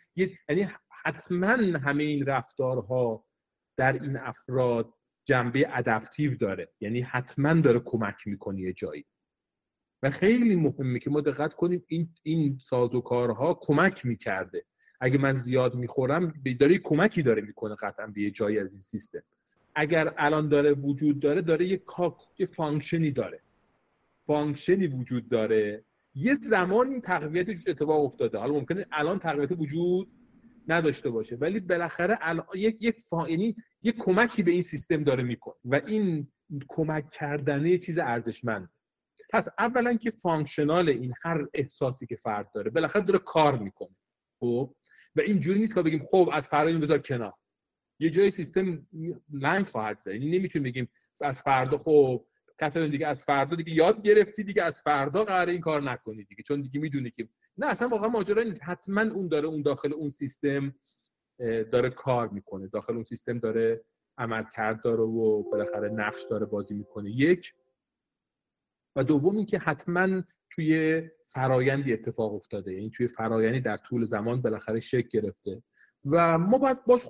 یعنی 0.48 0.68
حتما 1.04 1.78
همه 1.78 2.02
این 2.02 2.26
رفتارها 2.26 3.26
در 3.76 3.92
این 3.92 4.16
افراد 4.16 4.94
جنبه 5.24 5.78
adaptive 5.78 6.36
داره. 6.36 6.72
یعنی 6.80 7.00
حتما 7.00 7.54
داره 7.54 7.80
کمک 7.80 8.26
می‌کنه 8.26 8.60
یه 8.60 8.72
جایی. 8.72 9.06
و 10.02 10.10
خیلی 10.10 10.56
مهمه 10.56 10.98
که 10.98 11.10
ما 11.10 11.20
دقت 11.20 11.54
کنیم 11.54 11.84
این 11.86 12.08
این 12.22 12.58
سازوکارها 12.60 13.54
کمک 13.54 14.06
می‌کرده. 14.06 14.64
اگه 15.00 15.18
من 15.18 15.32
زیاد 15.32 15.74
می‌خورم 15.74 16.34
داره 16.60 16.78
کمکی 16.78 17.22
داره 17.22 17.42
می‌کنه 17.42 17.74
قطعا 17.74 18.06
به 18.06 18.20
یه 18.20 18.30
جایی 18.30 18.58
از 18.58 18.72
این 18.72 18.80
سیستم. 18.80 19.22
اگر 19.74 20.14
الان 20.18 20.48
داره 20.48 20.72
وجود 20.72 21.20
داره 21.20 21.42
داره 21.42 21.66
یه 21.66 21.82
یه 22.38 22.46
function 22.46 23.03
ی 23.03 23.10
داره. 23.10 23.40
function 24.26 24.79
ی 24.79 24.86
وجود 24.86 25.28
داره. 25.28 25.84
یه 26.14 26.34
زمانی 26.34 27.00
تقویتش 27.00 27.68
اتفاق 27.68 28.04
افتاده. 28.04 28.38
حالا 28.38 28.52
ممکنه 28.52 28.86
الان 28.92 29.18
تقویت 29.18 29.52
وجود 29.52 30.12
نداشته 30.68 31.10
باشه 31.10 31.36
ولی 31.36 31.60
بالاخره 31.60 32.18
الان 32.20 32.46
یک 32.54 32.82
یک 32.82 33.00
فا... 33.00 33.28
یعنی 33.28 33.56
یک 33.82 33.96
کمکی 33.98 34.42
به 34.42 34.50
این 34.50 34.62
سیستم 34.62 35.04
داره 35.04 35.22
می‌کنه. 35.22 35.54
و 35.64 35.80
این 35.86 36.28
کمک 36.68 37.10
کردنه 37.10 37.78
چیز 37.78 37.98
ارزشمند. 37.98 38.68
پس 39.32 39.48
اولا 39.58 39.94
که 39.94 40.10
functional 40.10 40.88
این 40.88 41.14
هر 41.22 41.46
احساسی 41.54 42.06
که 42.06 42.16
فرد 42.16 42.50
داره 42.54 42.70
بالاخره 42.70 43.02
داره 43.04 43.18
کار 43.18 43.58
می‌کنه. 43.58 43.96
خب؟ 44.40 44.74
و 45.16 45.20
اینجوری 45.20 45.60
نیست 45.60 45.74
که 45.74 45.82
بگیم 45.82 46.02
خب 46.10 46.30
از 46.32 46.48
فردا 46.48 46.78
بذار 46.78 46.98
کنار. 46.98 47.32
یه 47.98 48.10
جای 48.10 48.30
سیستم 48.30 48.86
لنگ 49.32 49.66
خواهد 49.66 50.00
زد. 50.00 50.12
یعنی 50.12 50.38
نمی‌تونیم 50.38 50.64
بگیم 50.64 50.88
از 51.20 51.40
فردا 51.40 51.78
خب 51.78 52.26
کاتون 52.60 52.90
دیگه 52.90 53.06
از 53.06 53.24
فردا 53.24 53.56
دیگه 53.56 53.72
یاد 53.72 54.02
گرفتی 54.02 54.44
دیگه 54.44 54.62
از 54.62 54.80
فردا 54.80 55.24
قرار 55.24 55.48
این 55.48 55.60
کار 55.60 55.82
نکنی 55.82 56.24
دیگه. 56.24 56.42
چون 56.42 56.60
دیگه 56.60 56.80
می‌دونی 56.80 57.10
که 57.10 57.28
نه 57.58 57.66
اصلا 57.66 57.88
واقعا 57.88 58.08
ماجرا 58.08 58.42
نیست. 58.42 58.62
حتما 58.62 59.00
اون 59.00 59.28
داره 59.28 59.48
اون 59.48 59.62
داخل 59.62 59.92
اون 59.92 60.08
سیستم 60.08 60.74
داره 61.72 61.90
کار 61.90 62.28
می‌کنه. 62.28 62.66
داخل 62.66 62.94
اون 62.94 63.04
سیستم 63.04 63.38
داره 63.38 63.84
عمل 64.18 64.44
کرد 64.54 64.82
داره 64.82 65.02
و 65.02 65.42
بالاخره 65.42 65.88
نقش 65.88 66.22
داره 66.30 66.46
بازی 66.46 66.74
می‌کنه. 66.74 67.10
یک 67.10 67.52
و 68.96 69.04
دوم 69.04 69.36
اینکه 69.36 69.58
حتما 69.58 70.22
توی 70.50 71.02
فرایندی 71.26 71.92
اتفاق 71.92 72.34
افتاده. 72.34 72.72
یعنی 72.72 72.90
توی 72.90 73.06
فرایندی 73.06 73.60
در 73.60 73.76
طول 73.76 74.04
زمان 74.04 74.42
بالاخره 74.42 74.80
شکل 74.80 75.08
گرفته. 75.08 75.62
و 76.04 76.38
ما 76.38 76.58
باید 76.58 76.84
باش 76.84 77.08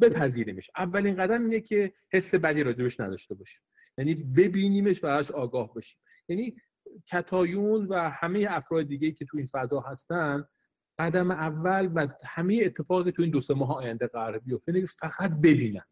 بپذیریمش 0.00 0.70
اولین 0.76 1.16
قدم 1.16 1.42
اینه 1.42 1.60
که 1.60 1.92
حس 2.12 2.34
بدی 2.34 2.62
راجبش 2.62 3.00
نداشته 3.00 3.34
باشیم. 3.34 3.62
یعنی 3.98 4.14
ببینیمش 4.14 5.04
و 5.04 5.06
ازش 5.06 5.30
آگاه 5.30 5.74
باشیم. 5.74 6.00
یعنی 6.28 6.56
کتایون 7.06 7.86
و 7.86 8.10
همه 8.10 8.46
افراد 8.50 8.88
دیگه 8.88 9.12
که 9.12 9.24
تو 9.24 9.36
این 9.36 9.46
فضا 9.46 9.80
هستن 9.80 10.44
قدم 10.98 11.30
اول 11.30 11.90
و 11.94 12.08
همه 12.24 12.60
اتفاقی 12.64 13.12
تو 13.12 13.22
این 13.22 13.30
دو 13.30 13.40
سه 13.40 13.54
ماه 13.54 13.76
آینده 13.76 14.06
قرار 14.06 14.38
بیفته 14.38 14.86
فقط 14.86 15.30
ببینن. 15.30 15.84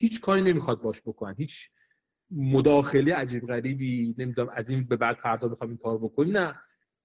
هیچ 0.00 0.20
کاری 0.20 0.42
نمی‌خواد 0.42 0.82
باش 0.82 1.02
بکنن. 1.02 1.34
هیچ 1.38 1.70
مداخله 2.36 3.14
عجیب 3.14 3.46
غریبی 3.46 4.14
نمی‌دونم 4.18 4.48
از 4.54 4.70
این 4.70 4.84
به 4.84 4.96
بعد 4.96 5.16
فردا 5.16 5.48
بخوام 5.48 5.70
این 5.70 5.78
کار 5.78 5.98
بکنی. 5.98 6.30
نه 6.30 6.60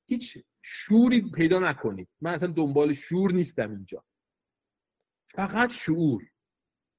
هیچ 0.05 0.37
شوری 0.61 1.31
پیدا 1.31 1.59
نکنید. 1.59 2.07
من 2.21 2.33
اصلا 2.33 2.51
دنبال 2.51 2.93
شور 2.93 3.31
نیستم 3.31 3.69
اینجا. 3.71 4.03
فقط 5.25 5.71
شعور 5.71 6.23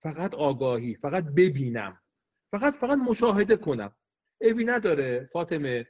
فقط 0.02 0.34
آگاهی 0.34 0.94
فقط 0.94 1.24
ببینم 1.24 2.00
فقط 2.50 2.74
فقط 2.74 2.98
مشاهده 2.98 3.56
کنم. 3.56 3.96
ابی 4.40 4.64
نداره 4.64 5.28
فاطمه 5.32 5.86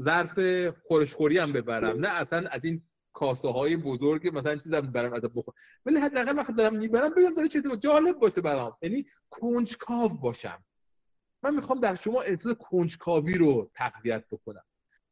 ظرف 0.00 0.38
خورشخوری 0.86 1.38
هم 1.38 1.52
ببرم. 1.52 2.00
نه 2.00 2.08
اصلا 2.08 2.48
از 2.48 2.64
این 2.64 2.82
کاسه 3.12 3.48
های 3.48 3.76
بزرگ 3.76 4.38
مثلا 4.38 4.56
چیزم 4.56 4.80
برم 4.80 5.12
از 5.12 5.22
بخور. 5.22 5.54
ولی 5.86 5.96
حداقل 5.96 6.38
وقت 6.38 6.56
دارم 6.56 6.76
می‌برم 6.76 7.14
بگم 7.14 7.34
داره 7.34 7.48
چیزی 7.48 7.76
جالب 7.76 8.18
باشه 8.18 8.40
برام. 8.40 8.76
یعنی 8.82 9.04
کنجکاو 9.30 10.08
باشم. 10.08 10.64
من 11.42 11.54
می‌خوام 11.54 11.80
در 11.80 11.94
شما 11.94 12.22
احساس 12.22 12.56
کنجکاوی 12.56 13.34
رو 13.34 13.70
تقویت 13.74 14.24
بکنم. 14.30 14.64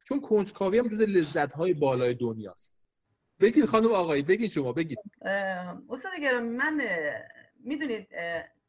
چون 0.04 0.20
کنجکاوی 0.20 0.78
هم 0.78 0.88
جز 0.88 1.00
لذت 1.00 1.52
های 1.52 1.74
بالای 1.74 2.14
دنیاست. 2.14 2.76
بگید 3.40 3.64
خانم 3.64 3.92
آقایی 3.92 4.22
بگید 4.22 4.50
شما 4.50 4.72
بگید. 4.72 4.98
استاد 5.90 6.12
گرامی 6.22 6.48
من 6.48 6.80
می‌دونید 7.64 8.08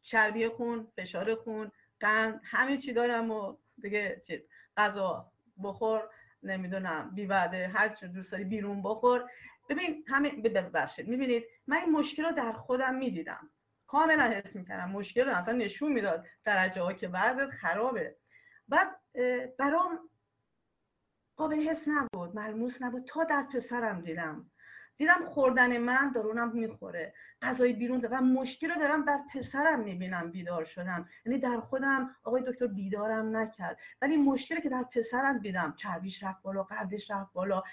چربی 0.01 0.47
خون 0.47 0.87
فشار 0.95 1.35
خون 1.35 1.71
قند 1.99 2.41
همه 2.43 2.77
چی 2.77 2.93
دارم 2.93 3.31
و 3.31 3.57
دیگه 3.81 4.21
چیز 4.27 4.39
غذا 4.77 5.31
بخور 5.63 6.09
نمی‌دونم 6.43 7.11
بی 7.15 7.25
وعده 7.25 7.67
هر 7.67 7.89
چی 7.89 8.07
دوست 8.07 8.31
داری 8.31 8.43
بیرون 8.43 8.83
بخور. 8.83 9.29
ببین 9.69 10.03
همه 10.07 10.29
ببخشید 10.29 11.07
می‌بینید 11.07 11.43
من 11.67 11.77
این 11.77 11.91
مشکل 11.91 12.23
رو 12.23 12.31
در 12.31 12.51
خودم 12.51 12.95
می‌دیدم. 12.95 13.49
کاملا 13.91 14.23
حس 14.23 14.55
می‌کردم. 14.55 14.91
مشکل 14.91 15.25
رو 15.25 15.35
اصلا 15.35 15.53
نشون 15.53 15.91
می‌داد 15.91 16.25
درجه 16.45 16.81
ها 16.81 16.93
که 16.93 17.07
وضعت 17.07 17.49
خرابه. 17.49 18.15
بعد 18.67 18.99
برام 19.59 20.09
قابل 21.35 21.69
حس 21.69 21.87
نبود 21.87 22.35
ملموس 22.35 22.81
نبود. 22.81 23.05
تا 23.07 23.23
در 23.23 23.47
پسرم 23.53 24.01
دیدم. 24.01 24.51
دیدم 25.01 25.25
خوردن 25.25 25.77
من 25.77 26.11
دارونم 26.15 26.51
می‌خوره 26.51 27.13
غذای 27.41 27.73
بیرون 27.73 28.05
و 28.11 28.21
مشکل 28.21 28.69
رو 28.69 28.75
دارم 28.79 29.05
در 29.05 29.19
پسرم 29.33 29.79
می‌بینم 29.79 30.31
بیدار 30.31 30.63
شدم 30.63 31.09
یعنی 31.25 31.39
در 31.39 31.59
خودم 31.59 32.15
آقای 32.23 32.43
دکتر 32.47 32.67
بیدارم 32.67 33.37
نکرد. 33.37 33.77
ولی 34.01 34.17
مشکلی 34.17 34.61
که 34.61 34.69
در 34.69 34.83
پسرم 34.83 35.37
دیدم 35.37 35.73
چربیش 35.77 36.23
رفت 36.23 36.41
بالا 36.41 36.63
قدش 36.63 37.11
رفت 37.11 37.33
بالا 37.33 37.63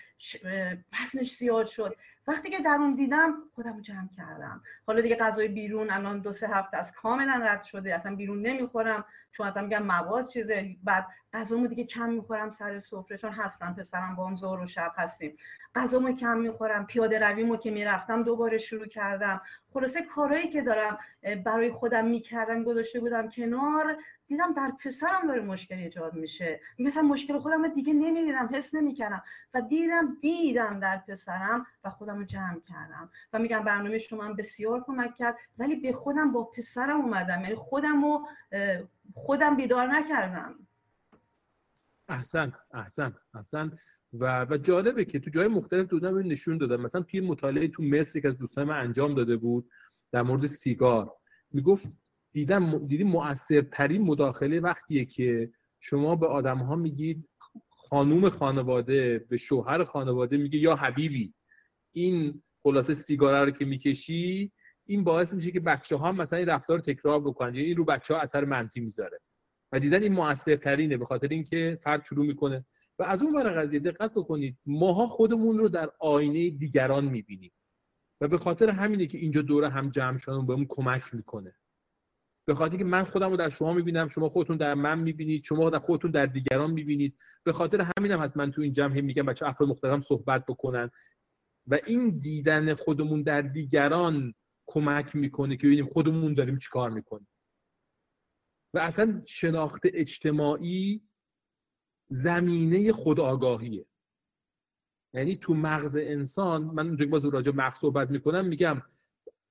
وزنش 0.93 1.37
زیاد 1.37 1.67
شد. 1.67 1.97
وقتی 2.27 2.51
که 2.51 2.59
در 2.59 2.77
اون 2.81 2.95
دیدم 2.95 3.35
خودم 3.55 3.81
جمع 3.81 4.09
کردم. 4.17 4.63
حالا 4.87 5.01
دیگه 5.01 5.17
غذای 5.17 5.49
بیرون 5.49 5.91
الان 5.91 6.21
دو 6.21 6.33
سه 6.33 6.49
هفته 6.49 6.77
از 6.77 6.93
کاملا 6.93 7.41
رد 7.45 7.63
شده 7.65 7.95
اصلا 7.95 8.17
بیرون 8.17 8.43
نمی‌خورم 8.43 9.05
چون 9.33 9.47
اصلا 9.47 9.63
میگم 9.63 9.83
مواد 9.83 10.27
چیزه. 10.29 10.77
بعد 10.85 11.07
غذامو 11.33 11.67
دیگه 11.67 11.85
کم 11.85 12.09
می‌خورم 12.09 12.51
سر 12.51 12.81
سفره 12.81 13.17
چون 13.17 13.33
هستم 13.33 13.75
پسرم 13.75 14.17
با 14.17 14.27
هم 14.27 14.37
ظهر 14.37 14.61
و 14.61 14.67
شب 14.67 14.93
هستیم. 14.97 15.37
غذامو 15.79 16.13
کم 16.13 16.39
می‌خورم 16.39 16.87
پیاده 16.87 17.19
رویمو 17.19 17.57
که 17.57 17.71
می‌رفتم 17.71 18.23
دوباره 18.23 18.59
شروع 18.59 18.87
کردم. 18.87 19.41
خلاصه 19.73 20.03
کارهایی 20.03 20.49
که 20.49 20.63
دارم 20.63 20.99
برای 21.45 21.71
خودم 21.71 22.05
می‌کردم 22.05 22.65
گذاشته 22.65 23.01
بودم 23.01 23.29
کنار 23.29 23.97
دیدم 24.27 24.53
در 24.53 24.73
پسرم 24.85 25.27
داره 25.27 25.41
مشکل 25.41 25.75
ایجاد 25.75 26.15
میشه. 26.15 26.61
مثلا 26.79 27.03
مشکل 27.03 27.39
خودم 27.39 27.63
رو 27.63 27.69
دیگه 27.69 27.93
نمی‌دیدم 27.93 28.51
حس 28.53 28.75
نمی‌کردم. 28.75 29.23
و 29.55 29.61
دیدم 29.61 30.17
دیدم 30.21 30.81
در 30.81 30.97
پسرم 31.09 31.67
و 31.85 31.91
خودم 31.91 32.19
رو 32.19 32.25
جمع 32.25 32.61
کردم. 32.61 33.11
و 33.33 33.39
میگم 33.39 33.65
برنامه 33.65 33.99
شما 33.99 34.25
هم 34.25 34.35
بسیار 34.35 34.85
کمک 34.85 35.15
کرد 35.15 35.37
ولی 35.59 35.77
به 35.77 35.93
خودم 35.93 36.33
با 36.33 36.45
پسرم 36.45 37.01
اومدم. 37.01 37.41
یعنی 37.41 37.55
خودم 37.55 38.05
رو 38.05 38.29
خودم 39.15 39.57
بیدار 39.57 39.87
نکردم. 39.87 40.55
احسن 42.09 42.53
احسن 42.75 43.15
احسن. 43.35 43.79
و 44.13 44.47
و 44.51 44.57
جالبه 44.57 45.05
که 45.05 45.19
تو 45.19 45.31
جای 45.31 45.49
مختلف 45.49 45.87
دودن 45.87 46.23
نشون 46.23 46.59
دادم 46.59 46.81
مثلا 46.81 47.03
توی 47.03 47.21
مطالعه 47.21 47.69
تو 47.69 47.83
مصر 47.83 48.21
که 48.21 48.29
از 48.29 48.39
دوستان 48.39 48.65
من 48.65 48.81
انجام 48.81 49.15
داده 49.15 49.37
بود 49.37 49.71
در 50.13 50.23
مورد 50.23 50.47
سیگار. 50.47 51.13
می‌گفت 51.53 51.93
دیدم 52.33 52.87
دیدی 52.87 53.05
مؤثرترین 53.05 54.03
مداخله 54.03 54.61
وقتیه 54.61 55.05
که 55.05 55.51
شما 55.81 56.17
به 56.17 56.27
آدم 56.27 56.59
ها 56.59 56.77
میگید 56.77 57.29
خانوم 57.69 58.29
خانواده 58.29 59.19
به 59.29 59.37
شوهر 59.37 59.85
خانواده 59.85 60.37
میگه 60.37 60.59
یا 60.59 60.77
حبیبی. 60.77 61.35
این 61.93 62.43
خلاصه 62.63 62.95
سیگاره 62.95 63.45
رو 63.45 63.51
که 63.51 63.65
می‌کشی 63.65 64.53
این 64.87 65.05
باعث 65.05 65.33
میشه 65.33 65.51
که 65.51 65.61
بچه 65.61 65.97
ها 65.97 66.13
مثلا 66.13 66.39
این 66.39 66.49
رفتار 66.49 66.79
تکرار 66.79 67.21
بکنن. 67.21 67.55
یا 67.55 67.63
این 67.63 67.77
رو 67.77 67.85
بچه 67.85 68.15
ها 68.15 68.21
اثر 68.21 68.45
منفی 68.45 68.81
می‌ذاره. 68.81 69.21
و 69.73 69.81
دیدن 69.81 70.03
این 70.03 70.13
موثرترینه 70.13 70.97
به 70.97 71.05
خاطر 71.05 71.29
اینکه 71.29 71.79
فرد 71.83 72.05
شروع 72.05 72.27
می‌کنه 72.27 72.65
و 72.99 73.03
از 73.03 73.23
اون 73.23 73.37
ور 73.37 73.63
قضیه 73.63 73.81
دقت 73.81 74.11
بکنید 74.11 74.59
ماها 74.67 75.07
خودمون 75.07 75.59
رو 75.59 75.69
در 75.69 75.91
آینه 76.01 76.51
دیگران 76.51 77.05
می‌بینیم. 77.05 77.53
و 78.21 78.29
به 78.29 78.39
خاطر 78.39 78.71
همینه 78.71 79.07
که 79.07 79.19
اینجا 79.19 79.43
دوره 79.43 79.69
هم 79.69 79.91
جمع 79.91 80.17
شدن 80.17 80.47
بهمون 80.47 80.67
کمک 80.69 81.15
می‌کنه. 81.15 81.55
به 82.47 82.55
خاطر 82.55 82.77
که 82.77 82.85
من 82.85 83.05
خودم 83.05 83.31
رو 83.31 83.37
در 83.37 83.49
شما 83.49 83.73
می‌بینم 83.73 84.09
شما 84.09 84.29
خودتون 84.29 84.57
در 84.57 84.75
من 84.75 84.99
می‌بینید 84.99 85.45
شما 85.45 85.71
در 85.71 85.79
خودتون 85.79 86.11
در 86.11 86.27
دیگران 86.27 86.71
می‌بینید. 86.71 87.19
به 87.45 87.53
خاطر 87.53 87.87
همینم 87.99 88.21
هست 88.21 88.37
من 88.37 88.51
تو 88.51 88.63
این 88.63 88.73
جمع 88.73 89.01
میگم 89.01 89.27
بچه 89.27 89.47
افراد 89.47 89.69
مختلف 89.69 90.05
صحبت 90.05 90.47
بکنن. 90.47 90.91
و 91.67 91.79
این 91.87 92.19
دیدن 92.19 92.75
خودمون 92.75 93.23
در 93.23 93.43
دیگران 93.43 94.35
کمک 94.67 95.17
می‌کنه 95.17 95.57
که 95.57 95.67
ببینیم 95.67 95.87
خودمون 95.87 96.35
داریم 96.35 96.59
چیکار 96.59 96.91
می‌کنیم. 96.91 97.29
و 98.75 98.79
اصلا 98.79 99.23
شناخت 99.27 99.81
اجتماعی 99.85 101.08
زمینه 102.09 102.93
خودآگاهیه. 102.93 103.87
یعنی 105.15 105.37
تو 105.37 105.55
مغز 105.55 105.97
انسان 105.97 106.63
من 106.63 106.87
اونجا 106.87 107.07
باز 107.07 107.25
راجع 107.25 107.53
مغز 107.53 107.79
صحبت 107.79 108.11
می‌کنم 108.11 108.45
میگم 108.45 108.83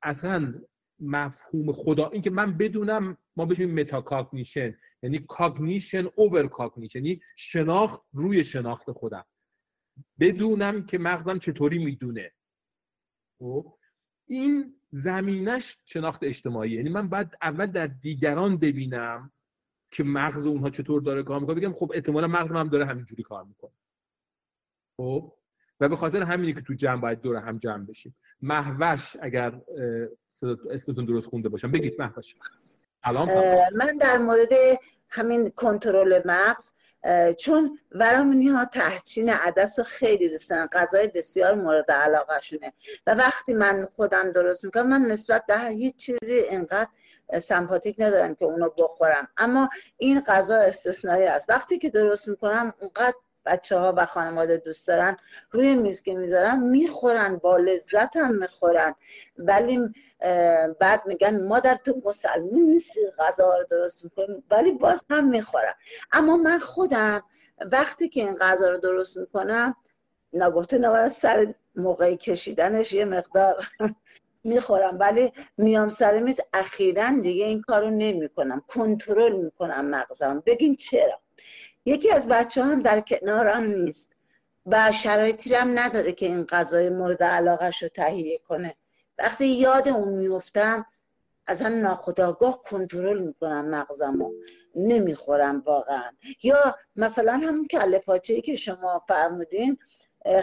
اصلا 0.02 0.54
مفهوم 1.00 1.72
خود 1.72 2.10
این 2.10 2.22
که 2.22 2.30
من 2.30 2.58
بدونم 2.58 3.18
ما 3.36 3.46
بشیم 3.46 3.80
metacognition 3.80 4.78
یعنی 5.04 5.20
cognition 5.20 6.08
over 6.16 6.48
cognition 6.48 7.06
یعنی 7.06 7.22
شناخت 7.36 8.02
روی 8.14 8.44
شناخت 8.44 8.92
خودم. 8.92 9.26
بدونم 10.20 10.86
که 10.86 10.98
مغزم 10.98 11.40
چطوری 11.40 11.78
می‌دونه. 11.78 12.32
خب؟ 13.40 13.78
این 14.28 14.76
زمینش 14.90 15.78
شناخت 15.86 16.24
اجتماعی 16.24 16.72
یعنی 16.72 16.90
من 16.90 17.10
باید 17.10 17.28
اول 17.42 17.66
در 17.66 17.88
دیگران 17.88 18.58
ببینم 18.58 19.32
که 19.98 20.04
مغز 20.04 20.46
اونها 20.46 20.70
چطور 20.70 21.02
داره 21.02 21.24
کار 21.24 21.40
می‌کنه. 21.40 21.56
بگم 21.56 21.74
خب 21.74 21.92
احتمالا 21.94 22.28
مغز 22.28 22.52
هم 22.52 22.70
داره 22.70 22.86
همینجوری 22.86 23.24
کار 23.24 23.44
می‌کنه. 23.44 23.72
خب؟ 24.98 25.34
و 25.80 25.90
به 25.90 25.96
خاطر 25.96 26.24
همینی 26.24 26.54
که 26.54 26.62
تو 26.62 26.74
جمع 26.74 27.02
باید 27.02 27.22
دور 27.22 27.36
هم 27.36 27.58
جمع 27.58 27.86
بشیم. 27.86 28.16
محوش 28.42 29.18
اگر 29.22 29.62
اسمتون 30.72 31.06
درست 31.06 31.30
خونده 31.30 31.50
باشم. 31.50 31.72
بگید 31.72 32.02
محوش 32.02 32.36
من 33.76 33.98
در 34.02 34.18
مورد 34.18 34.50
همین 35.10 35.50
کنترل 35.50 36.22
مغز 36.26 36.74
چون 37.38 37.80
ورامونی 37.92 38.48
ها 38.48 38.66
تحچین 38.66 39.30
عدس 39.30 39.80
رو 39.80 39.86
خیلی 39.86 40.30
دوستن 40.30 40.68
غذای 40.68 41.08
بسیار 41.08 41.56
مورد 41.56 41.92
علاقه 41.92 42.42
شونه 42.42 42.74
و 43.08 43.14
وقتی 43.16 43.54
من 43.54 43.86
خودم 43.96 44.32
درست 44.32 44.66
می‌کنم 44.66 44.88
من 44.88 45.02
نسبت 45.02 45.46
به 45.48 45.60
هیچ 45.60 45.96
چیزی 45.96 46.36
اینقدر 46.36 46.90
سمپاتیک 47.42 47.96
ندارم 48.00 48.36
که 48.36 48.46
اونو 48.46 48.70
بخورم. 48.70 49.28
اما 49.38 49.70
این 49.98 50.22
غذا 50.22 50.58
استثنایی 50.58 51.26
است. 51.26 51.50
وقتی 51.50 51.78
که 51.78 51.90
درست 51.90 52.28
می‌کنم 52.28 52.74
اونقدر 52.80 53.18
بچه 53.48 53.78
ها 53.78 53.94
و 53.98 54.06
خانواده 54.06 54.58
دوست 54.58 54.88
دارن 54.88 55.18
روی 55.52 55.76
میز 55.76 56.04
که 56.04 56.16
می‌ذارن 56.16 56.60
می‌خورن 56.60 57.38
با 57.38 57.58
لذت 57.58 58.16
هم 58.16 58.36
می‌خورن. 58.36 58.96
ولی 59.38 59.80
بعد 60.80 61.02
میگن 61.06 61.48
مادر 61.48 61.76
تو 61.76 62.02
مسلمون 62.06 62.62
نیستی 62.62 63.00
غذا 63.20 63.58
رو 63.58 63.66
درست 63.70 64.04
می‌کنی؟ 64.04 64.44
ولی 64.52 64.72
باز 64.72 65.04
هم 65.10 65.28
می‌خورن. 65.28 65.74
اما 66.12 66.38
من 66.38 66.60
خودم 66.60 67.24
وقتی 67.72 68.10
که 68.10 68.22
این 68.22 68.36
غذا 68.36 68.70
رو 68.70 68.78
درست 68.78 69.18
می‌کنم 69.18 69.76
نگفته 70.34 70.78
نباید 70.78 71.08
سر 71.08 71.54
موقعی 71.76 72.18
کشیدنش 72.18 72.94
یه 72.94 73.06
مقدار 73.06 73.68
می‌خورم. 74.44 74.98
ولی 75.00 75.34
میام 75.58 75.90
سر 75.90 76.20
میز 76.20 76.40
اخیرا 76.54 77.10
دیگه 77.22 77.46
این 77.46 77.62
کارو 77.62 77.90
نمی‌کنم. 77.90 78.64
کنترل 78.68 79.36
می‌کنم 79.36 79.86
مغزم. 79.86 80.44
بگین 80.46 80.76
چرا؟ 80.76 81.22
یکی 81.88 82.12
از 82.12 82.28
بچه 82.28 82.64
هم 82.64 82.82
در 82.82 83.00
کنارم 83.00 83.64
نیست. 83.64 84.14
و 84.66 84.92
شرایطی 84.92 85.56
هم 85.56 85.80
نداره 85.80 86.12
که 86.12 86.26
این 86.26 86.44
غذای 86.44 86.90
مورد 86.90 87.24
علاقهش 87.24 87.84
رو 87.84 87.90
تهیه 87.90 88.38
کنه. 88.38 88.76
وقتی 89.18 89.48
یاد 89.48 89.88
اون 89.88 90.14
میفتم 90.14 90.86
اصلا 91.48 91.70
ناخداگاه 91.70 92.62
کنترل 92.62 93.20
می‌کنم 93.20 93.70
مغزمو. 93.70 94.32
نمی‌خورم 94.76 95.64
واقعا. 95.66 96.12
یا 96.44 96.76
مثلا 96.96 97.34
همون 97.34 97.68
کله 97.68 98.00
پاچه 98.00 98.42
که 98.42 98.56
شما 98.56 99.06
فرمودین 99.08 99.78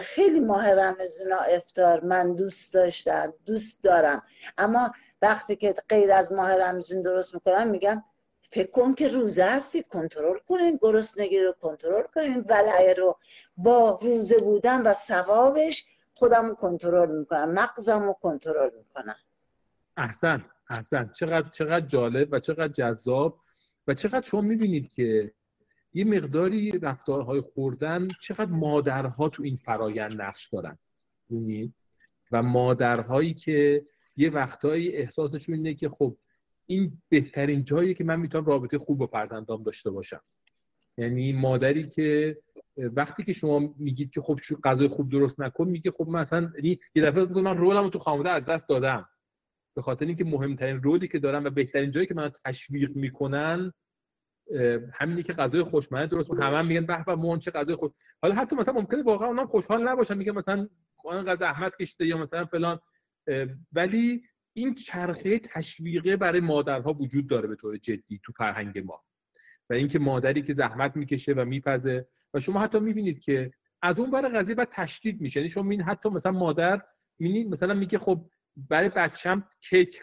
خیلی 0.01 0.39
ماه 0.39 0.71
رمزون 0.71 1.33
افتار 1.49 2.03
من 2.03 2.35
دوست 2.35 2.73
داشتم 2.73 3.33
دوست 3.45 3.83
دارم. 3.83 4.23
اما 4.57 4.91
وقتی 5.21 5.55
که 5.55 5.75
غیر 5.89 6.11
از 6.11 6.33
ماه 6.33 6.55
رمزون 6.55 7.01
درست 7.01 7.33
می‌کنم 7.33 7.67
میگم 7.67 8.03
فکر 8.51 8.71
کن 8.71 8.93
که 8.93 9.07
روزه 9.07 9.43
هستی 9.43 9.83
کنترل 9.83 10.37
کنین 10.47 10.79
گرسنگی 10.81 11.39
رو 11.39 11.55
کنترل 11.61 12.03
کنین 12.15 12.45
ولعه 12.49 12.93
رو 12.93 13.17
با 13.57 13.99
روزه 14.01 14.37
بودن 14.37 14.81
و 14.81 14.93
ثوابش 14.93 15.85
خودم 16.13 16.55
کنترل 16.55 17.19
می‌کنم 17.19 17.51
مغزم 17.51 18.03
رو 18.03 18.13
کنترل 18.13 18.69
می‌کنم. 18.77 19.15
احسن 19.97 20.43
احسن. 20.69 21.11
چقدر 21.15 21.49
چقدر 21.49 21.85
جالب 21.85 22.27
و 22.31 22.39
چقدر 22.39 22.67
جذاب 22.67 23.39
و 23.87 23.93
چقدر 23.93 24.27
شما 24.27 24.41
می‌بینید 24.41 24.93
که 24.93 25.31
یه 25.93 26.05
مقداری 26.05 26.79
رفتارهای 26.81 27.41
خوردن 27.41 28.07
چقدر 28.21 28.51
مادرها 28.51 29.29
تو 29.29 29.43
این 29.43 29.55
فرایند 29.55 30.21
نقش 30.21 30.49
دارن. 30.49 30.77
و 32.31 32.43
مادرهایی 32.43 33.33
که 33.33 33.85
یه 34.17 34.29
وقتایی 34.29 34.95
احساسشون 34.95 35.55
اینه 35.55 35.73
که 35.73 35.89
خب 35.89 36.17
این 36.65 37.01
بهترین 37.09 37.63
جایی 37.63 37.93
که 37.93 38.03
من 38.03 38.19
می‌تونم 38.19 38.45
رابطه 38.45 38.77
خوب 38.77 38.97
با 38.97 39.07
فرزندام 39.07 39.63
داشته 39.63 39.89
باشم. 39.91 40.21
یعنی 40.97 41.33
مادری 41.33 41.87
که 41.87 42.37
وقتی 42.77 43.23
که 43.23 43.33
شما 43.33 43.73
میگید 43.77 44.11
که 44.11 44.21
خب 44.21 44.39
غذای 44.63 44.87
خوب 44.87 45.11
درست 45.11 45.39
نکن 45.39 45.67
میگه 45.67 45.91
خب 45.91 46.07
مثلا 46.07 46.51
یعنی 46.55 46.79
یه 46.95 47.03
دفعه 47.03 47.25
میگه 47.25 47.41
من 47.41 47.57
رولمو 47.57 47.89
تو 47.89 47.99
خانواده 47.99 48.31
از 48.31 48.45
دست 48.45 48.69
دادم. 48.69 49.09
به 49.75 49.81
خاطر 49.81 50.05
اینکه 50.05 50.23
مهمترین 50.23 50.83
رولی 50.83 51.07
که 51.07 51.19
دارم 51.19 51.43
و 51.43 51.49
بهترین 51.49 51.91
جایی 51.91 52.07
که 52.07 52.13
من 52.13 52.31
تشویق 52.45 52.95
می‌کنن 52.95 53.73
همینی 54.93 55.23
که 55.23 55.33
غذای 55.33 55.63
خوشمزه 55.63 56.07
درست 56.07 56.31
همه 56.31 56.57
هم 56.57 56.67
میگن 56.67 56.85
به 56.85 57.03
به 57.03 57.15
مون 57.15 57.39
چه 57.39 57.51
غذای 57.51 57.75
خوش. 57.75 57.91
حالا 58.21 58.35
حتی 58.35 58.55
مثلا 58.55 58.73
ممکنه 58.73 59.03
واقعا 59.03 59.27
اونم 59.27 59.47
خوشحال 59.47 59.87
نباشن 59.87 60.17
میگن 60.17 60.31
مثلا 60.31 60.67
اون 61.03 61.35
زحمت 61.35 61.75
کشیده 61.75 62.05
یا 62.05 62.17
مثلا 62.17 62.45
فلان. 62.45 62.79
ولی 63.73 64.23
این 64.57 64.75
چرخه 64.75 65.39
تشویقه 65.39 66.15
برای 66.15 66.39
مادرها 66.39 66.93
وجود 66.93 67.27
داره 67.27 67.47
به 67.47 67.55
طور 67.55 67.77
جدی 67.77 68.19
تو 68.23 68.31
فرهنگ 68.31 68.79
ما. 68.79 69.03
و 69.69 69.73
اینکه 69.73 69.99
مادری 69.99 70.41
که 70.41 70.53
زحمت 70.53 70.95
می‌کشه 70.95 71.33
و 71.33 71.45
میپزه. 71.45 72.07
و 72.33 72.39
شما 72.39 72.59
حتی 72.59 72.79
می‌بینید 72.79 73.19
که 73.19 73.51
از 73.81 73.99
اون 73.99 74.11
برای 74.11 74.31
قضیه 74.31 74.55
بعد 74.55 74.69
تشدید 74.71 75.21
میشه. 75.21 75.39
یعنی 75.39 75.49
شما 75.49 75.63
می‌بینید 75.63 75.85
حتی 75.85 76.09
مثلا 76.09 76.31
مادر 76.31 76.81
می‌بینید 77.19 77.47
مثلا 77.47 77.73
میگه 77.73 77.97
خب 77.97 78.29
برای 78.57 78.89
بچم 78.89 79.47
کیک 79.61 79.99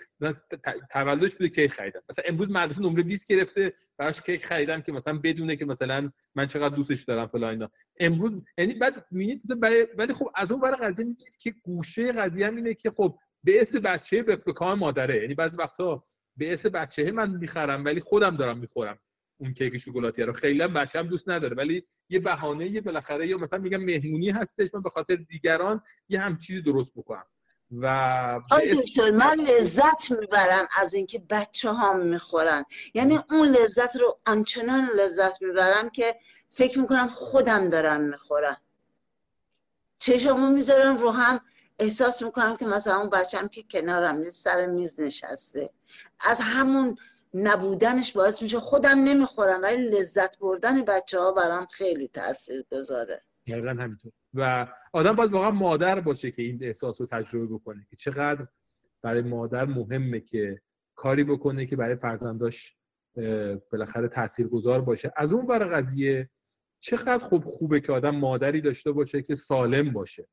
تولدش 0.90 1.34
بوده 1.34 1.48
کیک 1.48 1.72
خریدم. 1.72 2.00
مثلا 2.10 2.24
امروز 2.28 2.50
مدرسه 2.50 2.82
نمره 2.82 3.02
20 3.02 3.26
گرفته 3.26 3.72
براش 3.98 4.20
کیک 4.20 4.46
خریدم 4.46 4.80
که 4.80 4.92
مثلا 4.92 5.18
بدونه 5.18 5.56
که 5.56 5.64
مثلا 5.64 6.10
من 6.34 6.46
چقدر 6.46 6.76
دوستش 6.76 7.02
دارم 7.02 7.26
فلان 7.26 7.50
اینا. 7.50 7.70
امروز 8.00 8.32
یعنی 8.58 8.74
بعد 8.74 9.06
می‌بینید 9.10 9.60
برای 9.60 9.86
ولی 9.98 10.12
خب 10.12 10.30
از 10.34 10.52
اون 10.52 10.60
برای 10.60 10.76
قضیه 10.76 11.04
می‌بینید 11.04 11.36
که 11.36 11.50
گوشه 11.62 12.12
قضیه 12.12 12.48
اینه 12.48 12.74
که 12.74 12.90
خب 12.90 13.18
به 13.44 13.60
اسم 13.60 13.78
بچه 13.78 14.22
به, 14.22 14.36
کام 14.36 14.78
مادره. 14.78 15.22
یعنی 15.22 15.34
بعضی 15.34 15.56
وقتا 15.56 16.04
به 16.36 16.52
اسم 16.52 16.68
بچه 16.68 17.12
من 17.12 17.30
می‌خرم 17.30 17.84
ولی 17.84 18.00
خودم 18.00 18.36
دارم 18.36 18.58
می‌خورم 18.58 18.98
اون 19.38 19.54
کیک 19.54 19.76
شکلاتی 19.76 20.22
رو. 20.22 20.32
خیلی 20.32 20.62
هم 20.62 20.72
بچه 20.74 20.98
هم 20.98 21.06
دوست 21.06 21.28
نداره 21.28 21.56
ولی 21.56 21.86
یه 22.08 22.18
بهانه 22.18 22.66
یه 22.66 22.80
بالاخره 22.80 23.28
یا 23.28 23.38
مثلا 23.38 23.58
میگم 23.58 23.84
مهمونی 23.84 24.30
هستش 24.30 24.74
من 24.74 24.82
به 24.82 24.90
خاطر 24.90 25.16
دیگران 25.16 25.82
یه 26.08 26.20
هم 26.20 26.38
چیزی 26.38 26.62
درست 26.62 26.92
بکنم. 26.96 27.26
و 27.80 28.40
دکتر 28.50 29.10
من 29.10 29.36
لذت 29.48 30.10
می‌برم 30.10 30.66
از 30.80 30.94
اینکه 30.94 31.22
بچه 31.30 31.70
ها 31.70 31.92
می‌خورن. 31.92 32.64
یعنی 32.94 33.18
اون 33.30 33.48
لذت 33.48 33.96
رو 33.96 34.20
آنچنان 34.26 34.84
لذت 34.96 35.42
می‌برم 35.42 35.90
که 35.90 36.16
فکر 36.48 36.78
می‌کنم 36.78 37.08
خودم 37.08 37.70
دارم 37.70 38.00
می‌خورم. 38.00 38.56
چشمو 39.98 40.50
می‌ذارم 40.50 40.96
رو 40.96 41.10
هم 41.10 41.40
احساس 41.82 42.22
می‌کنم 42.22 42.56
که 42.56 42.66
مثلا 42.66 43.00
اون 43.00 43.10
بچم 43.10 43.48
که 43.48 43.62
کنارم 43.70 44.24
سر 44.24 44.66
میز 44.66 45.00
نشسته. 45.00 45.70
از 46.20 46.40
همون 46.42 46.96
نبودنش 47.34 48.12
باعث 48.12 48.42
میشه 48.42 48.60
خودم 48.60 48.98
نمی‌خورم 48.98 49.62
ولی 49.62 49.90
لذت 49.90 50.38
بردن 50.38 50.84
بچه 50.84 51.20
ها 51.20 51.32
برام 51.32 51.66
خیلی 51.66 52.08
تاثیر 52.08 52.64
گذاره 52.72 53.22
همینطور. 53.48 54.12
و 54.34 54.66
آدم 54.92 55.16
باید 55.16 55.32
واقعا 55.32 55.50
مادر 55.50 56.00
باشه 56.00 56.30
که 56.30 56.42
این 56.42 56.58
احساس 56.62 57.00
رو 57.00 57.06
تجربه 57.06 57.46
بکنه 57.46 57.86
که 57.90 57.96
چقدر 57.96 58.46
برای 59.02 59.22
مادر 59.22 59.64
مهمه 59.64 60.20
که 60.20 60.60
کاری 60.94 61.24
بکنه 61.24 61.66
که 61.66 61.76
برای 61.76 61.96
فرزنداش 61.96 62.76
بالاخره 63.72 64.08
تاثیرگذار 64.08 64.80
باشه. 64.80 65.12
از 65.16 65.32
اون 65.32 65.46
بر 65.46 65.64
قضیه 65.64 66.30
چقدر 66.80 67.18
خوب 67.18 67.44
خوبه 67.44 67.80
که 67.80 67.92
آدم 67.92 68.16
مادری 68.16 68.60
داشته 68.60 68.92
باشه 68.92 69.22
که 69.22 69.34
سالم 69.34 69.92
باشه. 69.92 70.28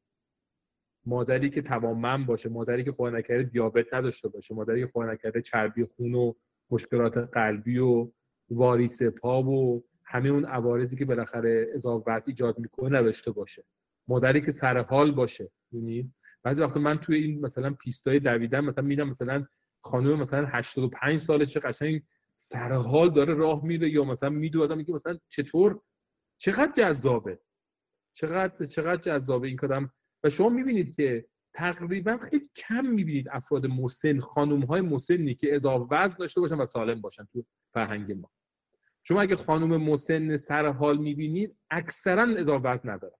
مادری 1.10 1.49
که 1.49 1.62
توانمند 1.62 2.26
باشه 2.26 2.49
مادری 2.49 2.84
که 2.84 2.91
خدا 2.91 3.10
نکرده 3.10 3.43
دیابت 3.43 3.93
نداشته 3.93 4.28
باشه 4.28 4.55
مادری 4.55 4.82
که 4.86 4.88
خدا 4.88 5.12
نکرده 5.12 5.41
چربی 5.41 5.86
خون 5.86 6.16
و 6.16 6.34
مشکلات 6.72 7.18
قلبی 7.18 7.78
و 7.78 8.12
واریس 8.49 9.03
پا 9.03 9.43
و 9.43 9.84
همه 10.03 10.30
اون 10.30 10.45
عوارضی 10.45 10.97
که 10.97 11.05
بالاخره 11.05 11.68
اضافه 11.74 12.12
وزن 12.12 12.26
ایجاد 12.28 12.60
می‌کنه 12.60 12.99
نداشته 12.99 13.32
باشه. 13.32 13.64
مادری 14.07 14.41
که 14.41 14.51
سر 14.51 14.78
حال 14.78 15.12
باشه 15.12 15.51
یعنی 15.72 16.14
بعضی 16.43 16.64
وقت 16.64 16.78
من 16.78 16.97
توی 16.97 17.18
این 17.24 17.41
مثلا 17.41 17.74
پیستای 17.74 18.20
دویدن 18.20 18.60
مثلا 18.60 18.84
میدم 18.84 19.10
مثلا 19.10 19.45
خانم 19.82 20.20
مثلا 20.20 20.45
85 20.45 21.18
سالشه 21.18 21.60
قشنگ 21.60 22.01
سر 22.36 22.74
حال 22.74 23.10
داره 23.10 23.34
راه 23.34 23.66
میره 23.66 23.89
یا 23.89 24.03
مثلا 24.03 24.30
میدو 24.30 24.64
آدم 24.64 24.78
میگه 24.78 24.93
مثلا 24.93 25.18
چطور؟ 25.28 25.80
چقدر 26.38 26.72
جذابه؟ 26.72 27.39
چقدر 28.14 28.66
چقدر 28.66 29.01
جذابه 29.01 29.47
این 29.47 29.57
کدام 29.57 29.91
و 30.24 30.30
شما 30.30 30.49
می‌بینید 30.49 30.95
که 30.95 31.26
تقریبا 31.53 32.17
خیلی 32.17 32.49
کم 32.55 32.86
می‌بینید 32.86 33.28
افراد 33.32 33.65
مسن 33.65 34.20
خانم 34.20 34.61
های 34.61 34.82
مسنی 34.82 35.36
که 35.36 35.55
اضافه 35.55 35.95
وزن 35.95 36.15
داشته 36.20 36.41
باشن 36.41 36.55
و 36.55 36.65
سالم 36.65 37.01
باشن 37.01 37.28
تو 37.34 37.45
فرهنگ 37.74 38.11
ما. 38.11 38.32
شما 39.03 39.22
اگه 39.22 39.36
خانم 39.36 39.78
مسن 39.78 40.36
سر 40.38 40.67
حال 40.67 40.97
می‌بینید 40.97 41.55
اکثرا 41.72 42.24
اضافه 42.24 42.70
وزن 42.70 42.89
ندارن. 42.89 43.17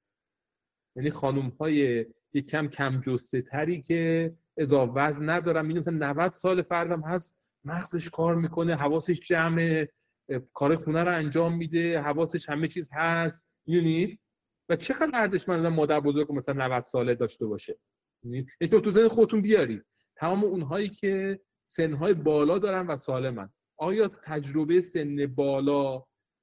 یعنی 0.96 1.10
خانم 1.10 1.50
های 1.60 2.06
یک 2.34 2.50
کم 2.50 2.68
کم 2.68 3.02
جسته 3.02 3.42
تری 3.42 3.82
که 3.82 4.34
اضافه 4.58 4.94
وزن 4.94 5.30
ندارن. 5.30 5.66
می‌دونم 5.66 5.80
مثلا 5.80 6.12
90 6.12 6.34
سال 6.34 6.62
فردم 6.62 7.02
هست 7.02 7.38
مغزش 7.64 8.10
کار 8.10 8.36
می‌کنه 8.36 8.76
حواسش 8.76 9.20
جمع 9.20 9.88
کار 10.54 10.76
خونه 10.76 11.04
رو 11.04 11.16
انجام 11.16 11.58
میده 11.58 12.02
حواسش 12.02 12.50
همه 12.50 12.68
چیز 12.68 12.90
هست. 12.94 13.46
می‌دونید؟ 13.66 14.20
و 14.70 14.76
چقدر 14.76 15.12
ارزشمند 15.14 15.66
مادر 15.66 16.00
بزرگ 16.00 16.34
مثلا 16.34 16.66
90 16.66 16.84
ساله 16.84 17.16
داشته 17.16 17.46
باشه؟ 17.46 17.80
یعنی 18.24 18.46
تو 18.62 18.92
ذهن 18.92 19.08
خودتون 19.08 19.42
بیارید 19.42 19.86
تمام 20.16 20.44
اونهایی 20.44 20.90
که 20.90 21.40
سنهای 21.64 22.14
بالا 22.14 22.60
دارن 22.60 22.88
و 22.88 22.98
سالمن. 22.98 23.50
آیا 23.78 24.08
تجربه 24.08 24.82
سن 24.82 25.26
بالا 25.26 25.98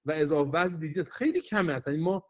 و 0.04 0.12
اضافه 0.12 0.50
وزن 0.50 0.78
دیدید 0.80 1.08
خیلی 1.08 1.40
کمه 1.40 1.72
اصلا؟ 1.72 1.92
یعنی 1.92 2.04
ما 2.04 2.24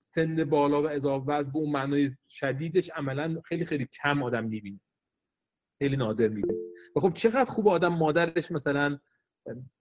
سن 0.00 0.44
بالا 0.44 0.82
و 0.82 0.88
اضافه 0.88 1.26
وزن 1.26 1.52
به 1.52 1.58
اون 1.58 1.72
معنای 1.72 2.10
شدیدش 2.28 2.90
عملا 2.90 3.40
خیلی 3.44 3.64
خیلی 3.64 3.86
کم 3.86 4.22
آدم 4.22 4.44
می‌بینه. 4.44 4.80
خیلی 5.78 5.96
نادر 5.96 6.28
می‌بینه. 6.28 6.58
و 6.96 7.00
خب 7.00 7.12
چقدر 7.12 7.44
خوب 7.44 7.68
آدم 7.68 7.92
مادرش 7.92 8.52
مثلا 8.52 8.98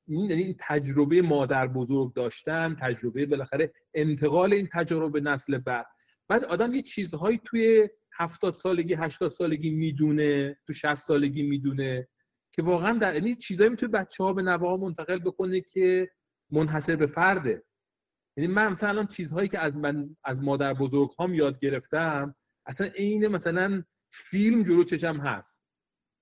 این 0.07 0.29
یعنی 0.29 0.55
تجربه 0.59 1.21
مادر 1.21 1.67
بزرگ 1.67 2.13
داشتن 2.13 2.75
تجربه 2.79 3.25
بالاخره 3.25 3.73
انتقال 3.93 4.53
این 4.53 4.67
تجربه 4.73 5.21
نسل 5.21 5.57
بعد. 5.57 5.85
بعد 6.27 6.43
آدم 6.43 6.73
یه 6.73 6.81
چیزهایی 6.81 7.41
توی 7.45 7.89
هفتاد 8.13 8.53
سالگی 8.53 8.93
هشتاد 8.93 9.29
سالگی 9.29 9.69
می‌دونه 9.69 10.57
تو 10.67 10.73
60 10.73 10.93
سالگی 10.95 11.43
می‌دونه 11.43 12.07
که 12.51 12.61
واقعا 12.61 12.97
در 12.97 13.13
یعنی 13.13 13.35
چیزایی 13.35 13.69
می‌تونه 13.69 13.91
بچه 13.91 14.23
ها 14.23 14.33
به 14.33 14.41
نوه 14.41 14.67
ها 14.67 14.77
منتقل 14.77 15.19
بکنه 15.19 15.61
که 15.61 16.09
منحصر 16.51 16.95
به 16.95 17.05
فرده 17.05 17.63
یعنی 18.37 18.53
من 18.53 18.67
مثلا 18.67 18.89
الان 18.89 19.07
چیزهایی 19.07 19.49
که 19.49 19.59
از 19.59 19.77
من 19.77 20.15
از 20.23 20.43
مادر 20.43 20.73
بزرگ 20.73 21.09
هم 21.19 21.33
یاد 21.33 21.59
گرفتم 21.59 22.35
اصلا 22.65 22.87
عین 22.87 23.27
مثلا 23.27 23.83
فیلم 24.11 24.63
جلو 24.63 24.83
چشم 24.83 25.17
هست. 25.17 25.66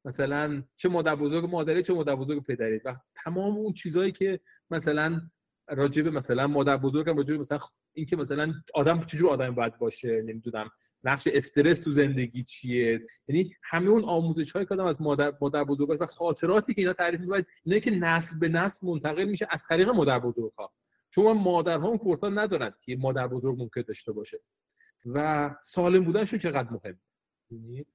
مثلا 0.06 0.64
چه 0.76 0.90
مادر 0.90 1.16
بزرگ 1.16 1.46
مادری 1.46 1.84
چه 1.84 1.94
مادر 1.94 2.16
بزرگ 2.16 2.44
پدری. 2.44 2.78
و 2.86 2.96
تمام 3.16 3.56
اون 3.56 3.74
چیزهایی 3.74 4.12
که 4.12 4.40
مثلا 4.72 5.22
راجب 5.70 6.08
مثلا 6.08 6.48
مادر 6.48 6.78
بزرگم 6.78 7.18
راجب 7.18 7.40
مثلا 7.40 7.60
اینکه 7.94 8.16
مثلا 8.16 8.54
آدم 8.74 9.02
چجور 9.02 9.30
آدم 9.30 9.56
باید 9.56 9.78
باشه 9.78 10.22
نمی‌دونم. 10.22 10.70
نقش 11.04 11.28
استرس 11.28 11.80
تو 11.80 11.92
زندگی 11.92 12.44
چیه؟ 12.44 13.08
یعنی 13.28 13.56
همه 13.64 13.90
اون 13.90 14.04
آموزش 14.04 14.52
های 14.52 14.66
که 14.66 14.82
از 14.82 15.02
مادر 15.02 15.34
مادر 15.42 15.64
بزرگ 15.64 15.98
و 16.00 16.06
خاطراتی 16.06 16.74
که 16.74 16.82
اینا 16.82 16.94
تعریف 16.94 17.20
می‌کنن 17.20 17.46
اینه 17.64 17.80
که 17.80 17.92
نسل 17.92 18.40
به 18.40 18.50
نسل 18.50 18.88
منتقل 18.88 19.26
میشه 19.26 19.48
از 19.50 19.64
طریق 19.70 19.90
مادر 19.90 20.20
بزرگ 20.20 20.52
ها 20.58 20.74
چون 21.10 21.38
مادرها 21.38 21.88
اون 21.88 21.98
فرصت 21.98 22.24
ندارن 22.24 22.74
که 22.82 22.98
مادر 22.98 23.28
بزرگ 23.28 23.62
ممکن 23.62 23.82
داشته 23.82 24.12
باشه. 24.12 24.40
و 25.06 25.50
سالم 25.62 26.04
بودنشون 26.04 26.40
چقدر 26.40 26.70
مهم؟ 26.72 27.00
یعنی 27.52 27.86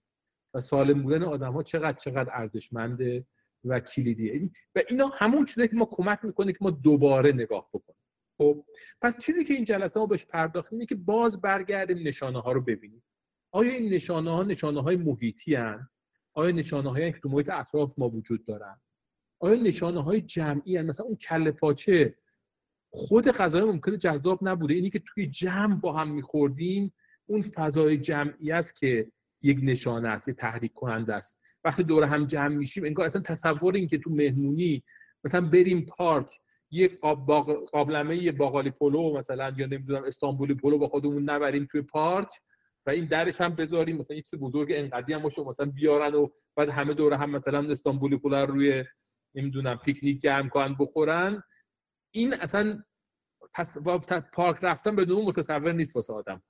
و 0.54 0.60
سالم 0.60 1.02
بودن 1.02 1.22
آدم 1.22 1.52
ها 1.52 1.62
چقدر 1.62 1.98
چقدر 1.98 2.30
ارزشمنده 2.32 3.26
و 3.64 3.80
کلیدیه. 3.80 4.50
و 4.74 4.82
اینا 4.88 5.08
همون 5.14 5.44
چیزی 5.44 5.68
که 5.68 5.76
ما 5.76 5.84
کمک 5.84 6.18
می‌کنه 6.22 6.52
که 6.52 6.58
ما 6.60 6.70
دوباره 6.70 7.32
نگاه 7.32 7.68
بکنیم. 7.74 8.00
خب 8.38 8.64
پس 9.02 9.18
چیزی 9.18 9.44
که 9.44 9.54
این 9.54 9.64
جلسه 9.64 10.00
ما 10.00 10.06
بهش 10.06 10.24
پرداختیم 10.24 10.78
اینه 10.78 10.86
که 10.86 10.94
باز 10.94 11.40
برگردیم 11.40 12.08
نشانه 12.08 12.40
ها 12.40 12.52
رو 12.52 12.60
ببینیم. 12.60 13.02
آیا 13.52 13.72
این 13.72 13.92
نشانه 13.92 14.30
ها 14.30 14.42
نشانه 14.42 14.82
های 14.82 14.96
محیطی 14.96 15.54
هن؟ 15.54 15.88
آیا 16.34 16.50
نشانه 16.50 16.90
هایی 16.90 17.12
که 17.12 17.18
تو 17.18 17.28
محیط 17.28 17.50
اطراف 17.50 17.98
ما 17.98 18.08
وجود 18.08 18.44
دارن؟ 18.44 18.80
آیا 19.38 19.62
نشانه 19.62 20.02
های 20.02 20.20
جمعی 20.20 20.76
هن؟ 20.76 20.86
مثلا 20.86 21.06
اون 21.06 21.16
کله 21.16 21.50
پاچه 21.50 22.16
خود 22.92 23.28
غذای 23.28 23.64
ممکنه 23.64 23.96
جذاب 23.96 24.48
نبوده. 24.48 24.74
اینی 24.74 24.90
که 24.90 25.02
توی 25.06 25.26
جمع 25.26 25.74
با 25.74 25.92
هم 25.92 26.10
میخوردیم 26.10 26.92
اون 27.26 27.40
فضای 27.40 27.98
جمعی 27.98 28.52
است 28.52 28.76
که 28.76 29.12
یک 29.42 29.58
نشانه 29.62 30.08
است 30.08 30.28
یک 30.28 30.36
تحریک 30.36 30.72
کننده 30.74 31.14
است. 31.14 31.40
وقتی 31.64 31.82
دور 31.82 32.04
هم 32.04 32.26
جمع 32.26 32.54
میشیم 32.56 32.84
انگار 32.84 33.06
اصلا 33.06 33.22
تصور 33.22 33.74
این 33.74 33.86
که 33.86 33.98
تو 33.98 34.10
مهمونی 34.10 34.84
مثلا 35.24 35.40
بریم 35.40 35.86
پارک 35.86 36.40
یه 36.70 36.88
قابلمه 37.72 38.16
یه 38.16 38.32
باقالی 38.32 38.70
پلو 38.70 39.18
مثلا 39.18 39.52
یا 39.56 39.66
نمی‌دونم 39.66 40.04
استانبولی 40.04 40.54
پلو 40.54 40.78
با 40.78 40.88
خودمون 40.88 41.30
نبریم 41.30 41.68
توی 41.70 41.82
پارک 41.82 42.28
و 42.86 42.90
این 42.90 43.04
درش 43.04 43.40
هم 43.40 43.54
بذاریم 43.54 43.96
مثلا 43.96 44.20
چیز 44.20 44.40
بزرگ 44.40 44.68
انقدی 44.72 45.12
هم 45.12 45.22
باشه 45.22 45.42
مثلا 45.42 45.66
بیارن 45.66 46.14
و 46.14 46.28
بعد 46.56 46.68
همه 46.68 46.94
دوره 46.94 47.16
هم 47.16 47.30
مثلا 47.30 47.70
استانبولی 47.70 48.16
پلو 48.16 48.34
رو 48.34 48.54
روی 48.54 48.84
نمی‌دونم 49.34 49.76
پیکنیک 49.76 50.20
جمع 50.20 50.48
کنن 50.48 50.76
بخورن. 50.78 51.42
این 52.10 52.34
اصلا 52.34 52.82
پارک 54.32 54.58
رفتن 54.62 54.96
بدون 54.96 55.24
متصور 55.24 55.72
نیست 55.72 55.96
واسه 55.96 56.12
آدم. 56.12 56.42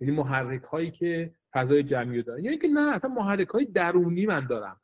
یعنی 0.00 0.16
محرک 0.16 0.62
هایی 0.62 0.90
که 0.90 1.34
فضای 1.52 1.82
جمعی 1.82 2.22
دارن. 2.22 2.44
یعنی 2.44 2.58
که 2.58 2.68
نه 2.68 2.94
اصلا 2.94 3.10
محرک 3.10 3.48
های 3.48 3.64
درونی 3.64 4.26
من 4.26 4.46
دارم. 4.46 4.80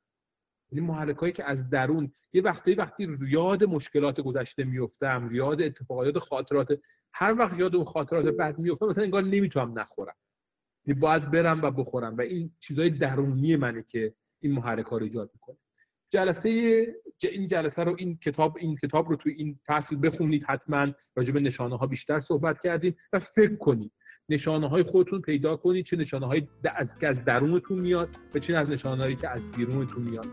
یعنی 0.72 0.86
محرک 0.86 1.16
هایی 1.16 1.32
که 1.32 1.44
از 1.44 1.70
درون 1.70 2.12
یه 2.32 2.42
وقتی 2.42 2.74
وقتی 2.74 3.18
یاد 3.28 3.64
مشکلات 3.64 4.20
گذشته 4.20 4.64
میفتم 4.64 5.28
یاد 5.32 5.62
اتفاقات 5.62 6.18
خاطرات 6.18 6.80
هر 7.12 7.34
وقت 7.38 7.58
یاد 7.58 7.76
اون 7.76 7.84
خاطرات 7.84 8.24
بد 8.24 8.58
میفتم 8.58 8.86
مثلا 8.86 9.04
انگار 9.04 9.22
نمی‌تونم 9.22 9.78
نخورم. 9.78 10.14
یعنی 10.86 11.00
باید 11.00 11.30
برم 11.30 11.62
و 11.62 11.70
بخورم. 11.70 12.16
و 12.16 12.20
این 12.20 12.50
چیزای 12.60 12.90
درونی 12.90 13.56
منه 13.56 13.82
که 13.82 14.14
این 14.40 14.52
محرک 14.52 14.86
ها 14.86 14.96
رو 14.96 15.04
ایجاد 15.04 15.30
می‌کنه. 15.34 15.56
جلسه 16.10 16.48
این 17.22 17.46
جلسه 17.46 17.84
رو 17.84 17.96
این 17.98 18.18
کتاب 18.18 18.56
این 18.60 18.76
کتاب 18.76 19.08
رو 19.08 19.16
توی 19.16 19.32
این 19.32 19.58
فصل 19.66 19.98
بخونید 20.02 20.44
حتما. 20.44 20.92
راجع 21.16 21.32
به 21.32 21.40
نشانه 21.40 21.76
ها 21.76 21.86
بیشتر 21.86 22.20
صحبت 22.20 22.60
کردیم. 22.60 22.96
و 23.12 23.18
فکر 23.18 23.56
کنید 23.56 23.92
نشانه 24.28 24.68
های 24.68 24.82
خودتون 24.82 25.20
پیدا 25.20 25.56
کنید 25.56 25.86
چه 25.86 25.96
نشانه 25.96 26.26
های 26.26 26.46
از 26.74 26.96
از 27.02 27.24
درونتون 27.24 27.78
میاد 27.78 28.08
و 28.34 28.38
چه 28.38 28.56
از 28.56 28.68
نشانه 28.68 29.02
هایی 29.02 29.16
که 29.16 29.28
از 29.28 29.50
بیرونتون 29.50 30.02
میاد. 30.02 30.26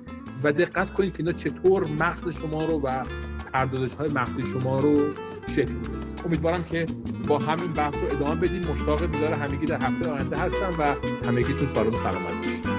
و 0.43 0.51
دقت 0.51 0.93
کنید 0.93 1.13
که 1.13 1.19
اینا 1.19 1.31
چطور 1.31 1.87
مغز 1.87 2.29
شما 2.29 2.65
رو 2.65 2.79
و 2.79 3.05
پردازش 3.53 3.93
های 3.93 4.09
مغزی 4.09 4.41
شما 4.41 4.79
رو 4.79 5.13
شکل 5.47 5.73
میده 5.73 5.89
امیدوارم 6.25 6.63
که 6.63 6.85
با 7.27 7.39
همین 7.39 7.73
بحث 7.73 7.95
رو 7.95 8.05
ادامه 8.05 8.41
بدیم. 8.41 8.61
مشتاق 8.61 9.05
بیدار 9.05 9.33
همگی 9.33 9.65
در 9.65 9.81
هفته 9.81 10.09
آینده 10.09 10.37
هستم 10.37 10.75
و 10.79 10.95
همگیتون 11.27 11.67
سالم 11.67 11.91
سلامت 11.91 12.37
باشید. 12.37 12.72